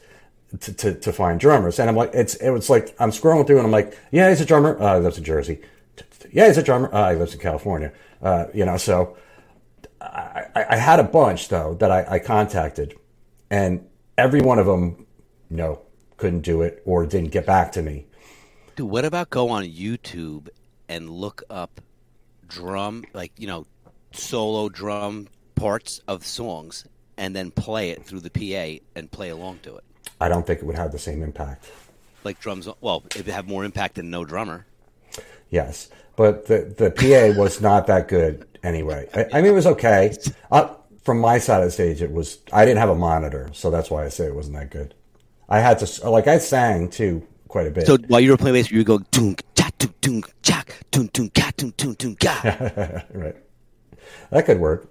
to, 0.62 0.74
to, 0.74 0.96
to 0.96 1.14
find 1.14 1.40
drummers. 1.40 1.80
And 1.80 1.90
I'm 1.90 1.96
like, 1.96 2.12
it's 2.14 2.36
it 2.36 2.50
was 2.50 2.70
like 2.70 2.96
I'm 3.00 3.12
scrolling 3.12 3.46
through 3.46 3.58
and 3.58 3.66
I'm 3.66 3.72
like, 3.72 3.98
yeah, 4.12 4.30
he's 4.30 4.42
a 4.42 4.46
drummer. 4.46 4.82
Uh, 4.82 4.98
he 4.98 5.04
lives 5.04 5.18
in 5.18 5.24
Jersey. 5.24 5.60
Yeah, 6.32 6.48
he's 6.48 6.58
a 6.58 6.64
drummer. 6.64 6.94
Uh, 6.94 7.12
he 7.12 7.18
lives 7.18 7.34
in 7.34 7.40
California. 7.40 7.94
Uh, 8.22 8.46
you 8.54 8.66
know, 8.66 8.78
so 8.78 9.16
I, 10.02 10.66
I 10.70 10.76
had 10.78 11.00
a 11.00 11.04
bunch 11.04 11.50
though 11.50 11.76
that 11.76 11.92
I, 11.92 12.06
I 12.16 12.20
contacted, 12.20 12.96
and 13.50 13.86
every 14.18 14.42
one 14.42 14.60
of 14.60 14.66
them, 14.66 15.06
no, 15.50 15.82
couldn't 16.18 16.42
do 16.42 16.62
it 16.62 16.82
or 16.86 17.06
didn't 17.06 17.32
get 17.32 17.46
back 17.46 17.72
to 17.74 17.82
me. 17.82 18.06
Dude, 18.76 18.90
what 18.90 19.06
about 19.06 19.30
go 19.30 19.50
on 19.50 19.64
YouTube 19.64 20.50
and 20.88 21.10
look 21.10 21.44
up 21.50 21.82
drum, 22.48 23.06
like 23.14 23.32
you 23.38 23.48
know, 23.48 23.66
solo 24.12 24.70
drum 24.70 25.28
parts 25.56 26.02
of 26.08 26.26
songs, 26.26 26.86
and 27.18 27.36
then 27.36 27.52
play 27.52 27.90
it 27.90 28.04
through 28.04 28.20
the 28.22 28.30
PA 28.30 28.84
and 28.96 29.12
play 29.12 29.30
along 29.30 29.60
to 29.64 29.76
it, 29.76 29.84
I 30.22 30.30
don't 30.30 30.46
think 30.46 30.60
it 30.60 30.66
would 30.66 30.76
have 30.76 30.92
the 30.92 31.00
same 31.00 31.24
impact. 31.24 31.70
like 32.24 32.40
drums. 32.40 32.68
Well, 32.82 33.04
it 33.16 33.26
would 33.26 33.28
have 33.28 33.48
more 33.48 33.66
impact 33.66 33.96
than 33.96 34.10
no 34.10 34.24
drummer. 34.26 34.66
Yes, 35.50 35.90
but 36.16 36.48
the 36.48 36.74
the 36.78 36.92
PA 36.92 37.40
was 37.40 37.62
not 37.62 37.88
that 37.88 38.08
good 38.08 38.47
anyway. 38.64 39.08
I, 39.14 39.26
I 39.34 39.42
mean, 39.42 39.52
it 39.52 39.56
was 39.56 39.68
okay. 39.68 40.16
Uh, 40.52 40.74
from 41.04 41.20
my 41.20 41.40
side 41.40 41.60
of 41.62 41.68
the 41.68 41.72
stage, 41.72 42.02
it 42.02 42.12
was. 42.12 42.40
I 42.52 42.66
didn't 42.66 42.80
have 42.80 42.90
a 42.90 42.96
monitor, 42.96 43.50
so 43.54 43.72
that's 43.72 43.90
why 43.90 44.06
I 44.06 44.10
say 44.10 44.26
it 44.26 44.36
wasn't 44.36 44.58
that 44.58 44.72
good. 44.72 44.94
I 45.50 45.60
had 45.60 45.80
to 45.80 46.10
like 46.10 46.28
I 46.28 46.38
sang 46.38 46.90
too 46.90 47.26
quite 47.48 47.68
a 47.68 47.72
bit. 47.72 47.88
So 47.88 47.98
while 48.08 48.20
you 48.20 48.32
were 48.32 48.38
playing 48.38 48.56
bass, 48.56 48.70
you 48.70 48.80
would 48.80 48.88
go 48.88 49.00
tunk 49.12 49.42
cha 49.56 49.70
tunk 49.80 50.02
tunk 50.02 50.34
chak 50.44 50.76
tunk 50.92 51.14
tunk 51.14 51.34
ka 51.34 51.52
tunk 51.56 51.78
tunk 51.78 51.98
tunk 51.98 52.20
ka. 52.20 52.42
right, 53.14 53.36
that 54.32 54.46
could 54.46 54.60
work 54.60 54.90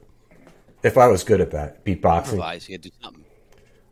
if 0.83 0.96
I 0.96 1.07
was 1.09 1.24
good 1.24 1.40
at 1.40 1.50
that 1.50 1.85
beatboxing. 1.85 2.33
Improvise. 2.33 2.68
You 2.68 2.74
had 2.74 2.83
to 2.85 2.90
do 2.90 2.96
something. 3.02 3.24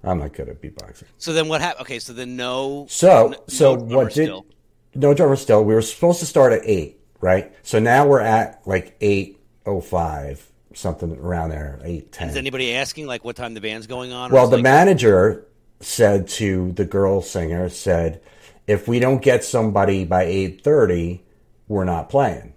I'm 0.02 0.18
not 0.18 0.32
good 0.32 0.48
at 0.48 0.60
beatboxing. 0.60 1.04
So 1.18 1.32
then 1.32 1.48
what 1.48 1.60
happened? 1.60 1.82
Okay, 1.82 1.98
so 1.98 2.12
then 2.12 2.36
no. 2.36 2.86
So, 2.88 3.28
no 3.28 3.38
so 3.48 3.76
drummer 3.76 3.96
what 3.96 4.12
did 4.12 4.26
still. 4.26 4.46
no 4.94 5.14
drummer 5.14 5.36
still? 5.36 5.64
We 5.64 5.74
were 5.74 5.82
supposed 5.82 6.20
to 6.20 6.26
start 6.26 6.52
at 6.52 6.62
eight, 6.64 7.00
right? 7.20 7.54
So 7.62 7.78
now 7.78 8.06
we're 8.06 8.20
at 8.20 8.62
like 8.66 8.96
eight 9.00 9.40
oh 9.66 9.80
five, 9.80 10.46
something 10.74 11.16
around 11.18 11.50
there, 11.50 11.80
eight 11.82 12.12
ten. 12.12 12.28
Is 12.28 12.36
anybody 12.36 12.74
asking 12.74 13.06
like 13.06 13.24
what 13.24 13.36
time 13.36 13.54
the 13.54 13.60
band's 13.60 13.86
going 13.86 14.12
on? 14.12 14.30
Well, 14.30 14.48
the 14.48 14.56
like, 14.56 14.62
manager 14.62 15.46
said 15.80 16.28
to 16.28 16.72
the 16.72 16.84
girl 16.84 17.20
singer, 17.20 17.68
said, 17.68 18.22
if 18.66 18.88
we 18.88 18.98
don't 18.98 19.22
get 19.22 19.44
somebody 19.44 20.04
by 20.04 20.24
eight 20.24 20.62
thirty, 20.62 21.22
we're 21.68 21.84
not 21.84 22.08
playing. 22.08 22.54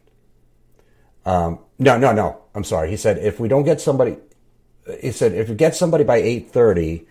Um, 1.26 1.60
no, 1.80 1.98
no, 1.98 2.14
no. 2.14 2.42
I'm 2.56 2.64
sorry. 2.64 2.90
He 2.90 2.98
said 2.98 3.18
if 3.18 3.40
we 3.40 3.48
don't 3.48 3.64
get 3.64 3.82
somebody, 3.82 4.18
he 5.02 5.12
said 5.12 5.34
if 5.34 5.50
you 5.50 5.56
get 5.56 5.76
somebody 5.76 6.04
by 6.04 6.18
eight 6.18 6.52
thirty, 6.52 7.06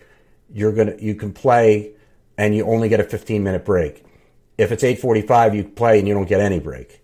you're 0.51 0.73
gonna 0.73 0.95
you 0.99 1.15
can 1.15 1.31
play, 1.31 1.91
and 2.37 2.55
you 2.55 2.65
only 2.65 2.89
get 2.89 2.99
a 2.99 3.03
fifteen 3.03 3.43
minute 3.43 3.63
break. 3.63 4.03
If 4.57 4.71
it's 4.71 4.83
eight 4.83 4.99
forty 4.99 5.21
five, 5.21 5.53
you 5.53 5.63
play 5.63 5.99
and 5.99 6.07
you 6.07 6.13
don't 6.13 6.27
get 6.27 6.41
any 6.41 6.59
break. 6.59 7.01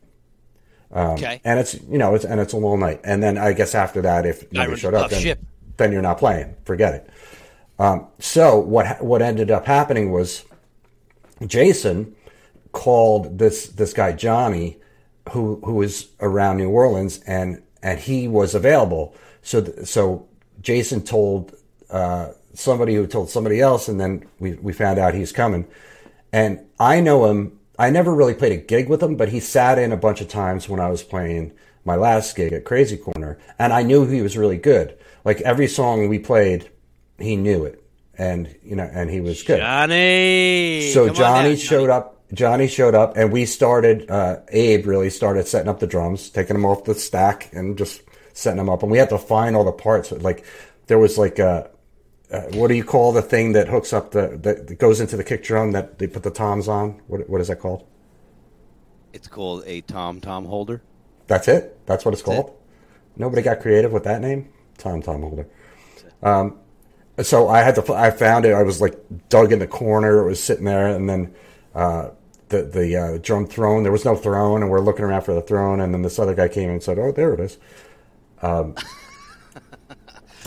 Okay. 0.93 1.41
And 1.43 1.59
it's 1.59 1.73
you 1.73 1.97
know 1.97 2.15
it's 2.15 2.25
and 2.25 2.39
it's 2.39 2.53
a 2.53 2.57
long 2.57 2.79
night. 2.79 3.01
And 3.03 3.21
then 3.21 3.37
I 3.37 3.53
guess 3.53 3.75
after 3.75 4.01
that, 4.01 4.25
if 4.25 4.51
nobody 4.51 4.79
showed 4.79 4.93
up, 4.93 5.09
then, 5.09 5.21
ship. 5.21 5.39
then 5.77 5.91
you're 5.91 6.01
not 6.01 6.17
playing. 6.17 6.55
Forget 6.65 6.93
it. 6.95 7.09
Um, 7.79 8.07
so 8.19 8.59
what 8.59 9.03
what 9.03 9.21
ended 9.21 9.51
up 9.51 9.65
happening 9.65 10.11
was 10.11 10.45
Jason 11.45 12.15
called 12.71 13.39
this 13.39 13.67
this 13.69 13.93
guy 13.93 14.13
Johnny, 14.13 14.77
who 15.31 15.61
who 15.63 15.75
was 15.75 16.09
around 16.19 16.57
New 16.57 16.69
Orleans, 16.69 17.19
and 17.25 17.61
and 17.81 17.99
he 17.99 18.27
was 18.27 18.55
available. 18.55 19.15
So 19.41 19.61
th- 19.61 19.87
so 19.87 20.27
Jason 20.61 21.03
told 21.03 21.55
uh, 21.89 22.29
somebody 22.53 22.95
who 22.95 23.07
told 23.07 23.29
somebody 23.29 23.59
else, 23.59 23.87
and 23.87 23.99
then 23.99 24.25
we 24.39 24.53
we 24.53 24.73
found 24.73 24.99
out 24.99 25.13
he's 25.13 25.31
coming. 25.31 25.65
And 26.31 26.65
I 26.79 26.99
know 26.99 27.25
him. 27.25 27.59
I 27.77 27.89
never 27.89 28.13
really 28.13 28.33
played 28.33 28.51
a 28.51 28.57
gig 28.57 28.87
with 28.87 29.01
him, 29.01 29.15
but 29.15 29.29
he 29.29 29.39
sat 29.39 29.79
in 29.79 29.91
a 29.91 29.97
bunch 29.97 30.21
of 30.21 30.27
times 30.27 30.69
when 30.69 30.79
I 30.79 30.89
was 30.89 31.03
playing 31.03 31.53
my 31.85 31.95
last 31.95 32.35
gig 32.35 32.53
at 32.53 32.65
Crazy 32.65 32.97
Corner, 32.97 33.39
and 33.59 33.73
I 33.73 33.83
knew 33.83 34.05
he 34.05 34.21
was 34.21 34.37
really 34.37 34.57
good. 34.57 34.97
Like 35.25 35.41
every 35.41 35.67
song 35.67 36.07
we 36.07 36.19
played, 36.19 36.69
he 37.17 37.35
knew 37.35 37.65
it, 37.65 37.83
and 38.17 38.53
you 38.63 38.75
know, 38.75 38.89
and 38.91 39.09
he 39.09 39.21
was 39.21 39.41
good. 39.43 39.59
Johnny. 39.59 40.91
So 40.93 41.09
Johnny 41.09 41.49
down, 41.49 41.57
showed 41.57 41.89
up. 41.89 42.09
Johnny 42.33 42.67
showed 42.67 42.95
up, 42.95 43.17
and 43.17 43.31
we 43.31 43.45
started. 43.45 44.09
Uh, 44.09 44.39
Abe 44.49 44.85
really 44.85 45.09
started 45.09 45.47
setting 45.47 45.69
up 45.69 45.79
the 45.79 45.87
drums, 45.87 46.29
taking 46.29 46.55
them 46.55 46.65
off 46.65 46.83
the 46.83 46.95
stack, 46.95 47.49
and 47.53 47.77
just 47.77 48.01
setting 48.33 48.57
them 48.57 48.69
up. 48.69 48.83
And 48.83 48.91
we 48.91 48.97
had 48.97 49.09
to 49.09 49.17
find 49.17 49.55
all 49.55 49.63
the 49.63 49.71
parts. 49.71 50.11
Like 50.11 50.45
there 50.87 50.99
was 50.99 51.17
like 51.17 51.39
a, 51.39 51.69
uh, 52.33 52.41
what 52.53 52.67
do 52.67 52.73
you 52.73 52.83
call 52.83 53.11
the 53.11 53.21
thing 53.21 53.53
that 53.53 53.67
hooks 53.67 53.93
up 53.93 54.11
the 54.11 54.39
that, 54.41 54.79
goes 54.79 54.99
into 54.99 55.15
the 55.15 55.23
kick 55.23 55.43
drum 55.43 55.71
that 55.73 55.99
they 55.99 56.07
put 56.07 56.23
the 56.23 56.31
toms 56.31 56.67
on? 56.67 56.99
What 57.07 57.29
what 57.29 57.39
is 57.39 57.47
that 57.47 57.59
called? 57.59 57.85
It's 59.13 59.27
called 59.27 59.63
a 59.67 59.81
tom 59.81 60.19
tom 60.19 60.45
holder. 60.45 60.81
That's 61.27 61.47
it. 61.47 61.85
That's 61.85 62.03
what 62.03 62.13
it's 62.13 62.23
That's 62.23 62.39
it. 62.39 62.41
called. 62.41 62.57
Nobody 63.15 63.41
got 63.43 63.59
creative 63.59 63.91
with 63.91 64.03
that 64.05 64.21
name. 64.21 64.49
Tom 64.77 65.01
Tom 65.01 65.21
Holder. 65.21 65.47
Um, 66.23 66.57
so 67.21 67.47
I 67.47 67.61
had 67.61 67.75
to. 67.75 67.93
I 67.93 68.09
found 68.09 68.45
it. 68.45 68.53
I 68.53 68.63
was 68.63 68.81
like 68.81 68.99
dug 69.29 69.51
in 69.51 69.59
the 69.59 69.67
corner. 69.67 70.19
It 70.19 70.25
was 70.25 70.43
sitting 70.43 70.65
there, 70.65 70.87
and 70.87 71.07
then 71.07 71.33
uh, 71.75 72.09
the 72.49 72.63
the 72.63 72.95
uh, 72.97 73.17
drum 73.19 73.45
throne. 73.45 73.83
There 73.83 73.91
was 73.91 74.05
no 74.05 74.15
throne, 74.15 74.63
and 74.63 74.71
we're 74.71 74.81
looking 74.81 75.05
around 75.05 75.21
for 75.21 75.35
the 75.35 75.41
throne. 75.41 75.79
And 75.79 75.93
then 75.93 76.01
this 76.01 76.17
other 76.17 76.33
guy 76.33 76.47
came 76.47 76.71
and 76.71 76.81
said, 76.81 76.97
"Oh, 76.97 77.11
there 77.11 77.33
it 77.33 77.39
is." 77.39 77.59
Um, 78.41 78.75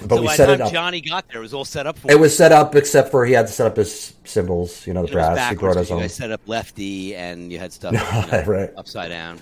but 0.03 0.17
so 0.17 0.21
we 0.21 0.27
by 0.27 0.37
set 0.37 0.51
it 0.51 0.61
up. 0.61 0.73
Johnny 0.73 1.01
got 1.01 1.29
there, 1.29 1.39
it 1.39 1.43
was 1.43 1.55
all 1.55 1.65
set 1.65 1.87
up 1.87 1.99
for 1.99 2.11
it 2.11 2.15
him. 2.15 2.21
was 2.21 2.37
set 2.37 2.53
up, 2.53 2.75
except 2.75 3.11
for 3.11 3.25
he 3.27 3.33
had 3.33 3.47
to 3.47 3.53
set 3.53 3.67
up 3.67 3.77
his 3.77 4.15
cymbals. 4.25 4.87
You 4.87 4.95
know, 4.95 5.03
the 5.03 5.09
It 5.09 5.13
brass. 5.13 5.51
He 5.51 5.57
brought 5.57 5.77
his 5.77 5.89
you 5.89 5.97
own. 5.97 6.03
guys 6.03 6.15
set 6.15 6.31
up 6.31 6.41
lefty 6.47 7.15
and 7.17 7.51
you 7.53 7.59
had 7.59 7.73
stuff 7.73 7.93
you 8.33 8.33
know, 8.33 8.45
Right. 8.47 8.71
upside 8.77 9.11
down. 9.11 9.41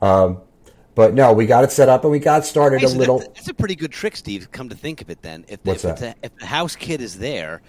Um, 0.00 0.40
But 0.94 1.14
no, 1.14 1.32
we 1.32 1.46
got 1.46 1.64
it 1.64 1.72
set 1.72 1.88
up, 1.88 2.02
and 2.02 2.10
we 2.10 2.18
got 2.18 2.44
started 2.44 2.82
a 2.84 2.88
so 2.88 2.98
little. 2.98 3.18
That's, 3.20 3.32
that's 3.34 3.48
a 3.48 3.54
pretty 3.54 3.74
good 3.76 3.92
trick, 3.92 4.14
Steve. 4.16 4.50
Come 4.52 4.68
to 4.68 4.76
think 4.76 5.00
of 5.00 5.08
it, 5.08 5.22
then, 5.22 5.44
if, 5.48 5.60
What's 5.62 5.84
if, 5.86 5.98
that? 6.00 6.16
a, 6.22 6.26
if 6.26 6.36
the 6.36 6.44
house 6.46 6.76
kid 6.76 7.00
is 7.00 7.18
there, 7.18 7.62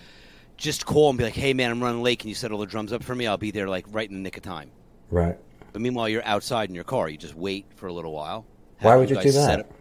just 0.58 0.86
call 0.86 1.08
and 1.10 1.18
be 1.18 1.24
like, 1.24 1.34
"Hey, 1.34 1.54
man, 1.54 1.72
I'm 1.72 1.82
running 1.82 2.04
late. 2.04 2.20
Can 2.20 2.28
you 2.30 2.36
set 2.36 2.52
all 2.52 2.60
the 2.60 2.66
drums 2.66 2.92
up 2.92 3.02
for 3.02 3.16
me? 3.16 3.26
I'll 3.26 3.38
be 3.38 3.50
there 3.52 3.70
like 3.70 3.86
right 3.92 4.10
in 4.10 4.16
the 4.16 4.22
nick 4.22 4.36
of 4.36 4.44
time." 4.44 4.72
Right. 5.10 5.38
But 5.72 5.82
meanwhile, 5.82 6.10
you're 6.10 6.26
outside 6.26 6.68
in 6.68 6.76
your 6.76 6.84
car. 6.84 7.08
You 7.08 7.18
just 7.18 7.34
wait 7.36 7.66
for 7.76 7.88
a 7.88 7.94
little 7.94 8.12
while. 8.12 8.46
Why 8.82 8.98
would 8.98 9.10
you 9.10 9.16
guys 9.16 9.24
do 9.26 9.32
that? 9.34 9.72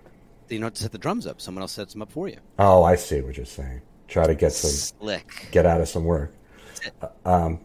You 0.49 0.59
don't 0.59 0.67
have 0.67 0.75
to 0.75 0.83
set 0.83 0.93
the 0.93 0.99
drums 0.99 1.27
up. 1.27 1.41
Someone 1.41 1.63
else 1.63 1.73
sets 1.73 1.93
them 1.93 2.03
up 2.03 2.13
for 2.13 2.29
you. 2.29 2.37
Oh, 2.59 2.83
I 2.83 2.97
see 2.97 3.21
what 3.21 3.37
you're 3.37 3.47
saying. 3.47 3.83
Try 4.09 4.27
to 4.27 4.35
get 4.35 4.53
some 4.53 4.71
Slick. 4.71 5.49
get 5.53 5.65
out 5.65 5.81
of 5.81 5.89
some 5.89 6.05
work. 6.05 6.35
Um, 7.25 7.61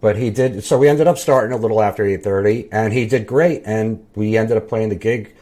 but 0.00 0.16
he 0.16 0.30
did. 0.30 0.62
So 0.64 0.78
we 0.78 0.88
ended 0.88 1.06
up 1.06 1.18
starting 1.18 1.56
a 1.56 1.60
little 1.60 1.80
after 1.80 2.04
eight 2.04 2.22
thirty, 2.22 2.68
and 2.70 2.92
he 2.92 3.06
did 3.06 3.26
great. 3.26 3.62
And 3.64 4.06
we 4.14 4.36
ended 4.36 4.56
up 4.56 4.68
playing 4.68 4.90
the 4.90 4.96
gig, 4.96 5.34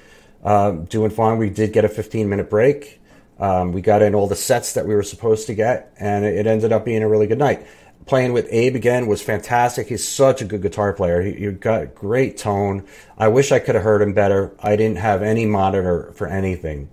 um, 0.44 0.84
doing 0.84 1.10
fine. 1.10 1.38
We 1.38 1.50
did 1.50 1.72
get 1.72 1.84
a 1.84 1.88
fifteen 1.88 2.28
minute 2.28 2.48
break. 2.48 3.00
Um, 3.38 3.72
we 3.72 3.82
got 3.82 4.00
in 4.00 4.14
all 4.14 4.26
the 4.26 4.36
sets 4.36 4.74
that 4.74 4.86
we 4.86 4.94
were 4.94 5.02
supposed 5.02 5.46
to 5.48 5.54
get, 5.54 5.92
and 5.98 6.24
it 6.24 6.46
ended 6.46 6.72
up 6.72 6.84
being 6.84 7.02
a 7.02 7.08
really 7.08 7.26
good 7.26 7.38
night. 7.38 7.66
Playing 8.06 8.32
with 8.32 8.46
Abe 8.50 8.76
again 8.76 9.06
was 9.08 9.20
fantastic. 9.20 9.88
He's 9.88 10.06
such 10.06 10.40
a 10.40 10.44
good 10.44 10.62
guitar 10.62 10.92
player. 10.92 11.22
He, 11.22 11.32
he 11.32 11.50
got 11.50 11.94
great 11.94 12.38
tone. 12.38 12.84
I 13.18 13.26
wish 13.28 13.50
I 13.50 13.58
could 13.58 13.74
have 13.74 13.82
heard 13.82 14.00
him 14.00 14.12
better. 14.14 14.54
I 14.62 14.76
didn't 14.76 14.98
have 14.98 15.22
any 15.22 15.44
monitor 15.44 16.12
for 16.14 16.28
anything 16.28 16.88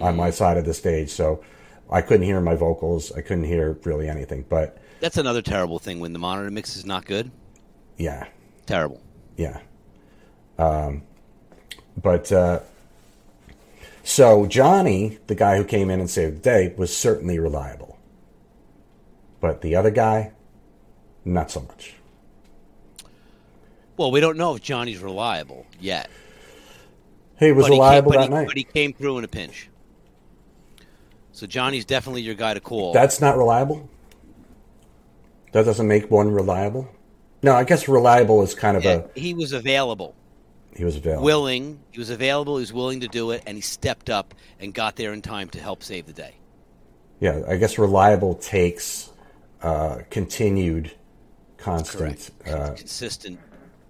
on 0.00 0.16
my 0.16 0.30
side 0.30 0.56
of 0.58 0.64
the 0.66 0.74
stage, 0.74 1.10
so 1.10 1.42
I 1.90 2.02
couldn't 2.02 2.24
hear 2.26 2.40
my 2.42 2.54
vocals. 2.56 3.10
I 3.12 3.22
couldn't 3.22 3.44
hear 3.44 3.78
really 3.84 4.08
anything. 4.08 4.44
But 4.48 4.78
That's 5.00 5.16
another 5.16 5.40
terrible 5.42 5.78
thing 5.78 5.98
when 5.98 6.12
the 6.12 6.18
monitor 6.18 6.50
mix 6.50 6.76
is 6.76 6.84
not 6.84 7.04
good. 7.06 7.30
Yeah, 7.96 8.26
Terrible. 8.66 9.00
yeah. 9.36 9.60
Um, 10.58 11.02
but 12.00 12.30
uh, 12.32 12.60
so 14.04 14.46
Johnny, 14.46 15.18
the 15.26 15.34
guy 15.34 15.56
who 15.56 15.64
came 15.64 15.88
in 15.90 16.00
and 16.00 16.08
saved 16.10 16.36
the 16.36 16.40
day, 16.40 16.74
was 16.76 16.94
certainly 16.94 17.38
reliable. 17.38 17.98
But 19.40 19.60
the 19.62 19.74
other 19.76 19.90
guy, 19.90 20.32
not 21.24 21.50
so 21.50 21.60
much. 21.62 21.94
Well, 23.96 24.10
we 24.10 24.20
don't 24.20 24.36
know 24.38 24.54
if 24.54 24.62
Johnny's 24.62 25.00
reliable 25.00 25.66
yet. 25.78 26.08
He 27.38 27.52
was 27.52 27.66
but 27.66 27.72
reliable 27.72 28.12
he 28.12 28.18
came, 28.18 28.20
that 28.20 28.28
he, 28.28 28.34
night. 28.34 28.46
But 28.48 28.56
he 28.56 28.64
came 28.64 28.92
through 28.92 29.18
in 29.18 29.24
a 29.24 29.28
pinch. 29.28 29.68
So 31.32 31.46
Johnny's 31.46 31.84
definitely 31.84 32.22
your 32.22 32.34
guy 32.34 32.54
to 32.54 32.60
call. 32.60 32.92
That's 32.92 33.20
not 33.20 33.36
reliable. 33.36 33.88
That 35.52 35.64
doesn't 35.64 35.88
make 35.88 36.10
one 36.10 36.30
reliable. 36.30 36.88
No, 37.42 37.54
I 37.54 37.64
guess 37.64 37.88
reliable 37.88 38.42
is 38.42 38.54
kind 38.54 38.76
of 38.76 38.84
Yeah, 38.84 39.02
a. 39.16 39.18
he 39.18 39.32
was 39.34 39.52
available, 39.52 40.14
He 40.76 40.84
was 40.84 40.96
available. 40.96 41.24
willing. 41.24 41.80
He 41.90 41.98
was 41.98 42.10
available. 42.10 42.56
He 42.58 42.60
was 42.60 42.72
willing 42.72 43.00
to 43.00 43.08
do 43.08 43.30
it, 43.30 43.42
and 43.46 43.56
he 43.56 43.62
stepped 43.62 44.10
up 44.10 44.34
and 44.60 44.74
got 44.74 44.96
there 44.96 45.12
in 45.12 45.22
time 45.22 45.48
to 45.50 45.60
help 45.60 45.82
save 45.82 46.06
the 46.06 46.12
day. 46.12 46.34
Yeah, 47.18 47.40
I 47.48 47.56
guess 47.56 47.78
reliable 47.78 48.34
takes 48.34 49.10
uh, 49.62 50.00
continued, 50.10 50.92
constant, 51.60 52.30
uh, 52.46 52.72
Consistent 52.74 53.38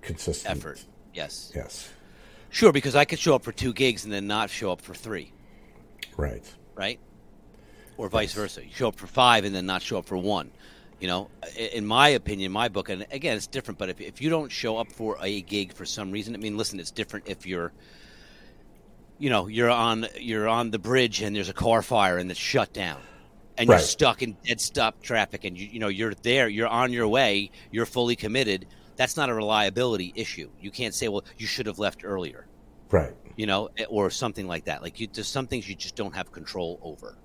consistent 0.02 0.56
effort. 0.56 0.84
Yes. 1.14 1.52
Yes, 1.54 1.90
Sure, 2.50 2.72
because 2.72 2.96
I 2.96 3.04
could 3.04 3.18
show 3.18 3.36
up 3.36 3.44
for 3.44 3.52
two 3.52 3.72
gigs 3.72 4.04
and 4.04 4.12
then 4.12 4.26
not 4.26 4.50
show 4.50 4.72
up 4.72 4.80
for 4.80 4.92
three, 4.92 5.32
right. 6.16 6.42
right? 6.74 6.98
Or 7.96 8.08
vice 8.08 8.32
versa. 8.32 8.64
You 8.64 8.72
show 8.72 8.88
up 8.88 8.96
for 8.96 9.06
five 9.06 9.44
and 9.44 9.54
then 9.54 9.66
not 9.66 9.82
show 9.82 9.98
up 9.98 10.06
for 10.06 10.16
one. 10.16 10.50
You 10.98 11.06
know, 11.06 11.30
in 11.56 11.86
my 11.86 12.08
opinion, 12.08 12.50
my 12.50 12.68
book, 12.68 12.88
and 12.88 13.06
again, 13.12 13.36
it's 13.36 13.46
different, 13.46 13.78
but 13.78 13.88
if, 13.88 14.00
if 14.00 14.20
you 14.20 14.30
don't 14.30 14.50
show 14.50 14.76
up 14.78 14.90
for 14.92 15.16
a 15.22 15.40
gig 15.42 15.72
for 15.72 15.86
some 15.86 16.10
reason, 16.10 16.34
I 16.34 16.38
mean, 16.38 16.56
listen, 16.56 16.80
it's 16.80 16.90
different 16.90 17.28
if 17.28 17.46
you're, 17.46 17.72
you 19.18 19.30
know, 19.30 19.46
you're 19.46 19.70
on 19.70 20.06
you're 20.18 20.48
on 20.48 20.72
the 20.72 20.78
bridge 20.78 21.22
and 21.22 21.34
there's 21.34 21.48
a 21.48 21.54
car 21.54 21.82
fire 21.82 22.18
and 22.18 22.30
it's 22.30 22.40
shut 22.40 22.72
down. 22.72 23.00
And 23.60 23.68
you're 23.68 23.78
stuck 23.78 24.22
in 24.22 24.36
dead 24.44 24.60
stop 24.60 25.00
traffic, 25.02 25.44
and 25.44 25.56
you, 25.56 25.66
you 25.66 25.78
know 25.78 25.88
you're 25.88 26.14
there, 26.14 26.48
you're 26.48 26.68
on 26.68 26.92
your 26.92 27.06
way, 27.08 27.50
you're 27.70 27.86
fully 27.86 28.16
committed. 28.16 28.66
That's 28.96 29.16
not 29.16 29.28
a 29.30 29.34
reliability 29.34 30.12
issue. 30.16 30.50
You 30.60 30.70
can't 30.70 30.94
say, 30.94 31.08
"Well, 31.08 31.24
you 31.38 31.46
should 31.46 31.66
have 31.66 31.78
left 31.78 32.04
earlier." 32.04 32.46
Right. 32.90 33.12
you 33.36 33.46
know, 33.46 33.70
eh, 33.78 33.84
or 33.88 34.10
something 34.10 34.46
like 34.48 34.64
that. 34.64 34.82
Like 34.82 34.98
you, 34.98 35.06
there's 35.12 35.28
some 35.28 35.46
things 35.46 35.68
you 35.68 35.76
just 35.76 35.94
don't 35.94 36.14
have 36.14 36.32
control 36.32 36.78
over. 36.82 37.16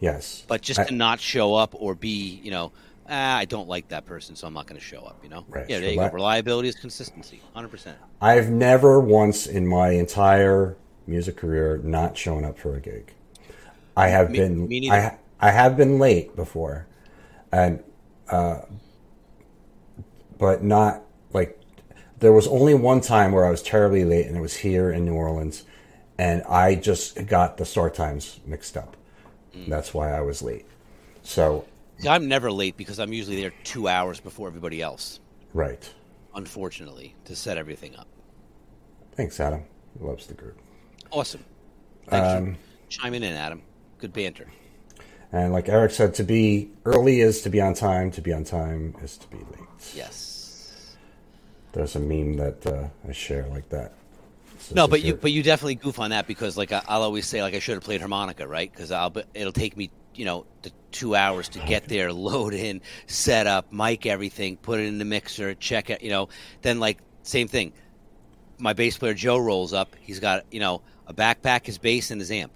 Yes. 0.00 0.44
But 0.48 0.62
just 0.62 0.80
I- 0.80 0.84
to 0.84 0.94
not 0.94 1.20
show 1.20 1.54
up 1.54 1.74
or 1.74 1.94
be, 1.94 2.40
you 2.42 2.50
know, 2.50 2.72
ah, 3.08 3.36
I 3.36 3.44
don't 3.44 3.68
like 3.68 3.88
that 3.88 4.06
person, 4.06 4.34
so 4.34 4.46
I'm 4.46 4.54
not 4.54 4.66
going 4.66 4.80
to 4.80 4.84
show 4.84 5.02
up. 5.02 5.18
You 5.22 5.28
know, 5.28 5.44
Right. 5.50 5.66
yeah, 5.68 5.80
there 5.80 5.90
you 5.90 5.96
go. 5.96 6.08
Reliability 6.10 6.68
is 6.68 6.74
consistency, 6.76 7.40
hundred 7.54 7.68
percent. 7.68 7.98
I've 8.22 8.50
never 8.50 8.98
once 9.00 9.46
in 9.46 9.66
my 9.66 9.90
entire 9.90 10.76
music 11.06 11.36
career 11.36 11.78
not 11.84 12.16
shown 12.16 12.44
up 12.44 12.58
for 12.58 12.74
a 12.76 12.80
gig. 12.80 13.12
I 13.96 14.08
have 14.08 14.30
Me- 14.30 14.38
been 14.38 14.66
me. 14.68 14.90
I 14.90 15.18
I 15.40 15.50
have 15.50 15.76
been 15.76 15.98
late 15.98 16.36
before, 16.36 16.86
and 17.50 17.82
uh, 18.28 18.60
but 20.38 20.62
not 20.62 21.02
like 21.32 21.58
there 22.18 22.32
was 22.32 22.46
only 22.48 22.74
one 22.74 23.00
time 23.00 23.32
where 23.32 23.46
I 23.46 23.50
was 23.50 23.62
terribly 23.62 24.04
late, 24.04 24.26
and 24.26 24.36
it 24.36 24.40
was 24.40 24.56
here 24.56 24.90
in 24.90 25.04
New 25.04 25.14
Orleans, 25.14 25.64
and 26.18 26.42
I 26.44 26.74
just 26.74 27.26
got 27.26 27.56
the 27.56 27.64
start 27.64 27.94
times 27.94 28.40
mixed 28.44 28.76
up. 28.76 28.96
Mm. 29.56 29.68
That's 29.68 29.94
why 29.94 30.12
I 30.12 30.20
was 30.20 30.42
late. 30.42 30.66
So 31.22 31.64
I'm 32.08 32.28
never 32.28 32.50
late 32.52 32.76
because 32.76 32.98
I'm 32.98 33.12
usually 33.12 33.40
there 33.40 33.52
two 33.64 33.88
hours 33.88 34.20
before 34.20 34.46
everybody 34.48 34.82
else. 34.82 35.20
right. 35.54 35.90
Unfortunately, 36.32 37.16
to 37.24 37.34
set 37.34 37.58
everything 37.58 37.96
up. 37.96 38.06
Thanks, 39.16 39.40
Adam. 39.40 39.64
Loves 39.98 40.26
the 40.28 40.34
group. 40.34 40.56
Awesome. 41.10 41.44
Thanks 42.06 42.28
Um, 42.28 42.56
chiming 42.88 43.24
in, 43.24 43.34
Adam. 43.34 43.62
Good 43.98 44.12
banter. 44.12 44.46
And 45.32 45.52
like 45.52 45.68
Eric 45.68 45.92
said, 45.92 46.14
to 46.14 46.24
be 46.24 46.70
early 46.84 47.20
is 47.20 47.42
to 47.42 47.50
be 47.50 47.60
on 47.60 47.74
time. 47.74 48.10
To 48.12 48.20
be 48.20 48.32
on 48.32 48.44
time 48.44 48.94
is 49.02 49.16
to 49.18 49.28
be 49.28 49.36
late. 49.36 49.94
Yes. 49.94 50.96
There's 51.72 51.94
a 51.94 52.00
meme 52.00 52.36
that 52.36 52.66
uh, 52.66 52.88
I 53.08 53.12
share 53.12 53.46
like 53.46 53.68
that. 53.68 53.92
So 54.58 54.74
No, 54.74 54.88
but 54.88 55.02
you 55.02 55.14
but 55.14 55.32
you 55.32 55.42
definitely 55.42 55.76
goof 55.76 55.98
on 55.98 56.10
that 56.10 56.26
because 56.26 56.56
like 56.56 56.72
I, 56.72 56.82
I'll 56.88 57.02
always 57.02 57.26
say 57.26 57.42
like 57.42 57.54
I 57.54 57.60
should 57.60 57.74
have 57.74 57.84
played 57.84 58.00
harmonica 58.00 58.46
right 58.46 58.70
because 58.70 58.90
I'll 58.90 59.14
it'll 59.34 59.52
take 59.52 59.76
me 59.76 59.90
you 60.14 60.24
know 60.24 60.46
the 60.62 60.72
two 60.90 61.14
hours 61.14 61.48
to 61.50 61.60
get 61.60 61.86
there, 61.86 62.12
load 62.28 62.52
in, 62.52 62.80
set 63.06 63.46
up, 63.46 63.72
mic 63.72 64.06
everything, 64.06 64.56
put 64.56 64.80
it 64.80 64.86
in 64.86 64.98
the 64.98 65.04
mixer, 65.04 65.54
check 65.54 65.90
it, 65.90 66.02
you 66.02 66.10
know. 66.10 66.28
Then 66.62 66.80
like 66.80 66.98
same 67.22 67.48
thing. 67.48 67.72
My 68.58 68.72
bass 68.72 68.98
player 68.98 69.14
Joe 69.14 69.38
rolls 69.38 69.72
up. 69.72 69.94
He's 70.00 70.20
got 70.20 70.44
you 70.50 70.60
know 70.60 70.82
a 71.06 71.14
backpack, 71.14 71.66
his 71.66 71.78
bass, 71.78 72.10
and 72.10 72.20
his 72.20 72.30
amp. 72.30 72.52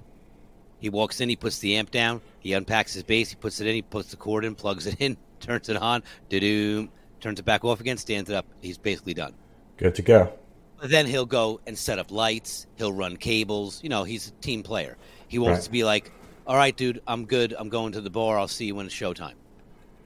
He 0.84 0.90
walks 0.90 1.22
in, 1.22 1.30
he 1.30 1.36
puts 1.36 1.60
the 1.60 1.76
amp 1.76 1.90
down, 1.90 2.20
he 2.40 2.52
unpacks 2.52 2.92
his 2.92 3.02
bass, 3.02 3.30
he 3.30 3.36
puts 3.36 3.58
it 3.58 3.66
in, 3.66 3.74
he 3.74 3.80
puts 3.80 4.10
the 4.10 4.18
cord 4.18 4.44
in, 4.44 4.54
plugs 4.54 4.86
it 4.86 4.96
in, 4.98 5.16
turns 5.40 5.70
it 5.70 5.78
on, 5.78 6.02
do 6.28 6.38
do, 6.38 6.88
turns 7.22 7.38
it 7.40 7.44
back 7.46 7.64
off 7.64 7.80
again, 7.80 7.96
stands 7.96 8.28
it 8.28 8.36
up. 8.36 8.44
He's 8.60 8.76
basically 8.76 9.14
done. 9.14 9.32
good 9.78 9.94
to 9.94 10.02
go. 10.02 10.30
But 10.78 10.90
then 10.90 11.06
he'll 11.06 11.24
go 11.24 11.58
and 11.66 11.78
set 11.78 11.98
up 11.98 12.10
lights. 12.10 12.66
He'll 12.76 12.92
run 12.92 13.16
cables. 13.16 13.82
You 13.82 13.88
know, 13.88 14.04
he's 14.04 14.28
a 14.28 14.30
team 14.42 14.62
player. 14.62 14.98
He 15.26 15.38
wants 15.38 15.60
Right. 15.60 15.64
to 15.64 15.70
be 15.70 15.84
like, 15.84 16.12
"All 16.46 16.54
right, 16.54 16.76
dude, 16.76 17.00
I'm 17.06 17.24
good. 17.24 17.54
I'm 17.58 17.70
going 17.70 17.92
to 17.92 18.02
the 18.02 18.10
bar. 18.10 18.38
I'll 18.38 18.46
see 18.46 18.66
you 18.66 18.74
when 18.74 18.84
it's 18.84 18.94
showtime." 18.94 19.36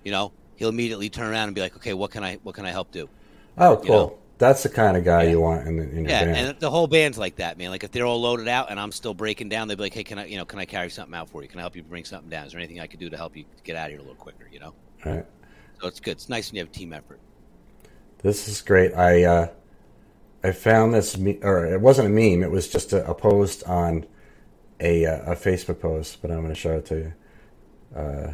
You 0.05 0.13
know, 0.13 0.31
he'll 0.55 0.69
immediately 0.69 1.11
turn 1.11 1.27
around 1.27 1.49
and 1.49 1.57
be 1.57 1.61
like, 1.61 1.75
"Okay, 1.75 1.93
what 1.93 2.13
can 2.13 2.23
I 2.23 2.37
what 2.45 2.55
can 2.55 2.65
I 2.67 2.71
help 2.71 2.93
do?" 2.93 3.09
Oh, 3.59 3.79
cool. 3.79 3.89
know? 3.89 4.19
That's 4.39 4.63
the 4.63 4.69
kind 4.69 4.97
of 4.97 5.05
guy 5.05 5.25
Yeah. 5.25 5.31
you 5.31 5.41
want 5.41 5.67
in, 5.67 5.79
in 5.81 5.95
your 6.03 6.09
Yeah, 6.09 6.25
band. 6.25 6.37
and 6.51 6.61
the 6.61 6.71
whole 6.71 6.87
band's 6.87 7.19
like 7.19 7.37
that, 7.37 7.59
man. 7.59 7.71
Like 7.71 7.83
if 7.83 7.91
they're 7.91 8.07
all 8.07 8.21
loaded 8.21 8.47
out 8.49 8.71
and 8.71 8.79
I'm 8.79 8.93
still 8.93 9.13
breaking 9.15 9.49
down, 9.49 9.67
they'd 9.69 9.77
be 9.77 9.83
like, 9.83 9.95
"Hey, 9.95 10.05
can 10.05 10.19
I, 10.19 10.27
you 10.27 10.37
know, 10.37 10.45
can 10.45 10.61
I 10.61 10.65
carry 10.65 10.91
something 10.91 11.15
out 11.15 11.29
for 11.29 11.43
you? 11.43 11.49
Can 11.49 11.59
I 11.59 11.63
help 11.63 11.75
you 11.75 11.83
bring 11.83 12.05
something 12.05 12.31
down? 12.31 12.47
Is 12.47 12.53
there 12.53 12.61
anything 12.61 12.79
I 12.81 12.87
could 12.87 13.01
do 13.01 13.11
to 13.11 13.17
help 13.17 13.37
you 13.37 13.45
get 13.65 13.75
out 13.77 13.87
of 13.87 13.91
here 13.91 13.99
a 13.99 14.03
little 14.03 14.15
quicker?" 14.17 14.49
You 14.53 14.61
know, 14.61 14.75
right. 15.05 15.27
so 15.81 15.89
it's 15.89 15.99
good. 16.01 16.13
It's 16.13 16.29
nice 16.29 16.51
when 16.51 16.57
you 16.57 16.63
have 16.63 16.69
a 16.69 16.73
team 16.73 16.93
effort. 16.93 17.19
This 18.23 18.47
is 18.49 18.63
great. 18.63 18.95
I 18.95 19.25
uh, 19.25 19.49
I 20.45 20.53
found 20.53 20.95
this, 20.95 21.19
me- 21.19 21.41
or 21.43 21.67
it 21.67 21.81
wasn't 21.81 22.07
a 22.07 22.11
meme. 22.11 22.43
It 22.45 22.51
was 22.53 22.69
just 22.69 22.93
a, 22.93 23.09
a 23.11 23.15
post 23.15 23.65
on 23.65 24.07
a 24.79 25.05
uh, 25.05 25.33
a 25.33 25.35
Facebook 25.37 25.81
post, 25.81 26.23
but 26.23 26.31
I'm 26.31 26.43
going 26.43 26.55
to 26.55 26.55
show 26.55 26.77
it 26.77 26.87
to 26.87 26.97
you. 26.97 27.13
Uh, 27.97 28.33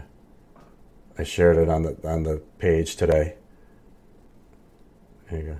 I 1.18 1.24
shared 1.24 1.56
it 1.56 1.70
on 1.70 1.82
the 1.82 1.96
on 2.06 2.24
the 2.24 2.42
page 2.58 2.96
today. 2.96 3.36
Here 5.30 5.38
you 5.38 5.44
go. 5.46 5.56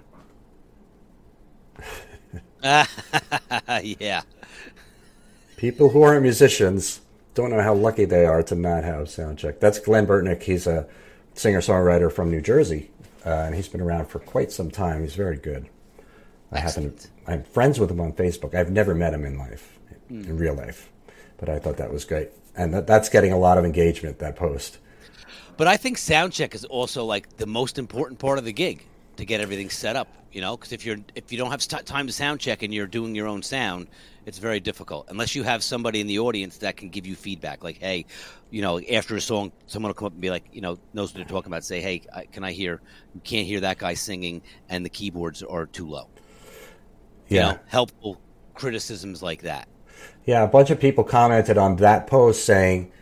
yeah, 2.62 4.22
People 5.56 5.90
who 5.90 6.02
aren't 6.02 6.22
musicians 6.22 7.00
don't 7.34 7.50
know 7.50 7.60
how 7.62 7.74
lucky 7.74 8.04
they 8.04 8.26
are 8.26 8.42
to 8.42 8.54
not 8.54 8.84
have 8.84 9.08
sound 9.08 9.38
check. 9.38 9.60
That's 9.60 9.78
Glen 9.78 10.06
Burtnik. 10.06 10.42
He's 10.42 10.66
a 10.66 10.86
singer 11.34 11.60
songwriter 11.60 12.12
from 12.12 12.30
New 12.30 12.40
Jersey, 12.40 12.90
uh, 13.24 13.30
and 13.30 13.54
he's 13.54 13.68
been 13.68 13.80
around 13.80 14.06
for 14.06 14.18
quite 14.18 14.52
some 14.52 14.70
time. 14.70 15.02
He's 15.02 15.14
very 15.14 15.36
good. 15.36 15.68
I 16.52 16.60
happen. 16.60 16.94
I'm 17.26 17.44
friends 17.44 17.80
with 17.80 17.90
him 17.90 18.00
on 18.00 18.12
Facebook. 18.12 18.54
I've 18.54 18.70
never 18.70 18.94
met 18.94 19.14
him 19.14 19.24
in 19.24 19.38
life, 19.38 19.78
in 20.10 20.36
real 20.36 20.54
life, 20.54 20.90
but 21.38 21.48
I 21.48 21.58
thought 21.58 21.76
that 21.78 21.92
was 21.92 22.04
great, 22.04 22.30
and 22.56 22.74
that, 22.74 22.86
that's 22.86 23.08
getting 23.08 23.32
a 23.32 23.38
lot 23.38 23.58
of 23.58 23.64
engagement. 23.64 24.18
That 24.18 24.36
post. 24.36 24.78
But 25.56 25.66
I 25.66 25.76
think 25.76 25.98
sound 25.98 26.32
check 26.32 26.54
is 26.54 26.64
also 26.64 27.04
like 27.04 27.36
the 27.36 27.46
most 27.46 27.78
important 27.78 28.18
part 28.18 28.38
of 28.38 28.44
the 28.44 28.52
gig 28.52 28.84
to 29.16 29.24
get 29.24 29.40
everything 29.40 29.70
set 29.70 29.96
up. 29.96 30.08
You 30.32 30.40
know, 30.40 30.56
because 30.56 30.72
if 30.72 30.84
you're 30.84 30.96
if 31.14 31.30
you 31.30 31.38
don't 31.38 31.52
have 31.52 31.60
time 31.84 32.08
to 32.08 32.12
sound 32.12 32.40
check 32.40 32.62
and 32.64 32.74
you're 32.74 32.88
doing 32.88 33.14
your 33.14 33.28
own 33.28 33.42
sound, 33.42 33.86
it's 34.26 34.38
very 34.38 34.58
difficult 34.58 35.06
unless 35.08 35.36
you 35.36 35.44
have 35.44 35.62
somebody 35.62 36.00
in 36.00 36.08
the 36.08 36.18
audience 36.18 36.58
that 36.58 36.76
can 36.76 36.88
give 36.88 37.06
you 37.06 37.14
feedback. 37.14 37.62
Like, 37.62 37.78
hey, 37.78 38.06
you 38.50 38.60
know, 38.60 38.80
after 38.80 39.14
a 39.14 39.20
song, 39.20 39.52
someone 39.66 39.90
will 39.90 39.94
come 39.94 40.06
up 40.06 40.12
and 40.12 40.20
be 40.20 40.30
like, 40.30 40.46
you 40.50 40.60
know, 40.60 40.80
knows 40.92 41.10
what 41.10 41.18
they're 41.18 41.24
talking 41.24 41.52
about. 41.52 41.64
Say, 41.64 41.80
hey, 41.80 42.02
I- 42.12 42.24
can 42.26 42.42
I 42.42 42.50
hear? 42.50 42.82
You 43.14 43.20
can't 43.20 43.46
hear 43.46 43.60
that 43.60 43.78
guy 43.78 43.94
singing, 43.94 44.42
and 44.68 44.84
the 44.84 44.90
keyboards 44.90 45.42
are 45.44 45.66
too 45.66 45.88
low. 45.88 46.08
You 47.28 47.36
Yeah, 47.36 47.40
know, 47.40 47.60
helpful 47.66 48.20
criticisms 48.54 49.22
like 49.22 49.42
that. 49.42 49.68
yeah. 50.24 50.42
A 50.42 50.48
bunch 50.48 50.70
of 50.70 50.80
people 50.80 51.04
commented 51.04 51.58
on 51.58 51.76
that 51.76 52.06
post 52.06 52.44
saying, 52.44 52.92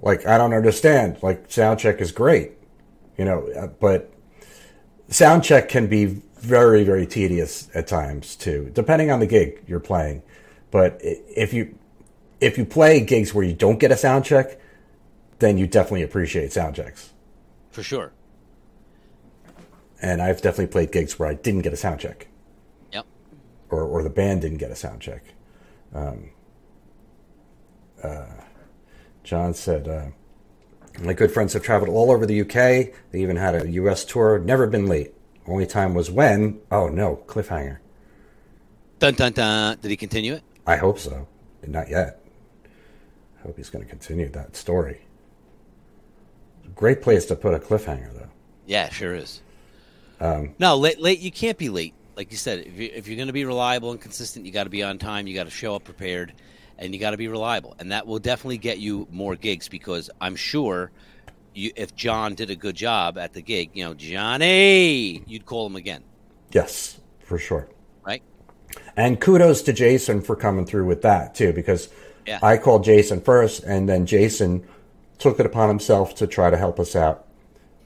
like, 0.00 0.26
I 0.26 0.38
don't 0.38 0.52
understand. 0.54 1.22
Like, 1.22 1.50
sound 1.50 1.80
check 1.80 2.00
is 2.00 2.12
great, 2.12 2.52
you 3.16 3.24
know, 3.24 3.48
uh, 3.56 3.68
but 3.68 4.13
sound 5.14 5.44
check 5.44 5.68
can 5.68 5.86
be 5.86 6.06
very 6.06 6.82
very 6.84 7.06
tedious 7.06 7.68
at 7.74 7.86
times 7.86 8.34
too 8.36 8.70
depending 8.74 9.10
on 9.10 9.20
the 9.20 9.26
gig 9.26 9.62
you're 9.66 9.80
playing 9.80 10.20
but 10.70 10.98
if 11.02 11.52
you 11.54 11.78
if 12.40 12.58
you 12.58 12.64
play 12.64 13.00
gigs 13.00 13.32
where 13.32 13.44
you 13.44 13.54
don't 13.54 13.78
get 13.78 13.92
a 13.92 13.96
sound 13.96 14.24
check 14.24 14.58
then 15.38 15.56
you 15.56 15.66
definitely 15.66 16.02
appreciate 16.02 16.52
sound 16.52 16.74
checks 16.74 17.12
For 17.70 17.82
sure. 17.82 18.12
and 20.02 20.20
i've 20.20 20.42
definitely 20.42 20.66
played 20.66 20.90
gigs 20.92 21.16
where 21.18 21.28
i 21.28 21.34
didn't 21.34 21.62
get 21.62 21.72
a 21.72 21.76
sound 21.76 22.00
check 22.00 22.26
Yep. 22.92 23.06
or, 23.70 23.82
or 23.84 24.02
the 24.02 24.10
band 24.10 24.42
didn't 24.42 24.58
get 24.58 24.70
a 24.72 24.76
sound 24.76 25.00
check 25.00 25.22
um, 25.94 26.30
uh, 28.02 28.26
john 29.22 29.54
said 29.54 29.86
uh, 29.88 30.06
My 31.00 31.12
good 31.12 31.32
friends 31.32 31.52
have 31.54 31.62
traveled 31.62 31.90
all 31.90 32.10
over 32.10 32.24
the 32.24 32.40
UK. 32.40 32.94
They 33.10 33.20
even 33.20 33.36
had 33.36 33.54
a 33.54 33.68
US 33.70 34.04
tour. 34.04 34.38
Never 34.38 34.66
been 34.66 34.86
late. 34.86 35.12
Only 35.46 35.66
time 35.66 35.94
was 35.94 36.10
when. 36.10 36.60
Oh 36.70 36.88
no, 36.88 37.22
cliffhanger. 37.26 37.78
Dun 38.98 39.14
dun 39.14 39.32
dun. 39.32 39.78
Did 39.80 39.90
he 39.90 39.96
continue 39.96 40.34
it? 40.34 40.42
I 40.66 40.76
hope 40.76 40.98
so. 40.98 41.26
Not 41.66 41.88
yet. 41.88 42.20
I 43.38 43.42
hope 43.42 43.56
he's 43.56 43.70
going 43.70 43.84
to 43.84 43.90
continue 43.90 44.28
that 44.30 44.56
story. 44.56 45.00
Great 46.74 47.02
place 47.02 47.26
to 47.26 47.36
put 47.36 47.54
a 47.54 47.58
cliffhanger, 47.58 48.12
though. 48.14 48.28
Yeah, 48.66 48.88
sure 48.88 49.14
is. 49.14 49.40
Um, 50.20 50.54
no, 50.58 50.76
late, 50.76 51.00
late. 51.00 51.20
You 51.20 51.30
can't 51.30 51.58
be 51.58 51.68
late. 51.68 51.94
Like 52.16 52.30
you 52.30 52.36
said, 52.36 52.60
if, 52.60 52.78
you, 52.78 52.90
if 52.94 53.06
you're 53.06 53.16
going 53.16 53.28
to 53.28 53.32
be 53.32 53.44
reliable 53.44 53.90
and 53.90 54.00
consistent, 54.00 54.46
you 54.46 54.52
got 54.52 54.64
to 54.64 54.70
be 54.70 54.82
on 54.82 54.98
time. 54.98 55.26
You 55.26 55.34
got 55.34 55.44
to 55.44 55.50
show 55.50 55.74
up 55.74 55.84
prepared, 55.84 56.32
and 56.78 56.94
you 56.94 57.00
got 57.00 57.10
to 57.12 57.16
be 57.16 57.28
reliable. 57.28 57.74
And 57.78 57.92
that 57.92 58.06
will 58.06 58.18
definitely 58.18 58.58
get 58.58 58.78
you 58.78 59.06
more 59.10 59.36
gigs 59.36 59.68
because 59.68 60.10
I'm 60.20 60.36
sure 60.36 60.90
you, 61.54 61.72
if 61.76 61.94
John 61.94 62.34
did 62.34 62.50
a 62.50 62.56
good 62.56 62.74
job 62.74 63.18
at 63.18 63.32
the 63.32 63.42
gig, 63.42 63.70
you 63.74 63.84
know, 63.84 63.94
Johnny, 63.94 65.22
you'd 65.26 65.46
call 65.46 65.66
him 65.66 65.76
again. 65.76 66.02
Yes, 66.50 67.00
for 67.20 67.38
sure. 67.38 67.68
Right. 68.04 68.22
And 68.96 69.20
kudos 69.20 69.62
to 69.62 69.72
Jason 69.72 70.20
for 70.20 70.36
coming 70.36 70.66
through 70.66 70.86
with 70.86 71.02
that 71.02 71.34
too, 71.34 71.52
because 71.52 71.88
yeah. 72.26 72.38
I 72.42 72.56
called 72.56 72.84
Jason 72.84 73.20
first, 73.20 73.62
and 73.64 73.88
then 73.88 74.06
Jason 74.06 74.66
took 75.18 75.38
it 75.40 75.46
upon 75.46 75.68
himself 75.68 76.14
to 76.16 76.26
try 76.26 76.50
to 76.50 76.56
help 76.56 76.80
us 76.80 76.96
out 76.96 77.26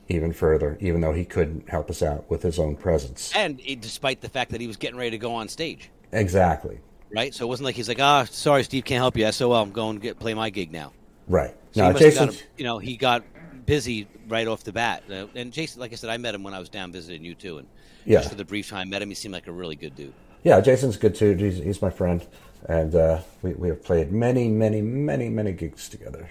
even 0.09 0.33
further, 0.33 0.79
even 0.81 1.01
though 1.01 1.13
he 1.13 1.25
couldn't 1.25 1.69
help 1.69 1.91
us 1.91 2.03
out 2.03 2.29
with 2.31 2.43
his 2.43 2.59
own 2.59 2.77
presence. 2.77 3.33
And 3.35 3.61
eh, 3.67 3.77
despite 3.79 4.21
the 4.21 4.29
fact 4.29 4.51
that 4.53 4.61
he 4.61 4.67
was 4.67 4.77
getting 4.77 4.99
ready 4.99 5.11
to 5.11 5.19
go 5.19 5.35
on 5.35 5.49
stage. 5.49 5.91
Exactly. 6.13 6.81
Right? 7.11 7.35
So 7.35 7.45
it 7.45 7.49
wasn't 7.49 7.67
like 7.67 7.75
he's 7.75 7.89
like, 7.89 8.01
ah, 8.01 8.23
oh, 8.23 8.25
sorry, 8.27 8.65
Steve 8.65 8.85
can't 8.85 9.01
help 9.01 9.17
you. 9.17 9.31
So 9.33 9.51
well, 9.51 9.63
I'm 9.63 9.73
going 9.73 9.97
to 9.97 10.03
get, 10.03 10.19
play 10.19 10.35
my 10.35 10.51
gig 10.51 10.73
now. 10.73 10.93
Right. 11.27 11.55
So 11.73 11.91
no, 11.91 11.99
Jason. 11.99 12.33
You 12.57 12.65
know, 12.65 12.79
he 12.79 12.97
got 12.97 13.25
busy 13.67 14.07
right 14.29 14.47
off 14.47 14.65
the 14.65 14.73
bat. 14.73 15.05
Uh, 15.11 15.27
and 15.35 15.53
Jason, 15.53 15.81
like 15.81 15.93
I 15.93 15.97
said, 15.97 16.11
I 16.11 16.17
met 16.17 16.35
him 16.35 16.43
when 16.43 16.55
I 16.55 16.59
was 16.59 16.69
down 16.69 16.93
visiting 16.93 17.25
you 17.25 17.35
too. 17.35 17.59
And 17.59 17.69
yeah. 18.05 18.19
just 18.19 18.31
for 18.31 18.37
the 18.37 18.45
brief 18.45 18.69
time 18.69 18.81
I 18.81 18.85
met 18.85 19.03
him, 19.03 19.09
he 19.09 19.15
seemed 19.15 19.35
like 19.35 19.47
a 19.47 19.53
really 19.53 19.77
good 19.77 19.95
dude. 19.95 20.15
Yeah, 20.43 20.61
Jason's 20.61 20.97
good 20.97 21.15
too. 21.15 21.35
He's, 21.35 21.59
he's 21.59 21.83
my 21.83 21.91
friend. 21.91 22.27
And 22.67 22.95
uh, 22.95 23.21
we, 23.43 23.55
we 23.55 23.69
have 23.69 23.83
played 23.85 24.13
many, 24.13 24.49
many, 24.49 24.83
many, 24.83 25.29
many 25.29 25.53
gigs 25.53 25.89
together 25.89 26.31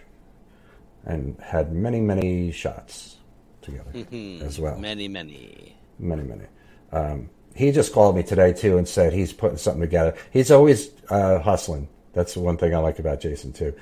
and 1.06 1.40
had 1.42 1.72
many, 1.74 2.02
many 2.02 2.52
shots 2.52 3.18
together 3.62 3.92
mm-hmm. 3.94 4.46
as 4.46 4.60
well. 4.60 4.78
Many, 4.78 5.08
many. 5.08 5.76
Many, 6.00 6.24
many. 6.24 6.46
Um, 6.92 7.30
he 7.58 7.72
just 7.72 7.92
called 7.92 8.16
me 8.16 8.24
today 8.24 8.54
too 8.54 8.78
and 8.78 8.88
said 8.88 9.14
he's 9.14 9.34
putting 9.34 9.58
something 9.58 9.82
together. 9.82 10.16
He's 10.32 10.52
always 10.52 10.92
uh, 11.10 11.40
hustling. 11.40 11.88
That's 12.14 12.36
the 12.36 12.40
one 12.40 12.58
thing 12.58 12.76
I 12.76 12.78
like 12.78 13.00
about 13.00 13.20
Jason 13.20 13.52
too. 13.52 13.74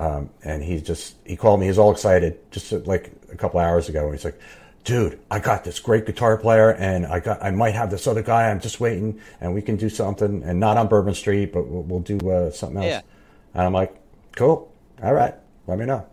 Um, 0.00 0.30
and 0.42 0.62
he 0.62 0.80
just 0.80 1.14
he 1.24 1.36
called 1.36 1.60
me. 1.60 1.66
He's 1.66 1.78
all 1.78 1.92
excited 1.92 2.38
just 2.50 2.72
like 2.72 3.12
a 3.30 3.36
couple 3.36 3.60
hours 3.60 3.88
ago. 3.88 4.04
And 4.06 4.12
he's 4.12 4.24
like, 4.24 4.40
"Dude, 4.82 5.20
I 5.30 5.38
got 5.38 5.62
this 5.62 5.78
great 5.78 6.06
guitar 6.06 6.36
player, 6.36 6.70
and 6.70 7.06
I 7.06 7.20
got 7.20 7.40
I 7.42 7.52
might 7.52 7.74
have 7.74 7.90
this 7.90 8.08
other 8.08 8.22
guy. 8.22 8.50
I'm 8.50 8.60
just 8.60 8.80
waiting, 8.80 9.20
and 9.40 9.54
we 9.54 9.62
can 9.62 9.76
do 9.76 9.88
something, 9.88 10.42
and 10.42 10.58
not 10.58 10.76
on 10.76 10.88
Bourbon 10.88 11.14
Street, 11.14 11.52
but 11.52 11.68
we'll, 11.68 11.82
we'll 11.82 12.00
do 12.00 12.18
uh, 12.28 12.50
something 12.50 12.78
else." 12.78 12.86
Yeah. 12.86 13.00
And 13.54 13.62
I'm 13.62 13.72
like, 13.72 13.94
"Cool, 14.34 14.72
all 15.00 15.14
right, 15.14 15.34
let 15.68 15.78
me 15.78 15.86
know." 15.86 16.04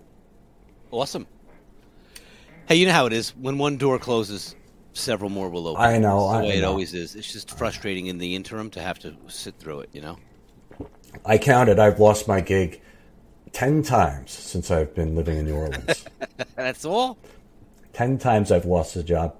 Awesome. 0.92 1.26
Hey, 2.68 2.76
you 2.76 2.86
know 2.86 2.94
how 2.94 3.08
it 3.08 3.14
is. 3.14 3.32
When 3.32 3.58
one 3.58 3.78
door 3.78 3.98
closes, 3.98 4.56
several 4.94 5.30
more 5.30 5.50
will 5.50 5.68
open. 5.68 5.82
I 5.82 5.98
know. 5.98 6.32
That's 6.32 6.42
the 6.42 6.48
way 6.50 6.56
I 6.56 6.58
it 6.58 6.64
always 6.64 6.94
is. 6.94 7.16
It's 7.16 7.32
just 7.32 7.58
frustrating 7.58 8.08
in 8.08 8.18
the 8.18 8.36
interim 8.36 8.70
to 8.72 8.82
have 8.82 9.00
to 9.00 9.16
sit 9.28 9.56
through 9.58 9.82
it. 9.82 9.90
You 9.94 10.02
know. 10.02 10.18
I 11.26 11.38
counted. 11.38 11.80
I've 11.80 12.00
lost 12.00 12.28
my 12.28 12.42
gig 12.42 12.82
ten 13.52 13.84
times 13.84 14.32
since 14.32 14.72
I've 14.72 14.94
been 14.96 15.16
living 15.16 15.38
in 15.38 15.46
New 15.46 15.56
Orleans. 15.56 16.06
That's 16.56 16.86
all. 16.86 17.18
Ten 17.94 18.18
times 18.18 18.52
I've 18.52 18.66
lost 18.66 18.96
a 18.96 19.04
job, 19.04 19.36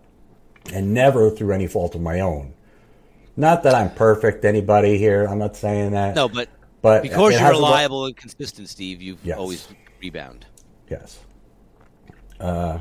and 0.74 0.94
never 0.94 1.30
through 1.30 1.54
any 1.54 1.68
fault 1.68 1.96
of 1.96 2.02
my 2.02 2.20
own. 2.20 2.54
Not 3.38 3.64
that 3.64 3.74
I'm 3.74 3.92
perfect. 3.92 4.44
Anybody 4.44 4.98
here? 4.98 5.26
I'm 5.26 5.40
not 5.40 5.56
saying 5.56 5.92
that. 5.92 6.16
No, 6.16 6.28
but 6.28 6.50
but 6.82 7.04
because 7.04 7.40
you're 7.40 7.50
reliable 7.50 8.06
and 8.06 8.16
consistent, 8.16 8.70
Steve, 8.70 9.02
you've 9.02 9.24
yes. 9.24 9.38
always 9.38 9.68
rebound. 10.02 10.46
Yes. 10.90 11.20
Uh, 12.40 12.80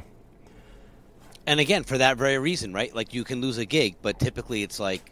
and 1.49 1.61
again, 1.61 1.83
for 1.83 1.97
that 1.97 2.19
very 2.19 2.39
reason, 2.39 2.75
right? 2.75 2.95
Like 2.95 3.15
you 3.15 3.25
can 3.25 3.41
lose 3.41 3.57
a 3.57 3.65
gig, 3.65 3.97
but 4.03 4.21
typically 4.21 4.63
it's 4.63 4.79
like 4.79 5.11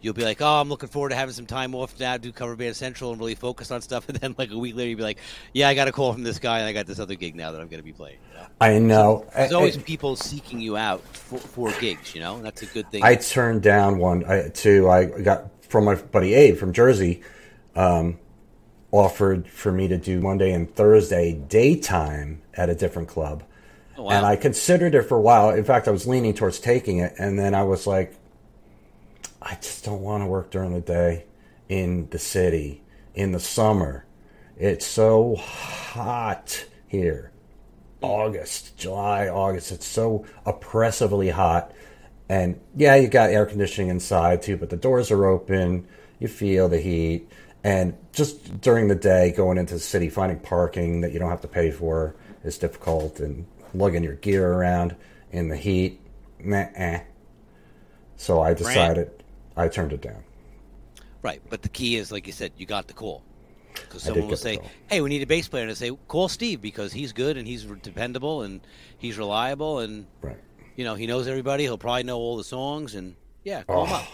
you'll 0.00 0.14
be 0.14 0.24
like, 0.24 0.40
"Oh, 0.40 0.60
I'm 0.60 0.70
looking 0.70 0.88
forward 0.88 1.10
to 1.10 1.16
having 1.16 1.34
some 1.34 1.44
time 1.44 1.74
off 1.74 2.00
now, 2.00 2.16
do 2.16 2.32
cover 2.32 2.56
band 2.56 2.74
central, 2.74 3.10
and 3.10 3.20
really 3.20 3.34
focus 3.34 3.70
on 3.70 3.82
stuff." 3.82 4.08
And 4.16 4.16
then 4.16 4.34
like 4.38 4.50
a 4.50 4.58
week 4.58 4.74
later, 4.74 4.88
you'll 4.88 4.96
be 4.96 5.02
like, 5.02 5.18
"Yeah, 5.52 5.68
I 5.68 5.74
got 5.74 5.86
a 5.86 5.92
call 5.92 6.14
from 6.14 6.22
this 6.22 6.38
guy, 6.38 6.60
and 6.60 6.66
I 6.66 6.72
got 6.72 6.86
this 6.86 6.98
other 6.98 7.14
gig 7.14 7.34
now 7.34 7.52
that 7.52 7.60
I'm 7.60 7.68
going 7.68 7.80
to 7.80 7.84
be 7.84 7.92
playing." 7.92 8.16
You 8.32 8.38
know? 8.38 8.46
I 8.58 8.78
know. 8.78 9.26
So 9.26 9.36
there's 9.36 9.52
always 9.52 9.76
I, 9.76 9.82
people 9.82 10.16
seeking 10.16 10.60
you 10.60 10.78
out 10.78 11.02
for, 11.14 11.38
for, 11.38 11.72
gigs. 11.72 12.14
You 12.14 12.22
know, 12.22 12.40
that's 12.40 12.62
a 12.62 12.66
good 12.66 12.90
thing. 12.90 13.04
I 13.04 13.16
turned 13.16 13.62
down 13.62 13.98
one 13.98 14.24
I, 14.24 14.48
too. 14.48 14.88
I 14.88 15.04
got 15.04 15.62
from 15.62 15.84
my 15.84 15.96
buddy 15.96 16.32
Abe 16.32 16.56
from 16.56 16.72
Jersey. 16.72 17.22
Um, 17.74 18.18
offered 18.92 19.46
for 19.46 19.70
me 19.70 19.88
to 19.88 19.98
do 19.98 20.20
Monday 20.20 20.52
and 20.52 20.74
Thursday 20.74 21.34
daytime 21.34 22.40
at 22.54 22.70
a 22.70 22.74
different 22.74 23.08
club. 23.08 23.42
Oh, 23.98 24.04
wow. 24.04 24.10
And 24.10 24.26
I 24.26 24.36
considered 24.36 24.94
it 24.94 25.02
for 25.02 25.16
a 25.16 25.20
while. 25.20 25.50
In 25.50 25.64
fact, 25.64 25.88
I 25.88 25.90
was 25.90 26.06
leaning 26.06 26.34
towards 26.34 26.60
taking 26.60 26.98
it. 26.98 27.14
And 27.18 27.38
then 27.38 27.54
I 27.54 27.62
was 27.62 27.86
like, 27.86 28.14
I 29.40 29.54
just 29.54 29.84
don't 29.84 30.02
want 30.02 30.22
to 30.22 30.26
work 30.26 30.50
during 30.50 30.72
the 30.72 30.80
day 30.80 31.24
in 31.68 32.08
the 32.10 32.18
city 32.18 32.82
in 33.14 33.32
the 33.32 33.40
summer. 33.40 34.04
It's 34.56 34.86
so 34.86 35.36
hot 35.36 36.66
here. 36.88 37.32
August, 38.02 38.76
July, 38.76 39.28
August. 39.28 39.72
It's 39.72 39.86
so 39.86 40.26
oppressively 40.44 41.30
hot. 41.30 41.72
And 42.28 42.60
yeah, 42.74 42.96
you 42.96 43.08
got 43.08 43.30
air 43.30 43.46
conditioning 43.46 43.90
inside 43.90 44.42
too, 44.42 44.56
but 44.56 44.70
the 44.70 44.76
doors 44.76 45.10
are 45.10 45.24
open. 45.26 45.86
You 46.18 46.28
feel 46.28 46.68
the 46.68 46.80
heat. 46.80 47.28
And 47.64 47.96
just 48.12 48.60
during 48.60 48.88
the 48.88 48.94
day, 48.94 49.32
going 49.32 49.58
into 49.58 49.74
the 49.74 49.80
city, 49.80 50.08
finding 50.08 50.38
parking 50.38 51.00
that 51.00 51.12
you 51.12 51.18
don't 51.18 51.30
have 51.30 51.40
to 51.40 51.48
pay 51.48 51.70
for 51.70 52.14
is 52.44 52.58
difficult, 52.58 53.18
and 53.18 53.44
lugging 53.78 54.02
your 54.02 54.14
gear 54.14 54.52
around 54.52 54.96
in 55.30 55.48
the 55.48 55.56
heat, 55.56 56.00
meh. 56.38 57.02
So 58.16 58.40
I 58.40 58.54
decided 58.54 59.10
I 59.56 59.68
turned 59.68 59.92
it 59.92 60.00
down. 60.00 60.22
Right, 61.22 61.42
but 61.50 61.62
the 61.62 61.68
key 61.68 61.96
is, 61.96 62.12
like 62.12 62.26
you 62.26 62.32
said, 62.32 62.52
you 62.56 62.66
got 62.66 62.86
the 62.86 62.94
call. 62.94 63.22
Because 63.74 64.04
someone 64.04 64.28
will 64.28 64.36
say, 64.36 64.58
"Hey, 64.88 65.00
we 65.00 65.10
need 65.10 65.22
a 65.22 65.26
bass 65.26 65.48
player," 65.48 65.62
and 65.62 65.70
I 65.70 65.74
say, 65.74 65.90
"Call 66.08 66.28
Steve 66.28 66.62
because 66.62 66.92
he's 66.92 67.12
good 67.12 67.36
and 67.36 67.46
he's 67.46 67.64
dependable 67.64 68.42
and 68.42 68.60
he's 68.96 69.18
reliable 69.18 69.80
and 69.80 70.06
right. 70.22 70.38
you 70.76 70.84
know 70.84 70.94
he 70.94 71.06
knows 71.06 71.28
everybody. 71.28 71.64
He'll 71.64 71.76
probably 71.76 72.04
know 72.04 72.16
all 72.16 72.36
the 72.38 72.44
songs 72.44 72.94
and 72.94 73.16
yeah, 73.44 73.64
call 73.64 73.82
oh. 73.82 73.86
him 73.86 73.92
up." 73.92 74.06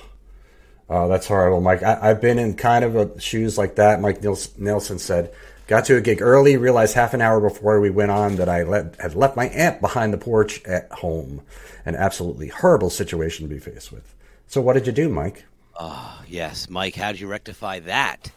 Oh, 0.88 1.08
that's 1.08 1.26
horrible, 1.26 1.60
Mike. 1.60 1.82
I, 1.82 2.08
have 2.08 2.20
been 2.20 2.38
in 2.38 2.54
kind 2.54 2.84
of 2.84 2.96
a, 2.96 3.20
shoes 3.20 3.56
like 3.56 3.76
that. 3.76 4.00
Mike 4.00 4.22
Nelson 4.22 4.98
said, 4.98 5.32
got 5.72 5.86
to 5.86 5.96
a 5.96 6.02
gig 6.02 6.20
early, 6.20 6.58
realized 6.58 6.94
half 6.94 7.14
an 7.14 7.22
hour 7.22 7.40
before 7.40 7.80
we 7.80 7.88
went 7.88 8.10
on 8.10 8.36
that 8.36 8.46
I 8.46 8.62
let, 8.62 9.00
had 9.00 9.14
left 9.14 9.36
my 9.36 9.48
amp 9.48 9.80
behind 9.80 10.12
the 10.12 10.18
porch 10.18 10.62
at 10.66 10.92
home. 10.92 11.40
An 11.86 11.96
absolutely 11.96 12.48
horrible 12.48 12.90
situation 12.90 13.48
to 13.48 13.54
be 13.54 13.58
faced 13.58 13.90
with. 13.90 14.14
So, 14.46 14.60
what 14.60 14.74
did 14.74 14.86
you 14.86 14.92
do, 14.92 15.08
Mike? 15.08 15.46
Oh, 15.80 16.22
yes, 16.28 16.68
Mike. 16.68 16.94
How 16.94 17.10
did 17.10 17.22
you 17.22 17.26
rectify 17.26 17.80
that? 17.80 18.30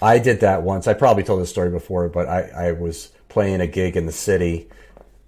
I 0.00 0.20
did 0.20 0.38
that 0.42 0.62
once. 0.62 0.86
I 0.86 0.94
probably 0.94 1.24
told 1.24 1.42
this 1.42 1.50
story 1.50 1.70
before, 1.70 2.08
but 2.08 2.28
I, 2.28 2.68
I 2.68 2.72
was 2.72 3.10
playing 3.28 3.60
a 3.60 3.66
gig 3.66 3.96
in 3.96 4.06
the 4.06 4.12
city. 4.12 4.68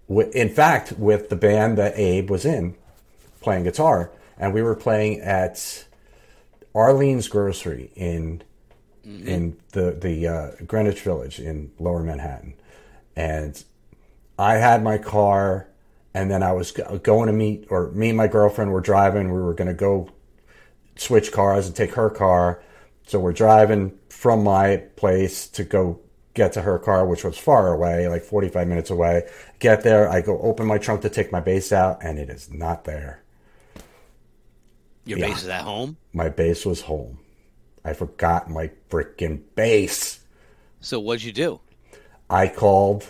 In 0.09 0.49
fact, 0.49 0.93
with 0.93 1.28
the 1.28 1.34
band 1.34 1.76
that 1.76 1.99
Abe 1.99 2.30
was 2.30 2.45
in, 2.45 2.76
playing 3.40 3.64
guitar, 3.64 4.12
and 4.38 4.55
we 4.55 4.62
were 4.62 4.76
playing 4.76 5.20
at 5.22 5.86
Arlene's 6.72 7.26
Grocery 7.26 7.90
in 7.97 8.45
mm-hmm. 9.07 9.26
in 9.26 9.57
the 9.72 9.92
the 9.92 10.26
uh, 10.26 10.50
Greenwich 10.66 11.00
Village 11.00 11.38
in 11.38 11.70
Lower 11.78 12.03
Manhattan, 12.03 12.55
and 13.16 13.62
I 14.38 14.55
had 14.55 14.82
my 14.82 14.98
car, 14.98 15.68
and 16.14 16.30
then 16.30 16.42
I 16.42 16.53
was 16.53 16.72
going 16.72 17.26
to 17.26 17.32
meet, 17.32 17.66
or 17.70 17.90
me 17.92 18.09
and 18.09 18.16
my 18.16 18.28
girlfriend 18.28 18.72
were 18.72 18.80
driving. 18.80 19.32
We 19.32 19.40
were 19.40 19.55
going 19.55 19.68
to 19.68 19.74
go 19.74 20.09
switch 20.96 21.32
cars 21.32 21.66
and 21.66 21.76
take 21.76 21.94
her 21.94 22.11
car, 22.11 22.62
so 23.07 23.18
we're 23.20 23.32
driving 23.32 23.98
from 24.09 24.44
my 24.44 24.78
place 24.96 25.48
to 25.48 25.64
go 25.64 26.00
get 26.34 26.53
to 26.55 26.62
her 26.62 26.78
car, 26.78 27.07
which 27.07 27.24
was 27.24 27.36
far 27.36 27.72
away, 27.72 28.09
like 28.09 28.22
45 28.22 28.66
minutes 28.68 28.90
away. 28.90 29.28
Get 29.59 29.82
there, 29.82 30.09
I 30.09 30.20
go 30.20 30.40
open 30.40 30.66
my 30.66 30.78
trunk 30.78 31.03
to 31.03 31.11
take 31.11 31.30
my 31.30 31.40
bass 31.40 31.72
out, 31.72 32.03
and 32.03 32.18
it 32.18 32.30
is 32.30 32.50
not 32.53 32.84
there. 32.84 33.22
Your 35.05 35.18
yeah. 35.18 35.28
bass 35.28 35.42
is 35.42 35.48
at 35.48 35.62
home? 35.62 35.96
My 36.12 36.28
bass 36.28 36.64
was 36.64 36.80
home. 36.80 37.18
I 37.85 37.93
forgot 37.95 38.49
my 38.49 38.70
freaking 38.91 39.43
bass. 39.55 40.20
So 40.80 41.01
what'd 41.01 41.24
you 41.24 41.33
do? 41.33 41.61
I 42.30 42.49
called 42.49 43.05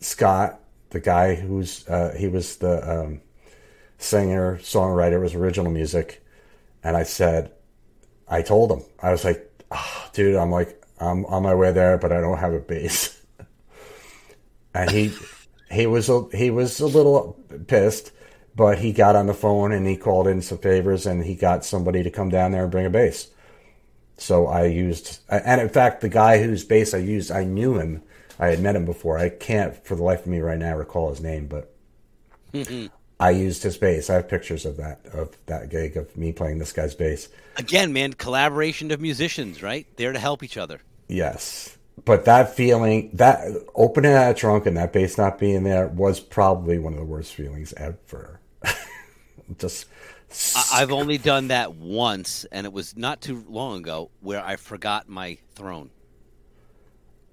Scott, 0.00 0.60
the 0.90 1.00
guy 1.00 1.34
who's 1.34 1.86
uh, 1.88 2.14
he 2.16 2.28
was 2.28 2.56
the 2.56 3.00
um, 3.00 3.20
singer, 3.98 4.58
songwriter, 4.62 5.20
was 5.20 5.34
original 5.34 5.70
music, 5.70 6.24
and 6.82 6.96
I 6.96 7.02
said, 7.02 7.52
I 8.28 8.42
told 8.42 8.70
him, 8.70 8.82
I 9.02 9.10
was 9.10 9.24
like, 9.24 9.50
oh, 9.70 10.08
dude, 10.12 10.36
I'm 10.36 10.50
like, 10.50 10.82
I'm 10.98 11.24
on 11.26 11.42
my 11.42 11.54
way 11.54 11.72
there, 11.72 11.98
but 11.98 12.12
I 12.12 12.20
don't 12.20 12.38
have 12.38 12.52
a 12.52 12.60
bass. 12.60 13.20
and 14.74 14.90
he 14.90 15.12
he 15.70 15.86
was 15.86 16.08
a, 16.08 16.26
he 16.32 16.50
was 16.50 16.80
a 16.80 16.86
little 16.86 17.38
pissed, 17.66 18.12
but 18.54 18.78
he 18.78 18.92
got 18.92 19.16
on 19.16 19.26
the 19.26 19.34
phone 19.34 19.72
and 19.72 19.86
he 19.86 19.96
called 19.96 20.26
in 20.26 20.42
some 20.42 20.58
favors 20.58 21.06
and 21.06 21.24
he 21.24 21.34
got 21.34 21.64
somebody 21.64 22.02
to 22.02 22.10
come 22.10 22.28
down 22.28 22.52
there 22.52 22.62
and 22.62 22.72
bring 22.72 22.86
a 22.86 22.90
bass. 22.90 23.28
So 24.20 24.48
I 24.48 24.66
used, 24.66 25.20
and 25.30 25.62
in 25.62 25.70
fact, 25.70 26.02
the 26.02 26.10
guy 26.10 26.42
whose 26.42 26.62
bass 26.62 26.92
I 26.92 26.98
used, 26.98 27.30
I 27.30 27.44
knew 27.44 27.78
him. 27.78 28.02
I 28.38 28.48
had 28.48 28.60
met 28.60 28.76
him 28.76 28.84
before. 28.84 29.16
I 29.18 29.30
can't, 29.30 29.74
for 29.86 29.96
the 29.96 30.02
life 30.02 30.20
of 30.20 30.26
me 30.26 30.40
right 30.40 30.58
now, 30.58 30.76
recall 30.76 31.08
his 31.08 31.22
name, 31.22 31.46
but 31.46 31.72
I 33.18 33.30
used 33.30 33.62
his 33.62 33.78
bass. 33.78 34.10
I 34.10 34.14
have 34.14 34.28
pictures 34.28 34.66
of 34.66 34.76
that 34.76 35.00
of 35.12 35.34
that 35.46 35.70
gig 35.70 35.96
of 35.96 36.14
me 36.18 36.32
playing 36.32 36.58
this 36.58 36.72
guy's 36.72 36.94
bass. 36.94 37.28
Again, 37.56 37.94
man, 37.94 38.12
collaboration 38.12 38.90
of 38.90 39.00
musicians, 39.00 39.62
right? 39.62 39.86
There 39.96 40.12
to 40.12 40.18
help 40.18 40.42
each 40.42 40.58
other. 40.58 40.80
Yes, 41.08 41.78
but 42.04 42.26
that 42.26 42.54
feeling, 42.54 43.10
that 43.14 43.46
opening 43.74 44.12
that 44.12 44.36
trunk 44.36 44.66
and 44.66 44.76
that 44.76 44.92
bass 44.92 45.16
not 45.16 45.38
being 45.38 45.64
there 45.64 45.88
was 45.88 46.20
probably 46.20 46.78
one 46.78 46.92
of 46.92 46.98
the 46.98 47.04
worst 47.06 47.34
feelings 47.34 47.72
ever. 47.74 48.40
Just. 49.58 49.86
I've 50.72 50.92
only 50.92 51.18
done 51.18 51.48
that 51.48 51.74
once, 51.74 52.44
and 52.52 52.64
it 52.64 52.72
was 52.72 52.96
not 52.96 53.20
too 53.20 53.44
long 53.48 53.78
ago, 53.78 54.10
where 54.20 54.44
I 54.44 54.56
forgot 54.56 55.08
my 55.08 55.38
throne 55.54 55.90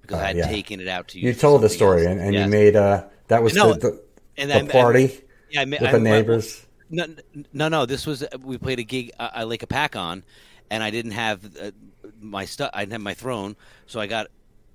because 0.02 0.18
uh, 0.18 0.24
I 0.24 0.28
had 0.28 0.38
yeah. 0.38 0.48
taken 0.48 0.80
it 0.80 0.88
out 0.88 1.10
to 1.10 1.20
you. 1.20 1.28
You 1.28 1.34
told 1.34 1.62
the 1.62 1.70
story, 1.70 2.06
and, 2.06 2.20
and 2.20 2.34
yes. 2.34 2.46
you 2.46 2.52
made 2.52 2.76
uh 2.76 3.04
that 3.28 3.44
was 3.44 3.54
no, 3.54 3.74
the, 3.74 3.80
the, 3.80 4.04
and 4.38 4.50
the 4.50 4.56
I, 4.56 4.68
party. 4.68 5.06
I, 5.06 5.22
yeah, 5.50 5.62
I, 5.62 5.66
with 5.66 5.92
the 5.92 6.00
neighbors. 6.00 6.66
No, 6.90 7.06
no, 7.54 7.68
no. 7.68 7.86
This 7.86 8.06
was 8.08 8.24
we 8.42 8.58
played 8.58 8.80
a 8.80 8.84
gig 8.84 9.12
uh, 9.20 9.44
like 9.46 9.64
a 9.64 9.68
pack 9.68 9.96
on, 9.96 10.24
and 10.70 10.82
I 10.82 10.90
didn't 10.90 11.12
have 11.12 11.46
uh, 11.58 11.72
my 12.22 12.46
stuff. 12.46 12.72
I 12.74 12.82
didn't 12.82 12.94
have 12.94 13.02
my 13.02 13.14
throne, 13.14 13.56
so 13.86 14.00
I 14.00 14.08
got 14.08 14.28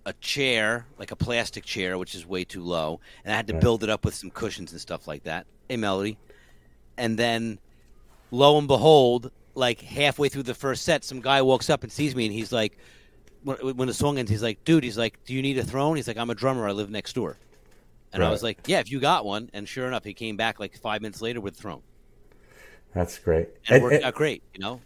a 0.04 0.12
chair, 0.14 0.86
like 0.98 1.10
a 1.10 1.16
plastic 1.16 1.64
chair, 1.64 1.96
which 1.96 2.14
is 2.14 2.26
way 2.26 2.44
too 2.44 2.62
low, 2.62 3.00
and 3.24 3.32
I 3.32 3.36
had 3.36 3.46
to 3.48 3.54
right. 3.54 3.62
build 3.62 3.82
it 3.82 3.88
up 3.88 4.04
with 4.04 4.14
some 4.14 4.30
cushions 4.30 4.72
and 4.72 4.80
stuff 4.80 5.08
like 5.08 5.24
that. 5.24 5.46
Hey, 5.68 5.76
melody, 5.76 6.18
and 6.98 7.18
then 7.18 7.58
lo 8.32 8.58
and 8.58 8.66
behold, 8.66 9.30
like 9.54 9.80
halfway 9.80 10.28
through 10.28 10.42
the 10.42 10.54
first 10.54 10.84
set, 10.84 11.04
some 11.04 11.20
guy 11.20 11.42
walks 11.42 11.70
up 11.70 11.84
and 11.84 11.92
sees 11.92 12.16
me, 12.16 12.26
and 12.26 12.34
he's 12.34 12.50
like, 12.50 12.76
when, 13.44 13.76
when 13.76 13.88
the 13.88 13.94
song 13.94 14.18
ends, 14.18 14.30
he's 14.30 14.42
like, 14.42 14.64
"Dude," 14.64 14.82
he's 14.82 14.98
like, 14.98 15.22
"Do 15.24 15.34
you 15.34 15.42
need 15.42 15.58
a 15.58 15.64
throne?" 15.64 15.96
He's 15.96 16.08
like, 16.08 16.16
"I'm 16.16 16.30
a 16.30 16.34
drummer. 16.34 16.66
I 16.66 16.72
live 16.72 16.90
next 16.90 17.12
door." 17.12 17.36
And 18.12 18.20
right. 18.20 18.28
I 18.28 18.30
was 18.30 18.42
like, 18.42 18.58
"Yeah, 18.66 18.80
if 18.80 18.90
you 18.90 18.98
got 18.98 19.24
one." 19.24 19.50
And 19.52 19.68
sure 19.68 19.86
enough, 19.86 20.04
he 20.04 20.14
came 20.14 20.36
back 20.36 20.58
like 20.58 20.76
five 20.78 21.02
minutes 21.02 21.22
later 21.22 21.40
with 21.40 21.54
a 21.54 21.56
throne. 21.56 21.82
That's 22.94 23.18
great. 23.18 23.48
And 23.68 23.76
it, 23.76 23.82
worked 23.82 23.94
it, 23.96 24.04
out 24.04 24.14
great, 24.14 24.42
you 24.54 24.60
know. 24.60 24.80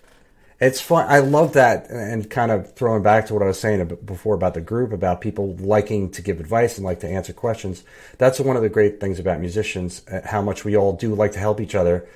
It's 0.59 0.81
fun. 0.81 1.07
I 1.09 1.19
love 1.19 1.53
that, 1.53 1.91
and 1.91 2.29
kind 2.31 2.51
of 2.51 2.73
throwing 2.75 3.03
back 3.03 3.27
to 3.27 3.35
what 3.35 3.43
I 3.43 3.47
was 3.47 3.61
saying 3.61 3.87
before 4.05 4.35
about 4.35 4.55
the 4.55 4.63
group, 4.63 4.93
about 4.93 5.21
people 5.21 5.55
liking 5.57 6.11
to 6.13 6.23
give 6.23 6.41
advice 6.41 6.79
and 6.79 6.85
like 6.85 7.01
to 7.01 7.09
answer 7.09 7.35
questions. 7.35 7.85
That's 8.17 8.41
one 8.41 8.57
of 8.57 8.63
the 8.63 8.71
great 8.71 8.99
things 9.01 9.19
about 9.19 9.39
musicians, 9.39 10.03
uh, 10.11 10.23
how 10.25 10.41
much 10.41 10.65
we 10.65 10.75
all 10.75 10.95
do 10.95 11.15
like 11.15 11.33
to 11.33 11.39
help 11.39 11.61
each 11.61 11.75
other 11.75 12.09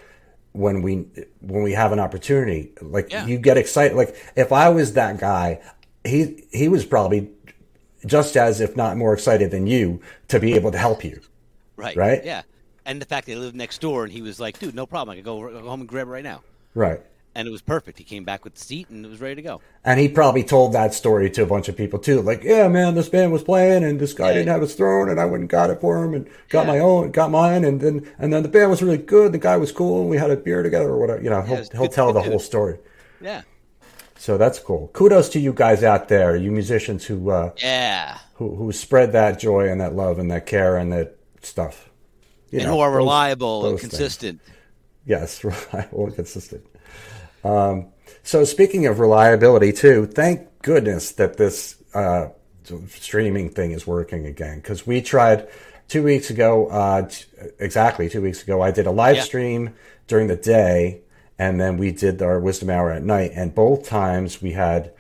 when 0.52 0.82
we 0.82 1.06
when 1.40 1.62
we 1.62 1.72
have 1.72 1.92
an 1.92 2.00
opportunity. 2.00 2.72
Like 2.80 3.10
yeah. 3.10 3.26
you 3.26 3.38
get 3.38 3.56
excited. 3.56 3.96
Like 3.96 4.16
if 4.36 4.52
I 4.52 4.68
was 4.68 4.94
that 4.94 5.18
guy, 5.18 5.60
he 6.04 6.44
he 6.52 6.68
was 6.68 6.84
probably 6.84 7.30
just 8.06 8.36
as, 8.36 8.60
if 8.60 8.76
not 8.76 8.96
more 8.96 9.12
excited 9.12 9.50
than 9.50 9.66
you, 9.66 10.00
to 10.28 10.40
be 10.40 10.54
able 10.54 10.72
to 10.72 10.78
help 10.78 11.04
you. 11.04 11.20
Right. 11.76 11.96
Right. 11.96 12.24
Yeah. 12.24 12.42
And 12.86 13.00
the 13.00 13.06
fact 13.06 13.26
that 13.26 13.32
he 13.32 13.38
lived 13.38 13.54
next 13.54 13.80
door, 13.80 14.04
and 14.04 14.12
he 14.12 14.22
was 14.22 14.40
like, 14.40 14.58
"Dude, 14.58 14.74
no 14.74 14.86
problem. 14.86 15.12
I 15.12 15.16
can 15.16 15.24
go, 15.24 15.40
go 15.40 15.68
home 15.68 15.80
and 15.80 15.88
grab 15.88 16.08
it 16.08 16.10
right 16.10 16.24
now." 16.24 16.42
Right. 16.74 17.00
And 17.34 17.46
it 17.46 17.50
was 17.52 17.62
perfect. 17.62 17.98
He 17.98 18.04
came 18.04 18.24
back 18.24 18.42
with 18.44 18.54
the 18.54 18.60
seat, 18.60 18.90
and 18.90 19.04
it 19.04 19.08
was 19.08 19.20
ready 19.20 19.36
to 19.36 19.42
go. 19.42 19.60
And 19.84 20.00
he 20.00 20.08
probably 20.08 20.42
told 20.42 20.72
that 20.72 20.94
story 20.94 21.30
to 21.30 21.42
a 21.44 21.46
bunch 21.46 21.68
of 21.68 21.76
people 21.76 22.00
too. 22.00 22.20
Like, 22.22 22.42
yeah, 22.42 22.66
man, 22.66 22.94
this 22.94 23.08
band 23.08 23.30
was 23.30 23.44
playing, 23.44 23.84
and 23.84 24.00
this 24.00 24.12
guy 24.12 24.28
yeah. 24.28 24.34
didn't 24.34 24.48
have 24.48 24.62
his 24.62 24.74
throne, 24.74 25.08
and 25.08 25.20
I 25.20 25.26
went 25.26 25.42
and 25.42 25.48
got 25.48 25.70
it 25.70 25.80
for 25.80 26.02
him, 26.02 26.14
and 26.14 26.28
got 26.48 26.66
yeah. 26.66 26.72
my 26.72 26.78
own, 26.80 27.12
got 27.12 27.30
mine, 27.30 27.64
and 27.64 27.80
then 27.80 28.12
and 28.18 28.32
then 28.32 28.42
the 28.42 28.48
band 28.48 28.70
was 28.70 28.82
really 28.82 28.98
good. 28.98 29.32
The 29.32 29.38
guy 29.38 29.56
was 29.56 29.70
cool, 29.70 30.00
and 30.00 30.10
we 30.10 30.16
had 30.16 30.30
a 30.30 30.36
beer 30.36 30.62
together 30.64 30.88
or 30.88 30.98
whatever. 30.98 31.22
You 31.22 31.30
know, 31.30 31.42
he'll 31.42 31.64
he'll 31.70 31.88
tell 31.88 32.12
the 32.12 32.22
whole 32.22 32.40
story. 32.40 32.78
Yeah. 33.20 33.42
So 34.16 34.36
that's 34.36 34.58
cool. 34.58 34.88
Kudos 34.92 35.30
to 35.30 35.40
you 35.40 35.52
guys 35.52 35.82
out 35.82 36.08
there, 36.08 36.36
you 36.36 36.50
musicians 36.50 37.06
who 37.06 37.30
uh, 37.30 37.52
yeah 37.56 38.18
who 38.34 38.54
who 38.56 38.72
spread 38.72 39.12
that 39.12 39.38
joy 39.38 39.68
and 39.70 39.80
that 39.80 39.94
love 39.94 40.18
and 40.18 40.30
that 40.30 40.46
care 40.46 40.76
and 40.76 40.92
that 40.92 41.16
stuff. 41.42 41.88
You 42.50 42.58
and 42.58 42.68
know, 42.68 42.74
who 42.74 42.80
are 42.80 42.90
those, 42.90 42.96
reliable 42.96 43.62
those 43.62 43.70
and 43.70 43.80
consistent. 43.80 44.42
Things. 44.42 44.56
Yes, 45.06 45.44
reliable 45.72 46.06
and 46.06 46.14
consistent. 46.14 46.66
Um, 47.44 47.88
so 48.22 48.44
speaking 48.44 48.86
of 48.86 49.00
reliability, 49.00 49.72
too, 49.72 50.06
thank 50.06 50.62
goodness 50.62 51.12
that 51.12 51.36
this 51.36 51.76
uh, 51.94 52.28
streaming 52.88 53.50
thing 53.50 53.72
is 53.72 53.86
working 53.86 54.26
again 54.26 54.58
because 54.58 54.86
we 54.86 55.00
tried 55.00 55.48
two 55.88 56.02
weeks 56.02 56.30
ago, 56.30 56.66
uh, 56.68 57.08
t- 57.08 57.24
exactly 57.58 58.08
two 58.08 58.22
weeks 58.22 58.42
ago. 58.42 58.62
I 58.62 58.70
did 58.70 58.86
a 58.86 58.90
live 58.90 59.16
yeah. 59.16 59.22
stream 59.22 59.74
during 60.06 60.28
the 60.28 60.36
day 60.36 61.00
and 61.40 61.58
then 61.58 61.78
we 61.78 61.90
did 61.90 62.20
our 62.20 62.38
Wizdumb 62.38 62.70
hour 62.70 62.92
at 62.92 63.02
night 63.02 63.32
and 63.34 63.54
both 63.54 63.88
times 63.88 64.42
we 64.42 64.52
had 64.52 64.92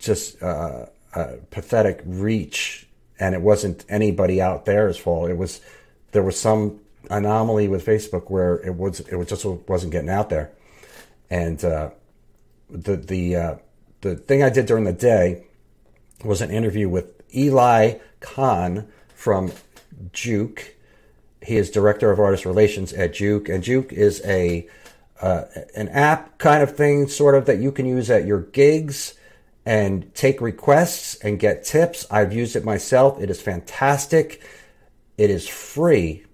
just 0.00 0.42
uh, 0.42 0.86
a 1.14 1.36
pathetic 1.50 2.02
reach 2.04 2.88
and 3.20 3.34
it 3.36 3.40
wasn't 3.40 3.84
anybody 3.88 4.42
out 4.42 4.64
there's 4.64 4.96
fault 4.96 5.30
it 5.30 5.38
was 5.38 5.60
there 6.10 6.24
was 6.24 6.38
some 6.38 6.80
anomaly 7.08 7.68
with 7.68 7.86
facebook 7.86 8.28
where 8.30 8.56
it 8.66 8.74
was 8.74 8.98
it 9.00 9.14
was 9.14 9.28
just 9.28 9.44
wasn't 9.68 9.92
getting 9.92 10.10
out 10.10 10.28
there 10.28 10.50
and 11.30 11.64
uh, 11.64 11.90
the 12.70 12.96
the 12.96 13.36
uh, 13.36 13.54
the 14.00 14.16
thing 14.16 14.42
i 14.42 14.48
did 14.48 14.66
during 14.66 14.84
the 14.84 14.92
day 14.92 15.44
was 16.24 16.40
an 16.40 16.50
interview 16.50 16.88
with 16.88 17.22
eli 17.34 17.94
kahn 18.20 18.86
from 19.14 19.52
juke 20.12 20.76
he 21.42 21.56
is 21.56 21.70
director 21.70 22.10
of 22.10 22.18
artist 22.18 22.44
relations 22.44 22.92
at 22.92 23.14
juke 23.14 23.48
and 23.48 23.62
juke 23.62 23.92
is 23.92 24.22
a 24.24 24.68
uh, 25.20 25.44
an 25.74 25.88
app 25.88 26.38
kind 26.38 26.62
of 26.62 26.76
thing, 26.76 27.08
sort 27.08 27.34
of 27.34 27.46
that 27.46 27.58
you 27.58 27.72
can 27.72 27.86
use 27.86 28.10
at 28.10 28.26
your 28.26 28.40
gigs 28.40 29.14
and 29.64 30.14
take 30.14 30.40
requests 30.40 31.16
and 31.16 31.38
get 31.38 31.64
tips. 31.64 32.06
I've 32.10 32.32
used 32.32 32.54
it 32.54 32.64
myself. 32.64 33.20
It 33.20 33.30
is 33.30 33.40
fantastic. 33.40 34.42
It 35.16 35.30
is 35.30 35.48
free. 35.48 36.24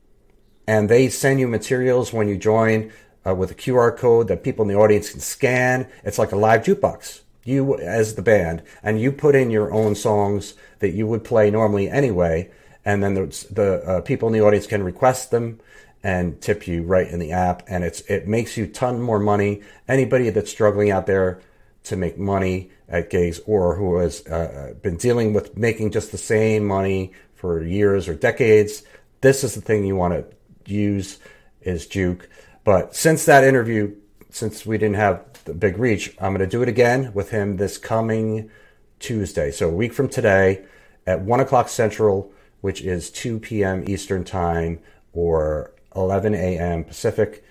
And 0.66 0.88
they 0.88 1.09
send 1.09 1.40
you 1.40 1.49
materials 1.49 2.12
when 2.12 2.28
you 2.28 2.36
join 2.36 2.93
uh, 3.27 3.35
with 3.35 3.51
a 3.51 3.55
QR 3.55 3.97
code 3.97 4.29
that 4.29 4.43
people 4.43 4.62
in 4.62 4.68
the 4.68 4.81
audience 4.81 5.11
can 5.11 5.20
scan. 5.20 5.89
It's 6.05 6.18
like 6.18 6.33
a 6.33 6.37
live 6.37 6.62
jukebox. 6.62 7.20
You, 7.45 7.77
as 7.77 8.14
the 8.14 8.23
band, 8.23 8.62
and 8.85 9.01
you 9.01 9.11
put 9.11 9.35
in 9.35 9.51
your 9.51 9.73
own 9.73 9.97
songs 9.97 10.55
that 10.79 10.93
you 10.93 11.09
would 11.09 11.25
play 11.25 11.51
normally 11.51 11.91
anyway. 11.91 12.51
And 12.85 13.03
then 13.03 13.14
the, 13.14 13.47
the 13.51 13.83
uh, 13.85 14.01
people 14.01 14.29
in 14.29 14.33
the 14.33 14.45
audience 14.45 14.68
can 14.68 14.85
request 14.85 15.33
them 15.33 15.59
and 16.03 16.41
tip 16.41 16.66
you 16.66 16.83
right 16.83 17.07
in 17.07 17.18
the 17.18 17.33
app 17.33 17.62
and 17.68 17.85
it's 17.85 18.01
it 18.03 18.27
makes 18.27 18.57
you 18.57 18.66
ton 18.66 19.01
more 19.01 19.20
money 19.20 19.62
anybody 19.87 20.31
that's 20.31 20.51
struggling 20.51 20.91
out 20.91 21.07
there 21.07 21.41
to 21.85 21.97
make 21.97 22.18
money 22.18 22.70
at 22.89 23.11
gigs 23.11 23.41
or 23.47 23.77
who 23.77 23.97
has 23.97 24.27
uh, 24.27 24.75
been 24.83 24.97
dealing 24.97 25.33
with 25.33 25.57
making 25.57 25.91
just 25.91 26.11
the 26.11 26.18
same 26.18 26.64
money 26.64 27.12
for 27.35 27.62
years 27.62 28.09
or 28.09 28.14
decades 28.14 28.83
this 29.20 29.45
is 29.45 29.55
the 29.55 29.61
thing 29.61 29.85
you 29.85 29.95
want 29.95 30.12
to 30.12 30.73
use 30.73 31.18
is 31.61 31.87
juke 31.87 32.29
but 32.65 32.95
since 32.95 33.25
that 33.25 33.45
interview 33.45 33.95
since 34.31 34.65
we 34.65 34.79
didn't 34.79 34.97
have 34.97 35.25
the 35.45 35.55
big 35.55 35.79
reach 35.79 36.15
i'm 36.21 36.35
going 36.35 36.39
to 36.39 36.47
do 36.47 36.63
it 36.63 36.69
again 36.69 37.13
with 37.15 37.31
him 37.31 37.57
this 37.57 37.79
coming 37.79 38.51
tuesday 38.99 39.51
so 39.51 39.69
a 39.69 39.73
week 39.73 39.93
from 39.93 40.09
today 40.09 40.65
at 41.07 41.21
1 41.21 41.41
o'clock 41.41 41.69
central 41.69 42.33
which 42.61 42.81
is 42.81 43.11
2 43.11 43.41
p.m 43.41 43.85
eastern 43.87 44.25
time 44.25 44.79
or 45.13 45.73
11 45.95 46.35
a.m. 46.35 46.85
Pacific. 46.85 47.45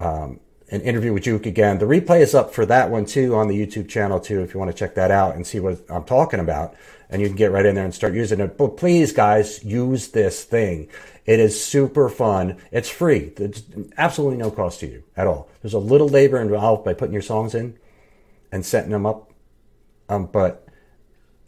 Um, 0.00 0.40
an 0.70 0.80
interview 0.80 1.12
with 1.12 1.22
Juke 1.22 1.46
again. 1.46 1.78
The 1.78 1.86
replay 1.86 2.20
is 2.20 2.34
up 2.34 2.52
for 2.52 2.66
that 2.66 2.90
one 2.90 3.06
too 3.06 3.36
on 3.36 3.46
the 3.46 3.54
YouTube 3.54 3.88
channel 3.88 4.18
too, 4.18 4.42
if 4.42 4.52
you 4.52 4.58
want 4.58 4.70
to 4.70 4.76
check 4.76 4.96
that 4.96 5.12
out 5.12 5.36
and 5.36 5.46
see 5.46 5.60
what 5.60 5.80
I'm 5.88 6.04
talking 6.04 6.40
about. 6.40 6.74
And 7.08 7.22
you 7.22 7.28
can 7.28 7.36
get 7.36 7.52
right 7.52 7.64
in 7.64 7.76
there 7.76 7.84
and 7.84 7.94
start 7.94 8.14
using 8.14 8.40
it. 8.40 8.58
But 8.58 8.76
please, 8.76 9.12
guys, 9.12 9.64
use 9.64 10.08
this 10.08 10.42
thing. 10.42 10.88
It 11.26 11.40
is 11.40 11.62
super 11.62 12.08
fun. 12.08 12.56
It's 12.70 12.88
free. 12.88 13.32
There's 13.36 13.64
absolutely 13.98 14.38
no 14.38 14.50
cost 14.50 14.80
to 14.80 14.86
you 14.86 15.02
at 15.16 15.26
all. 15.26 15.48
There's 15.60 15.74
a 15.74 15.78
little 15.78 16.08
labor 16.08 16.40
involved 16.40 16.84
by 16.84 16.94
putting 16.94 17.12
your 17.12 17.22
songs 17.22 17.54
in 17.54 17.76
and 18.52 18.64
setting 18.64 18.90
them 18.90 19.06
up. 19.06 19.32
Um, 20.08 20.26
but 20.26 20.66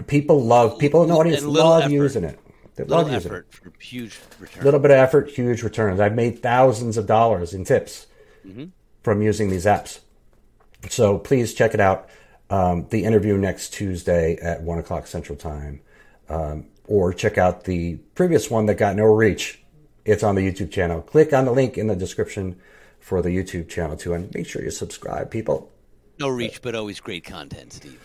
people 0.08 0.42
love, 0.44 0.78
people 0.78 1.02
in 1.04 1.10
the 1.10 1.14
audience 1.14 1.44
love 1.44 1.84
effort. 1.84 1.92
using 1.92 2.24
it. 2.24 2.40
They 2.74 2.84
little 2.84 3.04
love 3.04 3.12
effort 3.26 3.52
for 3.52 3.72
huge 3.80 4.18
returns. 4.38 4.64
Little 4.64 4.80
bit 4.80 4.90
of 4.90 4.98
effort, 4.98 5.30
huge 5.30 5.62
returns. 5.62 6.00
I've 6.00 6.14
made 6.14 6.42
thousands 6.42 6.96
of 6.96 7.06
dollars 7.06 7.54
in 7.54 7.64
tips 7.64 8.06
mm-hmm. 8.46 8.66
from 9.02 9.22
using 9.22 9.48
these 9.50 9.64
apps. 9.64 10.00
So 10.88 11.18
please 11.18 11.54
check 11.54 11.74
it 11.74 11.80
out. 11.80 12.08
Um, 12.50 12.86
the 12.90 13.04
interview 13.04 13.36
next 13.36 13.74
Tuesday 13.74 14.36
at 14.36 14.62
one 14.62 14.78
o'clock 14.78 15.06
Central 15.06 15.36
Time, 15.36 15.80
um, 16.28 16.66
or 16.86 17.12
check 17.12 17.36
out 17.36 17.64
the 17.64 17.96
previous 18.14 18.50
one 18.50 18.66
that 18.66 18.76
got 18.76 18.96
no 18.96 19.04
reach. 19.04 19.57
It's 20.08 20.22
on 20.22 20.36
the 20.36 20.40
YouTube 20.40 20.70
channel. 20.70 21.02
Click 21.02 21.34
on 21.34 21.44
the 21.44 21.52
link 21.52 21.76
in 21.76 21.86
the 21.86 21.94
description 21.94 22.58
for 22.98 23.20
the 23.20 23.28
YouTube 23.28 23.68
channel 23.68 23.94
too, 23.94 24.14
and 24.14 24.32
make 24.34 24.46
sure 24.46 24.62
you 24.62 24.70
subscribe, 24.70 25.30
people. 25.30 25.70
No 26.18 26.28
reach, 26.28 26.62
but 26.62 26.74
always 26.74 26.98
great 26.98 27.24
content, 27.24 27.74
Steve. 27.74 28.00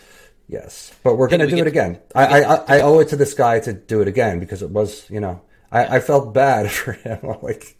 Yes, 0.46 0.92
but 1.02 1.16
we're 1.16 1.28
going 1.28 1.40
to 1.40 1.46
do 1.46 1.56
it 1.56 1.66
again. 1.66 1.98
I, 2.14 2.42
I, 2.42 2.76
I 2.76 2.80
owe 2.82 2.98
it 2.98 3.08
to 3.08 3.16
this 3.16 3.32
guy 3.32 3.58
to 3.60 3.72
do 3.72 4.02
it 4.02 4.08
again 4.08 4.38
because 4.38 4.60
it 4.60 4.68
was, 4.68 5.08
you 5.08 5.18
know, 5.18 5.40
I, 5.72 5.96
I 5.96 6.00
felt 6.00 6.34
bad 6.34 6.70
for 6.70 6.92
him. 6.92 7.20
I'm 7.22 7.38
like, 7.42 7.74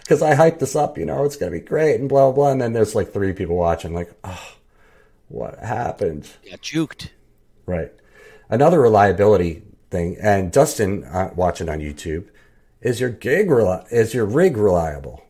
because 0.00 0.20
I 0.20 0.34
hyped 0.34 0.58
this 0.58 0.76
up, 0.76 0.98
you 0.98 1.06
know, 1.06 1.24
it's 1.24 1.36
gonna 1.36 1.52
be 1.52 1.60
great 1.60 1.98
and 1.98 2.10
blah 2.10 2.26
blah 2.26 2.32
blah. 2.32 2.52
And 2.52 2.60
then 2.60 2.74
there's 2.74 2.94
like 2.94 3.14
three 3.14 3.32
people 3.32 3.56
watching, 3.56 3.94
like, 3.94 4.12
oh, 4.22 4.52
what 5.28 5.58
happened? 5.58 6.28
Got 6.48 6.60
juked. 6.60 7.08
Right. 7.64 7.90
Another 8.50 8.82
reliability 8.82 9.62
thing, 9.90 10.18
and 10.20 10.52
Dustin 10.52 11.04
uh, 11.04 11.30
watching 11.34 11.70
on 11.70 11.78
YouTube, 11.78 12.26
is 12.82 13.00
your 13.00 13.10
gig 13.10 13.48
reli- 13.48 13.90
is 13.92 14.12
your 14.14 14.24
rig 14.26 14.56
reliable? 14.56 15.24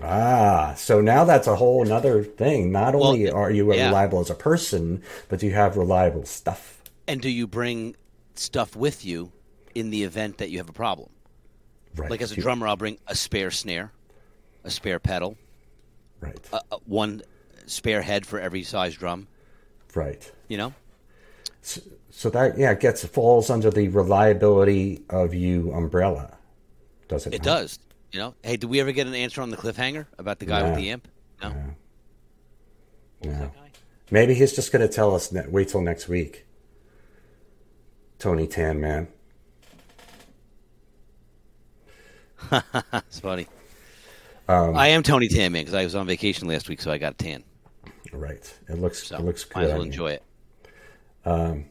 Ah, 0.00 0.74
so 0.76 1.00
now 1.00 1.24
that's 1.24 1.46
a 1.48 1.56
whole 1.56 1.84
another 1.84 2.22
thing. 2.22 2.70
Not 2.70 2.94
Well, 2.94 3.08
only 3.08 3.28
are 3.30 3.50
you 3.50 3.72
yeah. 3.74 3.86
reliable 3.86 4.20
as 4.20 4.30
a 4.30 4.34
person, 4.34 5.02
but 5.28 5.40
do 5.40 5.46
you 5.46 5.52
have 5.54 5.76
reliable 5.76 6.24
stuff. 6.24 6.82
And 7.08 7.20
do 7.20 7.28
you 7.28 7.46
bring 7.48 7.96
stuff 8.34 8.76
with 8.76 9.04
you 9.04 9.32
in 9.74 9.90
the 9.90 10.04
event 10.04 10.38
that 10.38 10.50
you 10.50 10.58
have 10.58 10.68
a 10.68 10.72
problem? 10.72 11.10
Right. 11.96 12.10
Like 12.10 12.22
as 12.22 12.30
a 12.30 12.36
drummer, 12.36 12.68
I'll 12.68 12.76
bring 12.76 12.98
a 13.08 13.16
spare 13.16 13.50
snare, 13.50 13.90
a 14.62 14.70
spare 14.70 15.00
pedal, 15.00 15.36
Right. 16.20 16.38
a, 16.52 16.60
a, 16.70 16.76
one 16.86 17.22
spare 17.66 18.02
head 18.02 18.24
for 18.24 18.38
every 18.38 18.62
size 18.62 18.94
drum. 18.94 19.26
right. 19.94 20.30
You 20.48 20.58
know, 20.58 20.74
So 21.62 22.30
that 22.30 22.56
yeah 22.56 22.74
gets 22.74 23.04
falls 23.04 23.50
under 23.50 23.70
the 23.70 23.88
reliability 23.88 25.02
of 25.10 25.34
you 25.34 25.72
umbrella, 25.72 26.37
does 27.08 27.26
it? 27.26 27.34
it 27.34 27.38
not? 27.38 27.44
does. 27.44 27.78
You 28.12 28.20
know, 28.20 28.34
hey, 28.42 28.56
did 28.56 28.70
we 28.70 28.80
ever 28.80 28.92
get 28.92 29.06
an 29.06 29.14
answer 29.14 29.42
on 29.42 29.50
the 29.50 29.56
cliffhanger 29.56 30.06
about 30.18 30.38
the 30.38 30.46
guy 30.46 30.60
No. 30.62 30.68
with 30.70 30.76
the 30.76 30.90
amp? 30.90 31.08
No. 31.42 31.48
Was 31.48 33.36
No. 33.38 33.50
Maybe 34.10 34.32
he's 34.34 34.54
just 34.54 34.72
going 34.72 34.86
to 34.86 34.92
tell 34.92 35.14
us. 35.14 35.30
Ne- 35.32 35.46
wait 35.48 35.68
till 35.68 35.82
next 35.82 36.08
week. 36.08 36.46
Tony 38.18 38.46
Tan, 38.46 38.80
man. 38.80 39.08
it's 42.92 43.20
funny. 43.20 43.46
Um, 44.48 44.76
I 44.76 44.88
am 44.88 45.02
Tony 45.02 45.28
Tan 45.28 45.52
man 45.52 45.62
because 45.62 45.74
I 45.74 45.84
was 45.84 45.94
on 45.94 46.06
vacation 46.06 46.48
last 46.48 46.68
week, 46.68 46.80
so 46.80 46.90
I 46.90 46.96
got 46.98 47.12
a 47.12 47.16
tan. 47.16 47.44
Right. 48.12 48.58
It 48.68 48.78
looks 48.78 49.08
So 49.08 49.16
it 49.18 49.22
looks 49.24 49.44
good. 49.44 49.56
might 49.56 49.64
as 49.64 49.72
well 49.72 49.82
enjoy 49.82 50.12
it. 50.12 50.22
Um, 51.26 51.66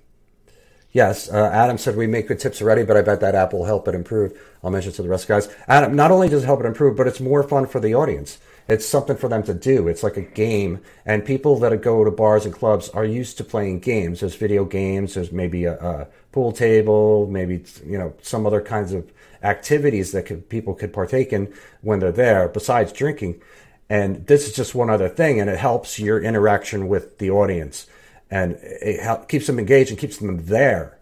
Yes, 0.98 1.30
uh, 1.30 1.52
Adam 1.54 1.78
said 1.78 1.96
we 1.96 2.08
make 2.08 2.28
good 2.28 2.40
tips 2.40 2.60
already, 2.60 2.82
but 2.82 2.98
I 2.98 3.04
bet 3.04 3.20
that 3.20 3.36
app 3.36 3.54
will 3.54 3.66
help 3.66 3.88
it 3.88 3.94
improve. 3.94 4.36
I'll 4.64 4.72
mention 4.72 4.92
to 4.94 5.04
the 5.04 5.10
rest 5.10 5.26
of 5.26 5.28
the 5.28 5.34
guys. 5.36 5.56
Adam, 5.68 5.96
not 5.96 6.10
only 6.10 6.28
does 6.28 6.42
it 6.42 6.48
help 6.48 6.60
it 6.62 6.66
improve, 6.66 6.98
but 6.98 7.06
it's 7.06 7.20
more 7.20 7.44
fun 7.44 7.68
for 7.68 7.80
the 7.80 7.94
audience. 7.94 8.40
It's 8.68 8.84
something 8.84 9.16
for 9.16 9.30
them 9.30 9.44
to 9.44 9.54
do. 9.54 9.88
It's 9.88 10.02
like 10.02 10.18
a 10.18 10.24
game, 10.24 10.82
and 11.06 11.24
people 11.24 11.60
that 11.60 11.84
go 11.84 12.04
to 12.04 12.10
bars 12.10 12.46
and 12.46 12.54
clubs 12.56 12.90
are 12.90 13.06
used 13.06 13.38
to 13.38 13.44
playing 13.44 13.82
games. 13.82 14.22
There's 14.22 14.34
video 14.34 14.66
games. 14.66 15.14
There's 15.14 15.32
maybe 15.32 15.66
a, 15.66 15.76
a 15.76 16.08
pool 16.32 16.52
table, 16.52 17.28
maybe 17.28 17.64
you 17.86 18.00
know 18.00 18.16
some 18.24 18.48
other 18.48 18.60
kinds 18.60 18.92
of 18.92 19.12
activities 19.44 20.14
that 20.14 20.26
could, 20.26 20.50
people 20.50 20.74
could 20.74 20.94
partake 20.94 21.32
in 21.32 21.54
when 21.82 22.00
they're 22.00 22.12
there, 22.12 22.48
besides 22.48 22.92
drinking. 22.92 23.40
And 23.88 24.26
this 24.26 24.48
is 24.48 24.56
just 24.56 24.74
one 24.74 24.90
other 24.90 25.10
thing, 25.10 25.40
and 25.40 25.48
it 25.48 25.60
helps 25.60 26.00
your 26.00 26.20
interaction 26.20 26.88
with 26.88 27.20
the 27.20 27.30
audience, 27.30 27.86
and 28.30 28.54
it 28.62 29.00
help, 29.02 29.30
keeps 29.30 29.48
them 29.48 29.60
engaged 29.60 29.90
and 29.90 30.00
keeps 30.00 30.18
them 30.18 30.46
there 30.46 30.98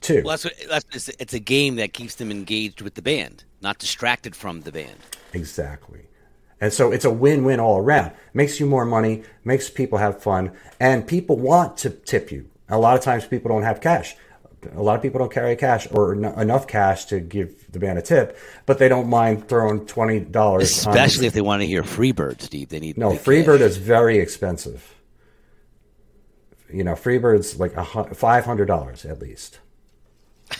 too. 0.00 0.22
Well, 0.24 0.32
that's 0.32 0.44
what 0.44 0.54
that's 0.68 0.86
it's, 0.92 1.08
it's 1.20 1.34
a 1.34 1.40
game 1.40 1.76
that 1.76 1.92
keeps 1.92 2.16
them 2.16 2.30
engaged 2.30 2.80
with 2.82 2.94
the 2.94 3.02
band, 3.02 3.44
not 3.60 3.78
distracted 3.78 4.36
from 4.36 4.62
the 4.62 4.72
band. 4.72 4.98
Exactly. 5.32 6.06
And 6.60 6.72
so 6.72 6.90
it's 6.90 7.04
a 7.04 7.10
win-win 7.10 7.60
all 7.60 7.78
around. 7.78 8.12
Makes 8.32 8.60
you 8.60 8.66
more 8.66 8.86
money, 8.86 9.24
makes 9.44 9.68
people 9.68 9.98
have 9.98 10.22
fun, 10.22 10.52
and 10.80 11.06
people 11.06 11.36
want 11.36 11.76
to 11.78 11.90
tip 11.90 12.32
you. 12.32 12.48
A 12.68 12.78
lot 12.78 12.96
of 12.96 13.02
times 13.04 13.26
people 13.26 13.50
don't 13.50 13.62
have 13.62 13.80
cash. 13.80 14.16
A 14.74 14.82
lot 14.82 14.96
of 14.96 15.02
people 15.02 15.18
don't 15.18 15.30
carry 15.30 15.54
cash 15.54 15.86
or 15.90 16.14
en- 16.14 16.24
enough 16.24 16.66
cash 16.66 17.04
to 17.06 17.20
give 17.20 17.70
the 17.70 17.78
band 17.78 17.98
a 17.98 18.02
tip, 18.02 18.38
but 18.64 18.78
they 18.78 18.88
don't 18.88 19.08
mind 19.08 19.48
throwing 19.48 19.86
twenty 19.86 20.18
dollars. 20.18 20.64
Especially 20.64 21.26
if 21.26 21.34
they 21.34 21.42
want 21.42 21.60
to 21.60 21.66
hear 21.66 21.82
Freebird, 21.82 22.40
Steve. 22.40 22.70
They 22.70 22.80
need 22.80 22.96
no 22.96 23.10
Freebird 23.12 23.58
cash. 23.58 23.68
is 23.68 23.76
very 23.76 24.18
expensive. 24.18 24.95
You 26.72 26.84
know, 26.84 26.92
Freebird's 26.94 27.58
like 27.60 27.74
five 28.14 28.44
hundred 28.44 28.66
dollars 28.66 29.04
at 29.04 29.20
least. 29.20 29.60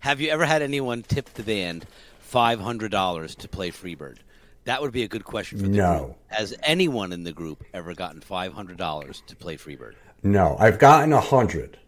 Have 0.00 0.20
you 0.20 0.30
ever 0.30 0.44
had 0.44 0.62
anyone 0.62 1.02
tip 1.02 1.32
the 1.34 1.42
band 1.42 1.86
five 2.20 2.60
hundred 2.60 2.90
dollars 2.90 3.34
to 3.36 3.48
play 3.48 3.70
Freebird? 3.70 4.18
That 4.64 4.80
would 4.80 4.92
be 4.92 5.02
a 5.02 5.08
good 5.08 5.24
question 5.24 5.58
for 5.58 5.64
the 5.64 5.76
No. 5.76 5.98
group. 6.04 6.16
Has 6.28 6.54
anyone 6.62 7.12
in 7.12 7.24
the 7.24 7.32
group 7.32 7.64
ever 7.74 7.94
gotten 7.94 8.20
five 8.20 8.52
hundred 8.54 8.76
dollars 8.78 9.22
to 9.26 9.36
play 9.36 9.56
Freebird? 9.56 9.94
No, 10.22 10.56
I've 10.58 10.78
gotten 10.78 11.12
a 11.12 11.20
hundred. 11.20 11.78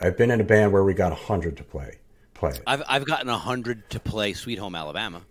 I've 0.00 0.16
been 0.16 0.30
in 0.30 0.40
a 0.40 0.44
band 0.44 0.72
where 0.72 0.84
we 0.84 0.94
got 0.94 1.12
a 1.12 1.16
hundred 1.16 1.56
to 1.58 1.64
play. 1.64 1.98
Play 2.34 2.50
it. 2.50 2.62
I've 2.66 2.82
I've 2.88 3.04
gotten 3.06 3.28
a 3.28 3.38
hundred 3.38 3.90
to 3.90 4.00
play 4.00 4.32
Sweet 4.32 4.58
Home 4.58 4.74
Alabama. 4.74 5.22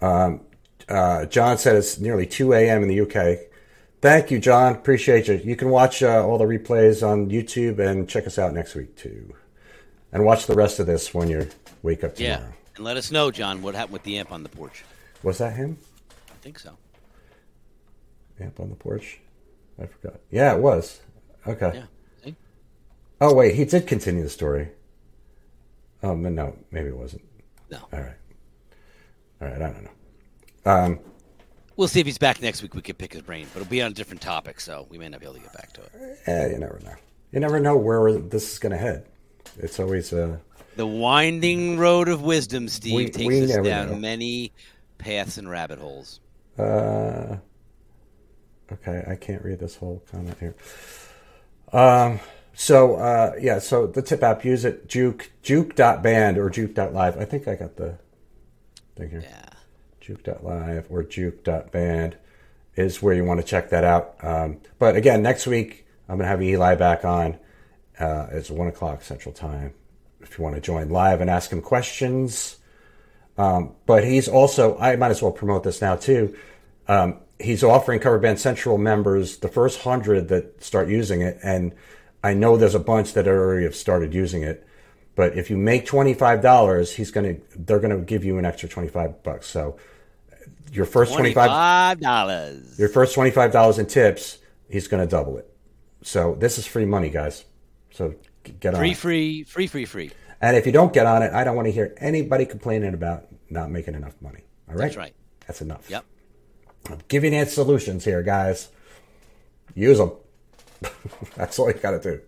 Uh, 0.00 1.26
John 1.26 1.58
said 1.58 1.76
it's 1.76 1.98
nearly 2.00 2.26
2 2.26 2.52
a.m. 2.54 2.82
in 2.82 2.88
the 2.88 3.00
UK. 3.02 3.49
Thank 4.00 4.30
you, 4.30 4.38
John. 4.38 4.74
Appreciate 4.74 5.28
you. 5.28 5.34
You 5.44 5.56
can 5.56 5.68
watch 5.68 6.02
uh, 6.02 6.26
all 6.26 6.38
the 6.38 6.44
replays 6.44 7.06
on 7.06 7.28
YouTube 7.28 7.78
and 7.78 8.08
check 8.08 8.26
us 8.26 8.38
out 8.38 8.54
next 8.54 8.74
week, 8.74 8.96
too. 8.96 9.34
And 10.12 10.24
watch 10.24 10.46
the 10.46 10.54
rest 10.54 10.78
of 10.80 10.86
this 10.86 11.12
when 11.12 11.28
you 11.28 11.48
wake 11.82 12.02
up 12.02 12.14
tomorrow. 12.14 12.40
Yeah, 12.40 12.52
and 12.76 12.84
let 12.84 12.96
us 12.96 13.10
know, 13.10 13.30
John, 13.30 13.62
what 13.62 13.74
happened 13.74 13.92
with 13.92 14.02
the 14.04 14.18
amp 14.18 14.32
on 14.32 14.42
the 14.42 14.48
porch. 14.48 14.84
Was 15.22 15.38
that 15.38 15.54
him? 15.54 15.78
I 16.30 16.34
think 16.40 16.58
so. 16.58 16.76
Amp 18.40 18.58
on 18.58 18.70
the 18.70 18.74
porch? 18.74 19.20
I 19.78 19.86
forgot. 19.86 20.20
Yeah, 20.30 20.54
it 20.54 20.60
was. 20.60 21.00
Okay. 21.46 21.72
Yeah. 21.74 21.84
See? 22.24 22.36
Oh, 23.20 23.34
wait. 23.34 23.54
He 23.54 23.66
did 23.66 23.86
continue 23.86 24.22
the 24.22 24.30
story. 24.30 24.70
Oh, 26.02 26.14
no, 26.14 26.30
no. 26.30 26.56
Maybe 26.70 26.88
it 26.88 26.96
wasn't. 26.96 27.22
No. 27.70 27.78
All 27.92 28.00
right. 28.00 28.16
All 29.42 29.48
right. 29.48 29.56
I 29.56 29.58
don't 29.58 29.84
know. 29.84 29.90
Um, 30.64 31.00
We'll 31.80 31.88
see 31.88 32.00
if 32.00 32.04
he's 32.04 32.18
back 32.18 32.42
next 32.42 32.60
week. 32.60 32.74
We 32.74 32.82
could 32.82 32.98
pick 32.98 33.14
his 33.14 33.22
brain, 33.22 33.46
but 33.54 33.62
it'll 33.62 33.70
be 33.70 33.80
on 33.80 33.90
a 33.90 33.94
different 33.94 34.20
topic, 34.20 34.60
so 34.60 34.86
we 34.90 34.98
may 34.98 35.08
not 35.08 35.18
be 35.18 35.24
able 35.24 35.36
to 35.36 35.40
get 35.40 35.54
back 35.54 35.72
to 35.72 35.80
it. 35.80 36.18
eh, 36.26 36.48
you 36.48 36.58
never 36.58 36.78
know. 36.84 36.92
You 37.32 37.40
never 37.40 37.58
know 37.58 37.74
where 37.74 38.18
this 38.18 38.52
is 38.52 38.58
going 38.58 38.72
to 38.72 38.76
head. 38.76 39.06
It's 39.56 39.80
always 39.80 40.12
uh, 40.12 40.36
The 40.76 40.86
winding 40.86 41.78
road 41.78 42.10
of 42.10 42.20
wisdom, 42.20 42.68
Steve, 42.68 42.92
We- 42.94 43.08
takes 43.08 43.26
we 43.26 43.44
us 43.44 43.54
down 43.66 43.88
know. 43.92 43.96
many 43.96 44.52
paths 44.98 45.38
and 45.38 45.48
rabbit 45.48 45.78
holes. 45.78 46.20
Uh, 46.58 47.38
okay, 48.70 49.02
I 49.08 49.14
can't 49.16 49.42
read 49.42 49.58
this 49.58 49.76
whole 49.76 50.02
comment 50.12 50.36
here. 50.38 50.54
Um, 51.72 52.20
so 52.52 52.96
uh, 52.96 53.32
yeah, 53.40 53.58
so 53.58 53.86
the 53.86 54.02
tip 54.02 54.22
app 54.22 54.44
use 54.44 54.66
it 54.66 54.86
juke 54.86 55.30
juke.band 55.40 56.36
or 56.36 56.50
juke.live. 56.50 57.16
I 57.16 57.24
think 57.24 57.48
I 57.48 57.54
got 57.54 57.76
the 57.76 57.96
thing 58.96 59.08
here. 59.08 59.22
Yeah. 59.22 59.46
Juke.live 60.10 60.86
or 60.90 61.04
juke.band 61.04 62.16
is 62.74 63.00
where 63.00 63.14
you 63.14 63.24
want 63.24 63.40
to 63.40 63.46
check 63.46 63.70
that 63.70 63.84
out. 63.84 64.16
Um, 64.22 64.60
but 64.80 64.96
again, 64.96 65.22
next 65.22 65.46
week 65.46 65.86
I'm 66.08 66.18
gonna 66.18 66.28
have 66.28 66.42
Eli 66.42 66.74
back 66.74 67.04
on. 67.04 67.38
Uh, 67.96 68.26
it's 68.32 68.50
one 68.50 68.66
o'clock 68.66 69.02
Central 69.02 69.32
Time. 69.32 69.72
If 70.20 70.36
you 70.36 70.42
want 70.42 70.56
to 70.56 70.60
join 70.60 70.88
live 70.88 71.20
and 71.20 71.30
ask 71.30 71.52
him 71.52 71.62
questions. 71.62 72.58
Um, 73.38 73.76
but 73.86 74.02
he's 74.02 74.26
also, 74.26 74.76
I 74.78 74.96
might 74.96 75.12
as 75.12 75.22
well 75.22 75.30
promote 75.30 75.62
this 75.62 75.80
now 75.80 75.94
too. 75.94 76.36
Um, 76.88 77.20
he's 77.38 77.62
offering 77.62 78.00
Cover 78.00 78.18
Band 78.18 78.40
Central 78.40 78.78
members 78.78 79.36
the 79.36 79.48
first 79.48 79.82
hundred 79.82 80.26
that 80.28 80.60
start 80.62 80.88
using 80.88 81.22
it, 81.22 81.38
and 81.44 81.72
I 82.24 82.34
know 82.34 82.56
there's 82.56 82.74
a 82.74 82.80
bunch 82.80 83.12
that 83.12 83.28
already 83.28 83.62
have 83.62 83.76
started 83.76 84.12
using 84.12 84.42
it. 84.42 84.66
But 85.14 85.38
if 85.38 85.50
you 85.50 85.56
make 85.56 85.86
twenty 85.86 86.14
five 86.14 86.42
dollars, 86.42 86.92
he's 86.96 87.12
gonna, 87.12 87.36
they're 87.54 87.78
gonna 87.78 87.98
give 87.98 88.24
you 88.24 88.38
an 88.38 88.44
extra 88.44 88.68
twenty 88.68 88.88
five 88.88 89.22
bucks. 89.22 89.46
So 89.46 89.78
your 90.72 90.84
first 90.84 91.12
twenty 91.12 91.32
five 91.34 92.00
dollars, 92.00 92.78
your 92.78 92.88
first 92.88 93.14
twenty 93.14 93.30
five 93.30 93.52
dollars 93.52 93.78
in 93.78 93.86
tips, 93.86 94.38
he's 94.68 94.88
gonna 94.88 95.06
double 95.06 95.38
it. 95.38 95.50
So 96.02 96.34
this 96.34 96.58
is 96.58 96.66
free 96.66 96.86
money, 96.86 97.10
guys. 97.10 97.44
So 97.92 98.14
get 98.42 98.74
on. 98.74 98.80
Free, 98.80 98.90
it. 98.90 98.96
free, 98.96 99.44
free, 99.44 99.66
free, 99.66 99.84
free. 99.84 100.10
And 100.40 100.56
if 100.56 100.64
you 100.64 100.72
don't 100.72 100.92
get 100.92 101.06
on 101.06 101.22
it, 101.22 101.32
I 101.32 101.44
don't 101.44 101.54
want 101.54 101.66
to 101.66 101.72
hear 101.72 101.94
anybody 101.98 102.46
complaining 102.46 102.94
about 102.94 103.26
not 103.50 103.70
making 103.70 103.94
enough 103.94 104.14
money. 104.22 104.40
All 104.68 104.74
right? 104.74 104.84
That's 104.84 104.96
right. 104.96 105.14
That's 105.46 105.60
enough. 105.60 105.90
Yep. 105.90 106.04
I'm 106.88 106.98
giving 107.08 107.34
you 107.34 107.44
solutions 107.44 108.04
here, 108.04 108.22
guys. 108.22 108.68
Use 109.74 109.98
them. 109.98 110.12
That's 111.36 111.58
all 111.58 111.68
you 111.68 111.74
got 111.74 111.90
to 111.90 112.00
do. 112.00 112.20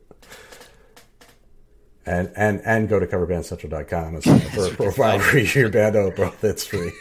And 2.05 2.33
and 2.37 2.61
and 2.65 2.89
go 2.89 2.99
to 2.99 3.07
coverbandcentral.com 3.07 4.15
and 4.17 4.25
sign 4.25 4.35
up 4.35 4.43
for 4.43 4.67
a 4.67 4.71
profile 4.71 5.21
for 5.21 5.39
your 5.39 5.69
band 5.69 5.97
Oh, 5.97 6.11
bro, 6.11 6.33
That's 6.41 6.67
free. 6.67 6.93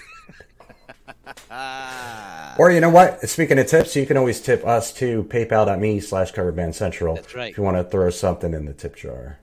or 2.60 2.72
you 2.72 2.80
know 2.80 2.90
what? 2.90 3.28
Speaking 3.30 3.60
of 3.60 3.68
tips, 3.68 3.96
you 3.96 4.06
can 4.06 4.18
always 4.18 4.42
tip 4.42 4.66
us 4.66 4.94
too. 4.94 5.24
PayPal.me 5.30 6.00
slash 6.00 6.34
coverbandcentral. 6.34 7.16
That's 7.16 7.36
right. 7.36 7.52
If 7.52 7.58
you 7.58 7.64
want 7.64 7.78
to 7.78 7.84
throw 7.84 8.10
something 8.10 8.54
in 8.54 8.66
the 8.66 8.74
tip 8.74 8.96
jar. 8.96 9.40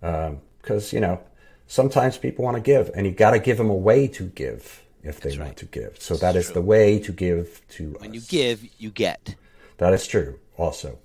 Because, 0.00 0.92
you 0.92 1.00
know, 1.00 1.20
sometimes 1.66 2.18
people 2.18 2.44
want 2.44 2.56
to 2.56 2.60
give, 2.60 2.90
and 2.94 3.06
you 3.06 3.12
got 3.12 3.30
to 3.30 3.38
give 3.38 3.58
them 3.58 3.70
a 3.70 3.74
way 3.74 4.08
to 4.08 4.24
give 4.24 4.82
if 5.02 5.20
they 5.20 5.30
want 5.30 5.40
right. 5.40 5.56
to 5.56 5.66
give. 5.66 5.96
So 6.00 6.16
that 6.16 6.36
is 6.36 6.50
the 6.52 6.62
way 6.62 6.98
to 7.00 7.12
give 7.12 7.62
to 7.70 7.96
When 7.98 8.10
us. 8.10 8.14
you 8.14 8.20
give, 8.22 8.64
you 8.78 8.90
get. 8.90 9.34
That 9.78 9.92
is 9.92 10.06
true, 10.06 10.38
also. 10.56 10.98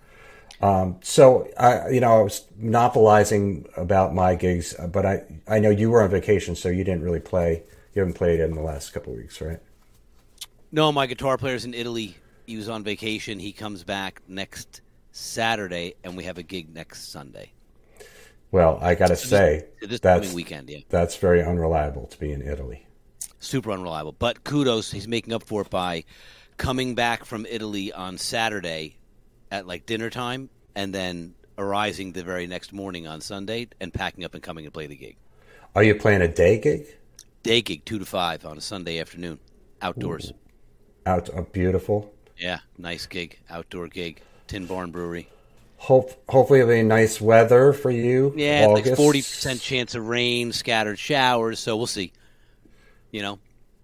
Um, 0.61 0.97
so 1.01 1.47
I, 1.57 1.89
you 1.89 1.99
know, 1.99 2.19
I 2.19 2.21
was 2.21 2.45
monopolizing 2.57 3.67
about 3.78 4.13
my 4.13 4.36
gigs, 4.36 4.75
but 4.91 5.05
I, 5.05 5.23
I 5.47 5.59
know 5.59 5.69
you 5.69 5.91
were 5.91 6.01
on 6.01 6.09
vacation, 6.09 6.55
so 6.55 6.69
you 6.69 6.84
didn't 6.84 7.03
really 7.03 7.19
play. 7.19 7.63
You 7.93 8.01
haven't 8.01 8.15
played 8.15 8.39
in 8.39 8.53
the 8.53 8.61
last 8.61 8.91
couple 8.91 9.13
of 9.13 9.19
weeks, 9.19 9.39
right? 9.41 9.59
No, 10.72 10.91
my 10.91 11.05
guitar 11.05 11.38
player's 11.38 11.65
in 11.65 11.74
Italy. 11.74 12.18
He 12.45 12.57
was 12.57 12.70
on 12.70 12.84
vacation. 12.84 13.39
He 13.39 13.53
comes 13.53 13.84
back 13.84 14.22
next 14.28 14.82
Saturday, 15.11 15.95
and 16.03 16.18
we 16.18 16.26
have 16.26 16.38
a 16.38 16.43
gig 16.43 16.74
next 16.74 17.11
Sunday. 17.11 17.53
Well, 18.51 18.80
I 18.82 18.95
got 18.95 19.07
to 19.07 19.15
say, 19.15 19.65
this 19.82 19.99
that's 19.99 20.22
coming 20.22 20.36
weekend, 20.36 20.70
yeah, 20.70 20.80
that's 20.89 21.18
very 21.18 21.43
unreliable 21.43 22.07
to 22.07 22.20
be 22.20 22.32
in 22.32 22.41
Italy. 22.41 22.86
super 23.39 23.72
unreliable. 23.72 24.13
But 24.13 24.43
kudos, 24.43 24.91
he's 24.91 25.07
making 25.07 25.34
up 25.34 25.43
for 25.43 25.61
it 25.61 25.70
by 25.70 26.05
coming 26.57 26.95
back 26.95 27.26
from 27.26 27.45
Italy 27.45 27.91
on 27.91 28.18
Saturday 28.18 28.97
at 29.51 29.68
like 29.68 29.86
dinner 29.86 30.09
time, 30.09 30.49
and 30.76 30.93
then 30.93 31.34
arising 31.57 32.11
the 32.11 32.24
very 32.24 32.47
next 32.47 32.72
morning 32.72 33.07
on 33.07 33.20
Sunday 33.20 33.68
and 33.80 33.93
packing 33.93 34.24
up 34.24 34.34
and 34.34 34.43
coming 34.43 34.65
to 34.65 34.72
play 34.72 34.88
the 34.88 34.95
gig. 34.95 35.18
Are 35.76 35.84
you 35.84 35.95
playing 35.95 36.22
a 36.22 36.28
day 36.28 36.59
gig? 36.59 36.88
Day 37.43 37.61
gig, 37.61 37.84
two 37.86 37.99
to 37.99 38.05
five 38.05 38.45
on 38.45 38.57
a 38.57 38.61
Sunday 38.61 38.99
afternoon, 38.99 39.39
outdoors. 39.82 40.34
Out, 41.07 41.29
uh, 41.33 41.43
beautiful. 41.43 42.13
Yeah, 42.37 42.59
nice 42.77 43.05
gig, 43.05 43.39
outdoor 43.49 43.87
gig, 43.87 44.21
Tin 44.47 44.65
Barn 44.65 44.91
Brewery. 44.91 45.29
Hope, 45.77 46.11
hopefully, 46.27 46.59
it'll 46.59 46.73
be 46.73 46.83
nice 46.83 47.21
weather 47.21 47.71
for 47.71 47.89
you. 47.89 48.33
Yeah, 48.35 48.65
it's 48.65 48.87
like 48.87 48.97
forty 48.97 49.21
percent 49.21 49.61
chance 49.61 49.95
of 49.95 50.05
rain, 50.05 50.51
scattered 50.51 50.99
showers. 50.99 51.59
So 51.59 51.77
we'll 51.77 51.87
see. 51.87 52.11
You 53.11 53.21
know, 53.21 53.39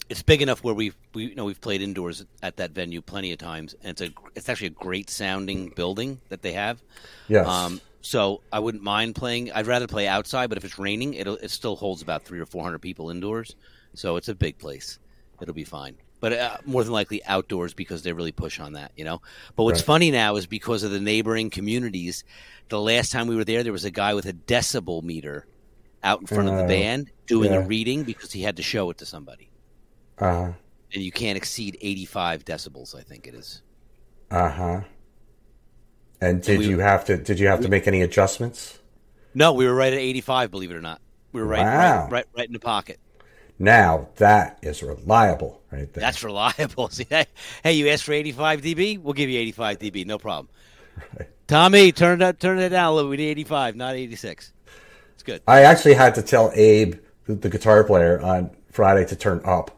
it's 0.09 0.21
big 0.21 0.41
enough 0.41 0.65
where 0.65 0.73
we've 0.73 0.97
we 1.13 1.27
you 1.27 1.35
know 1.35 1.45
we've 1.45 1.61
played 1.61 1.81
indoors 1.81 2.25
at 2.41 2.57
that 2.57 2.71
venue 2.71 3.01
plenty 3.01 3.31
of 3.31 3.37
times, 3.37 3.73
and 3.81 3.91
it's 3.91 4.01
a 4.01 4.09
it's 4.35 4.49
actually 4.49 4.67
a 4.67 4.71
great 4.71 5.09
sounding 5.09 5.69
building 5.69 6.19
that 6.27 6.41
they 6.41 6.51
have. 6.51 6.81
Yes. 7.29 7.47
Um, 7.47 7.79
so 8.01 8.41
I 8.51 8.59
wouldn't 8.59 8.83
mind 8.83 9.15
playing. 9.15 9.49
I'd 9.53 9.67
rather 9.67 9.87
play 9.87 10.09
outside, 10.09 10.49
but 10.49 10.57
if 10.57 10.65
it's 10.65 10.77
raining, 10.77 11.13
it'll 11.13 11.37
it 11.37 11.51
still 11.51 11.77
holds 11.77 12.01
about 12.01 12.23
three 12.23 12.41
or 12.41 12.45
four 12.45 12.63
hundred 12.63 12.79
people 12.79 13.09
indoors. 13.09 13.55
So 13.93 14.17
it's 14.17 14.27
a 14.27 14.35
big 14.35 14.57
place. 14.57 14.99
It'll 15.41 15.53
be 15.53 15.63
fine. 15.63 15.95
But 16.23 16.31
uh, 16.31 16.57
more 16.65 16.81
than 16.85 16.93
likely 16.93 17.21
outdoors 17.25 17.73
because 17.73 18.03
they 18.03 18.13
really 18.13 18.31
push 18.31 18.57
on 18.57 18.73
that, 18.73 18.93
you 18.95 19.03
know. 19.03 19.21
But 19.57 19.65
what's 19.65 19.81
Right. 19.81 19.85
funny 19.87 20.09
now 20.11 20.37
is 20.37 20.47
because 20.47 20.83
of 20.83 20.91
the 20.91 21.01
neighboring 21.01 21.49
communities. 21.49 22.23
The 22.69 22.79
last 22.79 23.11
time 23.11 23.27
we 23.27 23.35
were 23.35 23.43
there, 23.43 23.61
there 23.61 23.73
was 23.73 23.83
a 23.83 23.91
guy 23.91 24.13
with 24.13 24.25
a 24.25 24.31
decibel 24.31 25.03
meter 25.03 25.45
out 26.01 26.21
in 26.21 26.27
front 26.27 26.47
of 26.47 26.55
the 26.55 26.63
Oh, 26.63 26.67
band 26.69 27.11
doing 27.27 27.51
a 27.51 27.59
reading 27.59 28.03
because 28.05 28.31
he 28.31 28.41
had 28.41 28.55
to 28.55 28.63
show 28.63 28.89
it 28.89 28.99
to 28.99 29.05
somebody, 29.05 29.49
uh 30.17 30.53
and 30.93 31.03
you 31.03 31.11
can't 31.11 31.35
exceed 31.35 31.77
eighty-five 31.81 32.45
decibels. 32.45 32.95
I 32.97 33.01
think 33.01 33.27
it 33.27 33.35
is. 33.35 33.61
Uh 34.31 34.49
huh. 34.49 34.81
And 36.21 36.41
did 36.41 36.59
we- 36.59 36.67
you 36.69 36.79
have 36.79 37.03
to? 37.03 37.17
Did 37.17 37.37
you 37.37 37.47
have 37.47 37.59
to 37.63 37.67
make 37.67 37.85
any 37.85 38.01
adjustments? 38.01 38.79
No, 39.33 39.51
we 39.51 39.65
were 39.65 39.75
right 39.75 39.91
at 39.91 39.99
eighty-five. 39.99 40.51
Believe 40.51 40.71
it 40.71 40.75
or 40.75 40.81
not, 40.81 41.01
we 41.33 41.41
were 41.41 41.47
right, 41.47 41.63
Wow. 41.63 42.03
right, 42.03 42.11
right, 42.11 42.25
right 42.37 42.47
in 42.47 42.53
the 42.53 42.59
pocket. 42.59 42.97
Now 43.63 44.09
that 44.17 44.59
is 44.61 44.83
reliable, 44.83 45.61
right 45.71 45.91
there. 45.93 46.01
That's 46.01 46.21
reliable. 46.21 46.89
See, 46.91 47.07
hey, 47.09 47.25
hey, 47.63 47.73
you 47.73 47.87
asked 47.87 48.03
for 48.03 48.11
85 48.11 48.61
dB, 48.61 48.99
we'll 48.99 49.13
give 49.13 49.29
you 49.29 49.39
85 49.39 49.79
dB, 49.79 50.05
no 50.05 50.17
problem. 50.17 50.49
Tommy, 51.47 51.93
turn 51.93 52.19
that 52.19 52.41
turn 52.41 52.59
it 52.59 52.69
down 52.69 52.91
a 52.91 52.95
little. 52.95 53.09
We 53.09 53.17
need 53.17 53.29
85, 53.29 53.77
not 53.77 53.95
86. 53.95 54.51
It's 55.13 55.23
good. 55.23 55.41
I 55.47 55.61
actually 55.61 55.93
had 55.93 56.15
to 56.15 56.21
tell 56.21 56.51
Abe, 56.53 56.95
the, 57.25 57.35
the 57.35 57.49
guitar 57.49 57.85
player, 57.85 58.21
on 58.21 58.51
Friday 58.69 59.05
to 59.05 59.15
turn 59.15 59.41
up. 59.45 59.77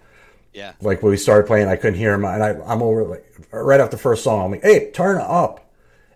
Yeah, 0.51 0.71
Like 0.81 1.03
when 1.03 1.11
we 1.11 1.17
started 1.17 1.45
playing, 1.45 1.67
I 1.67 1.75
couldn't 1.75 1.99
hear 1.99 2.13
him, 2.13 2.23
and 2.25 2.41
I, 2.41 2.55
I'm 2.65 2.81
over 2.81 3.03
like 3.03 3.25
right 3.51 3.79
after 3.79 3.97
the 3.97 4.01
first 4.01 4.23
song. 4.23 4.45
I'm 4.45 4.51
like, 4.51 4.63
"Hey, 4.63 4.89
turn 4.91 5.17
up," 5.19 5.69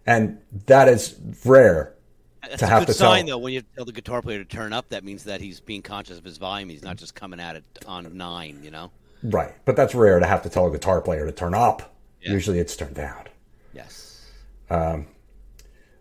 and 0.05 0.39
that 0.67 0.87
is 0.87 1.19
rare 1.43 1.93
that's 2.41 2.59
to 2.59 2.65
a 2.65 2.67
have 2.67 2.81
good 2.85 2.93
to 2.93 2.97
tell- 2.99 3.11
sign 3.11 3.25
though. 3.25 3.37
When 3.37 3.53
you 3.53 3.61
tell 3.75 3.85
the 3.85 3.91
guitar 3.91 4.21
player 4.21 4.39
to 4.39 4.45
turn 4.45 4.73
up, 4.73 4.89
that 4.89 5.03
means 5.03 5.23
that 5.25 5.41
he's 5.41 5.59
being 5.59 5.81
conscious 5.81 6.17
of 6.17 6.23
his 6.23 6.37
volume. 6.37 6.69
He's 6.69 6.83
not 6.83 6.97
just 6.97 7.15
coming 7.15 7.39
at 7.39 7.55
it 7.55 7.63
on 7.85 8.15
nine. 8.17 8.61
You 8.63 8.71
know. 8.71 8.91
Right, 9.23 9.53
but 9.65 9.75
that's 9.75 9.93
rare 9.93 10.19
to 10.19 10.25
have 10.25 10.43
to 10.43 10.49
tell 10.49 10.65
a 10.67 10.71
guitar 10.71 11.01
player 11.01 11.25
to 11.25 11.31
turn 11.31 11.53
up. 11.53 11.95
Yeah. 12.21 12.31
Usually, 12.31 12.59
it's 12.59 12.75
turned 12.75 12.95
down. 12.95 13.25
Yes. 13.73 14.25
Uh, 14.69 15.01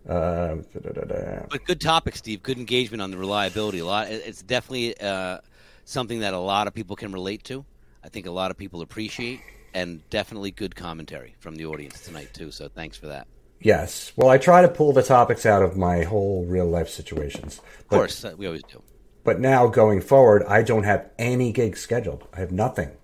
da-da-da-da. 0.07 1.47
But 1.51 1.64
good 1.64 1.80
topic, 1.80 2.16
Steve. 2.16 2.43
Good 2.43 2.59
engagement 2.59 3.03
on 3.03 3.11
the 3.11 3.18
reliability. 3.18 3.80
A 3.80 3.84
lot. 3.84 4.09
It's 4.09 4.43
definitely 4.43 4.99
uh, 5.01 5.39
something 5.84 6.20
that 6.20 6.32
a 6.34 6.39
lot 6.39 6.66
of 6.66 6.74
people 6.74 6.97
can 6.97 7.12
relate 7.12 7.45
to. 7.45 7.64
I 8.05 8.09
think 8.09 8.26
a 8.26 8.30
lot 8.30 8.51
of 8.51 8.57
people 8.57 8.80
appreciate, 8.80 9.41
and 9.74 10.09
definitely 10.11 10.51
good 10.51 10.74
commentary 10.76 11.34
from 11.41 11.57
the 11.57 11.66
audience 11.66 12.01
tonight 12.01 12.32
too. 12.32 12.51
So 12.51 12.68
thanks 12.68 12.97
for 12.97 13.07
that. 13.09 13.26
Yes. 13.61 14.12
Well, 14.16 14.28
I 14.28 14.38
try 14.38 14.62
to 14.62 14.68
pull 14.68 14.92
the 14.92 15.02
topics 15.02 15.44
out 15.44 15.62
of 15.62 15.76
my 15.76 16.04
whole 16.04 16.44
real 16.46 16.66
life 16.66 16.88
situations. 16.88 17.61
Of 17.80 17.88
course, 17.88 18.24
uh, 18.24 18.34
we 18.36 18.46
always 18.46 18.62
do. 18.62 18.82
But 19.24 19.40
now 19.40 19.66
going 19.66 20.00
forward, 20.00 20.44
I 20.44 20.62
don't 20.62 20.84
have 20.84 21.11
any 21.18 21.52
gigs 21.52 21.80
scheduled. 21.80 22.26
I 22.32 22.40
have 22.40 22.52
nothing, 22.52 22.96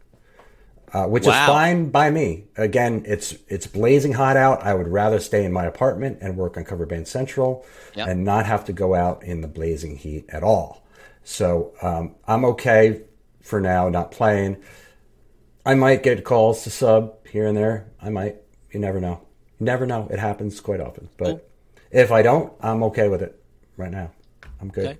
uh, 0.92 1.06
which 1.06 1.24
is 1.26 1.34
fine 1.34 1.90
by 1.90 2.10
me. 2.10 2.44
Again, 2.56 3.02
it's 3.06 3.34
it's 3.48 3.66
blazing 3.66 4.12
hot 4.12 4.36
out. 4.36 4.62
I 4.62 4.74
would 4.74 4.88
rather 4.88 5.18
stay 5.20 5.44
in 5.44 5.52
my 5.52 5.64
apartment 5.66 6.18
and 6.22 6.36
work 6.36 6.56
on 6.56 6.64
Cover 6.64 6.86
Band 6.86 7.08
Central 7.08 7.66
Yep. 7.94 8.08
and 8.08 8.24
not 8.24 8.46
have 8.46 8.64
to 8.66 8.72
go 8.72 8.94
out 8.94 9.22
in 9.24 9.40
the 9.40 9.48
blazing 9.48 9.96
heat 9.96 10.24
at 10.30 10.42
all. 10.42 10.86
So 11.24 11.72
um, 11.82 12.14
I'm 12.26 12.44
okay 12.46 13.02
for 13.42 13.60
now, 13.60 13.88
not 13.88 14.10
playing. 14.12 14.62
I 15.66 15.74
might 15.74 16.02
get 16.02 16.24
calls 16.24 16.62
to 16.64 16.70
sub 16.70 17.26
here 17.26 17.46
and 17.46 17.56
there. 17.56 17.90
I 18.00 18.08
might. 18.10 18.36
You 18.70 18.80
never 18.80 19.00
know. 19.00 19.20
You 19.58 19.66
never 19.66 19.86
know. 19.86 20.08
It 20.10 20.18
happens 20.18 20.60
quite 20.60 20.80
often. 20.80 21.08
But 21.16 21.24
Cool. 21.26 21.42
if 21.90 22.10
I 22.12 22.22
don't, 22.22 22.52
I'm 22.60 22.82
okay 22.84 23.08
with 23.08 23.22
it 23.22 23.40
right 23.76 23.90
now. 23.90 24.10
I'm 24.60 24.68
good 24.68 24.86
Okay. 24.86 24.98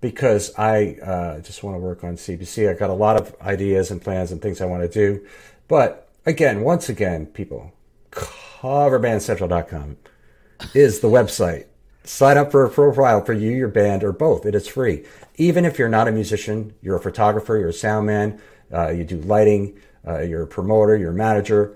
because 0.00 0.52
I 0.58 0.96
uh, 1.02 1.40
just 1.40 1.62
want 1.62 1.76
to 1.76 1.80
work 1.80 2.02
on 2.04 2.16
CBC. 2.16 2.68
I've 2.68 2.78
got 2.78 2.90
a 2.90 2.94
lot 2.94 3.20
of 3.20 3.34
ideas 3.40 3.90
and 3.90 4.00
plans 4.02 4.32
and 4.32 4.40
things 4.42 4.60
I 4.60 4.66
want 4.66 4.82
to 4.82 4.88
do. 4.88 5.24
But 5.68 6.08
again, 6.26 6.62
once 6.62 6.88
again, 6.88 7.26
people, 7.26 7.72
coverbandcentral.com 8.10 9.96
is 10.74 11.00
the 11.00 11.08
website. 11.08 11.66
Sign 12.04 12.36
up 12.36 12.50
for 12.50 12.64
a 12.64 12.70
profile 12.70 13.24
for 13.24 13.32
you, 13.32 13.50
your 13.50 13.68
band, 13.68 14.04
or 14.04 14.12
both. 14.12 14.44
It 14.44 14.54
is 14.54 14.68
free. 14.68 15.04
Even 15.36 15.64
if 15.64 15.78
you're 15.78 15.88
not 15.88 16.06
a 16.08 16.12
musician, 16.12 16.74
you're 16.82 16.96
a 16.96 17.00
photographer, 17.00 17.56
you're 17.56 17.70
a 17.70 17.72
sound 17.72 18.06
man, 18.06 18.40
uh, 18.72 18.88
you 18.90 19.04
do 19.04 19.16
lighting, 19.18 19.78
uh, 20.06 20.20
you're 20.20 20.42
a 20.42 20.46
promoter, 20.46 20.96
you're 20.96 21.12
a 21.12 21.14
manager, 21.14 21.74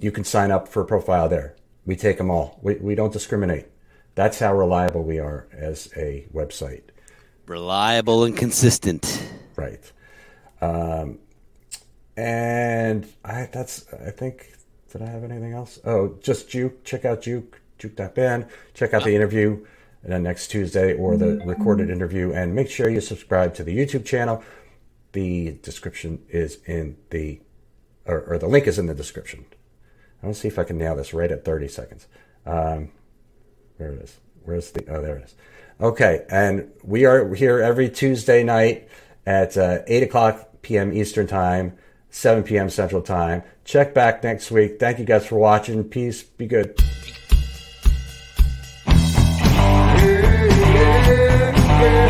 you 0.00 0.10
can 0.10 0.24
sign 0.24 0.50
up 0.50 0.68
for 0.68 0.82
a 0.82 0.86
profile 0.86 1.28
there. 1.28 1.56
We 1.86 1.96
take 1.96 2.18
them 2.18 2.30
all. 2.30 2.58
We, 2.62 2.74
we 2.76 2.94
don't 2.94 3.12
discriminate. 3.12 3.66
That's 4.14 4.38
how 4.38 4.54
reliable 4.54 5.02
we 5.02 5.18
are 5.18 5.48
as 5.52 5.90
a 5.96 6.26
website. 6.32 6.82
Reliable 7.46 8.24
and 8.24 8.36
consistent. 8.36 9.22
Right. 9.56 9.92
Um, 10.60 11.18
and 12.16 13.06
I 13.24 13.48
that's 13.50 13.86
I 13.92 14.10
think 14.10 14.52
did 14.92 15.02
I 15.02 15.06
have 15.06 15.24
anything 15.24 15.52
else? 15.52 15.78
Oh, 15.84 16.18
just 16.22 16.48
Juke. 16.48 16.84
Check 16.84 17.04
out 17.04 17.22
Juke, 17.22 17.60
Juke.band. 17.78 18.46
Check 18.74 18.92
out 18.92 19.04
the 19.04 19.14
interview 19.14 19.64
next 20.02 20.48
Tuesday 20.48 20.94
or 20.94 21.16
the 21.16 21.42
recorded 21.46 21.90
interview, 21.90 22.32
and 22.32 22.54
make 22.54 22.68
sure 22.68 22.88
you 22.88 23.00
subscribe 23.00 23.54
to 23.54 23.64
the 23.64 23.76
YouTube 23.76 24.04
channel. 24.04 24.42
The 25.12 25.58
description 25.62 26.22
is 26.28 26.58
in 26.66 26.96
the 27.10 27.40
or, 28.06 28.20
or 28.20 28.38
the 28.38 28.48
link 28.48 28.66
is 28.66 28.78
in 28.78 28.86
the 28.86 28.94
description. 28.94 29.46
To 30.22 30.34
see 30.34 30.48
if 30.48 30.58
I 30.58 30.64
can 30.64 30.76
nail 30.78 30.96
this 30.96 31.14
right 31.14 31.30
at 31.30 31.44
30 31.44 31.68
seconds. 31.68 32.06
Um, 32.44 32.90
where 33.78 33.92
it 33.92 34.02
is. 34.02 34.20
Where's 34.44 34.70
the? 34.70 34.84
Oh, 34.88 35.00
there 35.00 35.16
it 35.16 35.24
is. 35.24 35.34
Okay, 35.80 36.26
and 36.30 36.70
we 36.84 37.06
are 37.06 37.34
here 37.34 37.58
every 37.58 37.88
Tuesday 37.88 38.42
night 38.42 38.88
at 39.24 39.56
uh, 39.56 39.78
8 39.86 40.02
o'clock 40.02 40.48
p.m. 40.60 40.92
Eastern 40.92 41.26
Time, 41.26 41.78
7 42.10 42.42
p.m. 42.42 42.68
Central 42.68 43.00
Time. 43.00 43.42
Check 43.64 43.94
back 43.94 44.22
next 44.22 44.50
week. 44.50 44.78
Thank 44.78 44.98
you 44.98 45.06
guys 45.06 45.26
for 45.26 45.36
watching. 45.36 45.84
Peace. 45.84 46.22
Be 46.22 46.46
good. 46.46 46.76
Government 51.80 52.09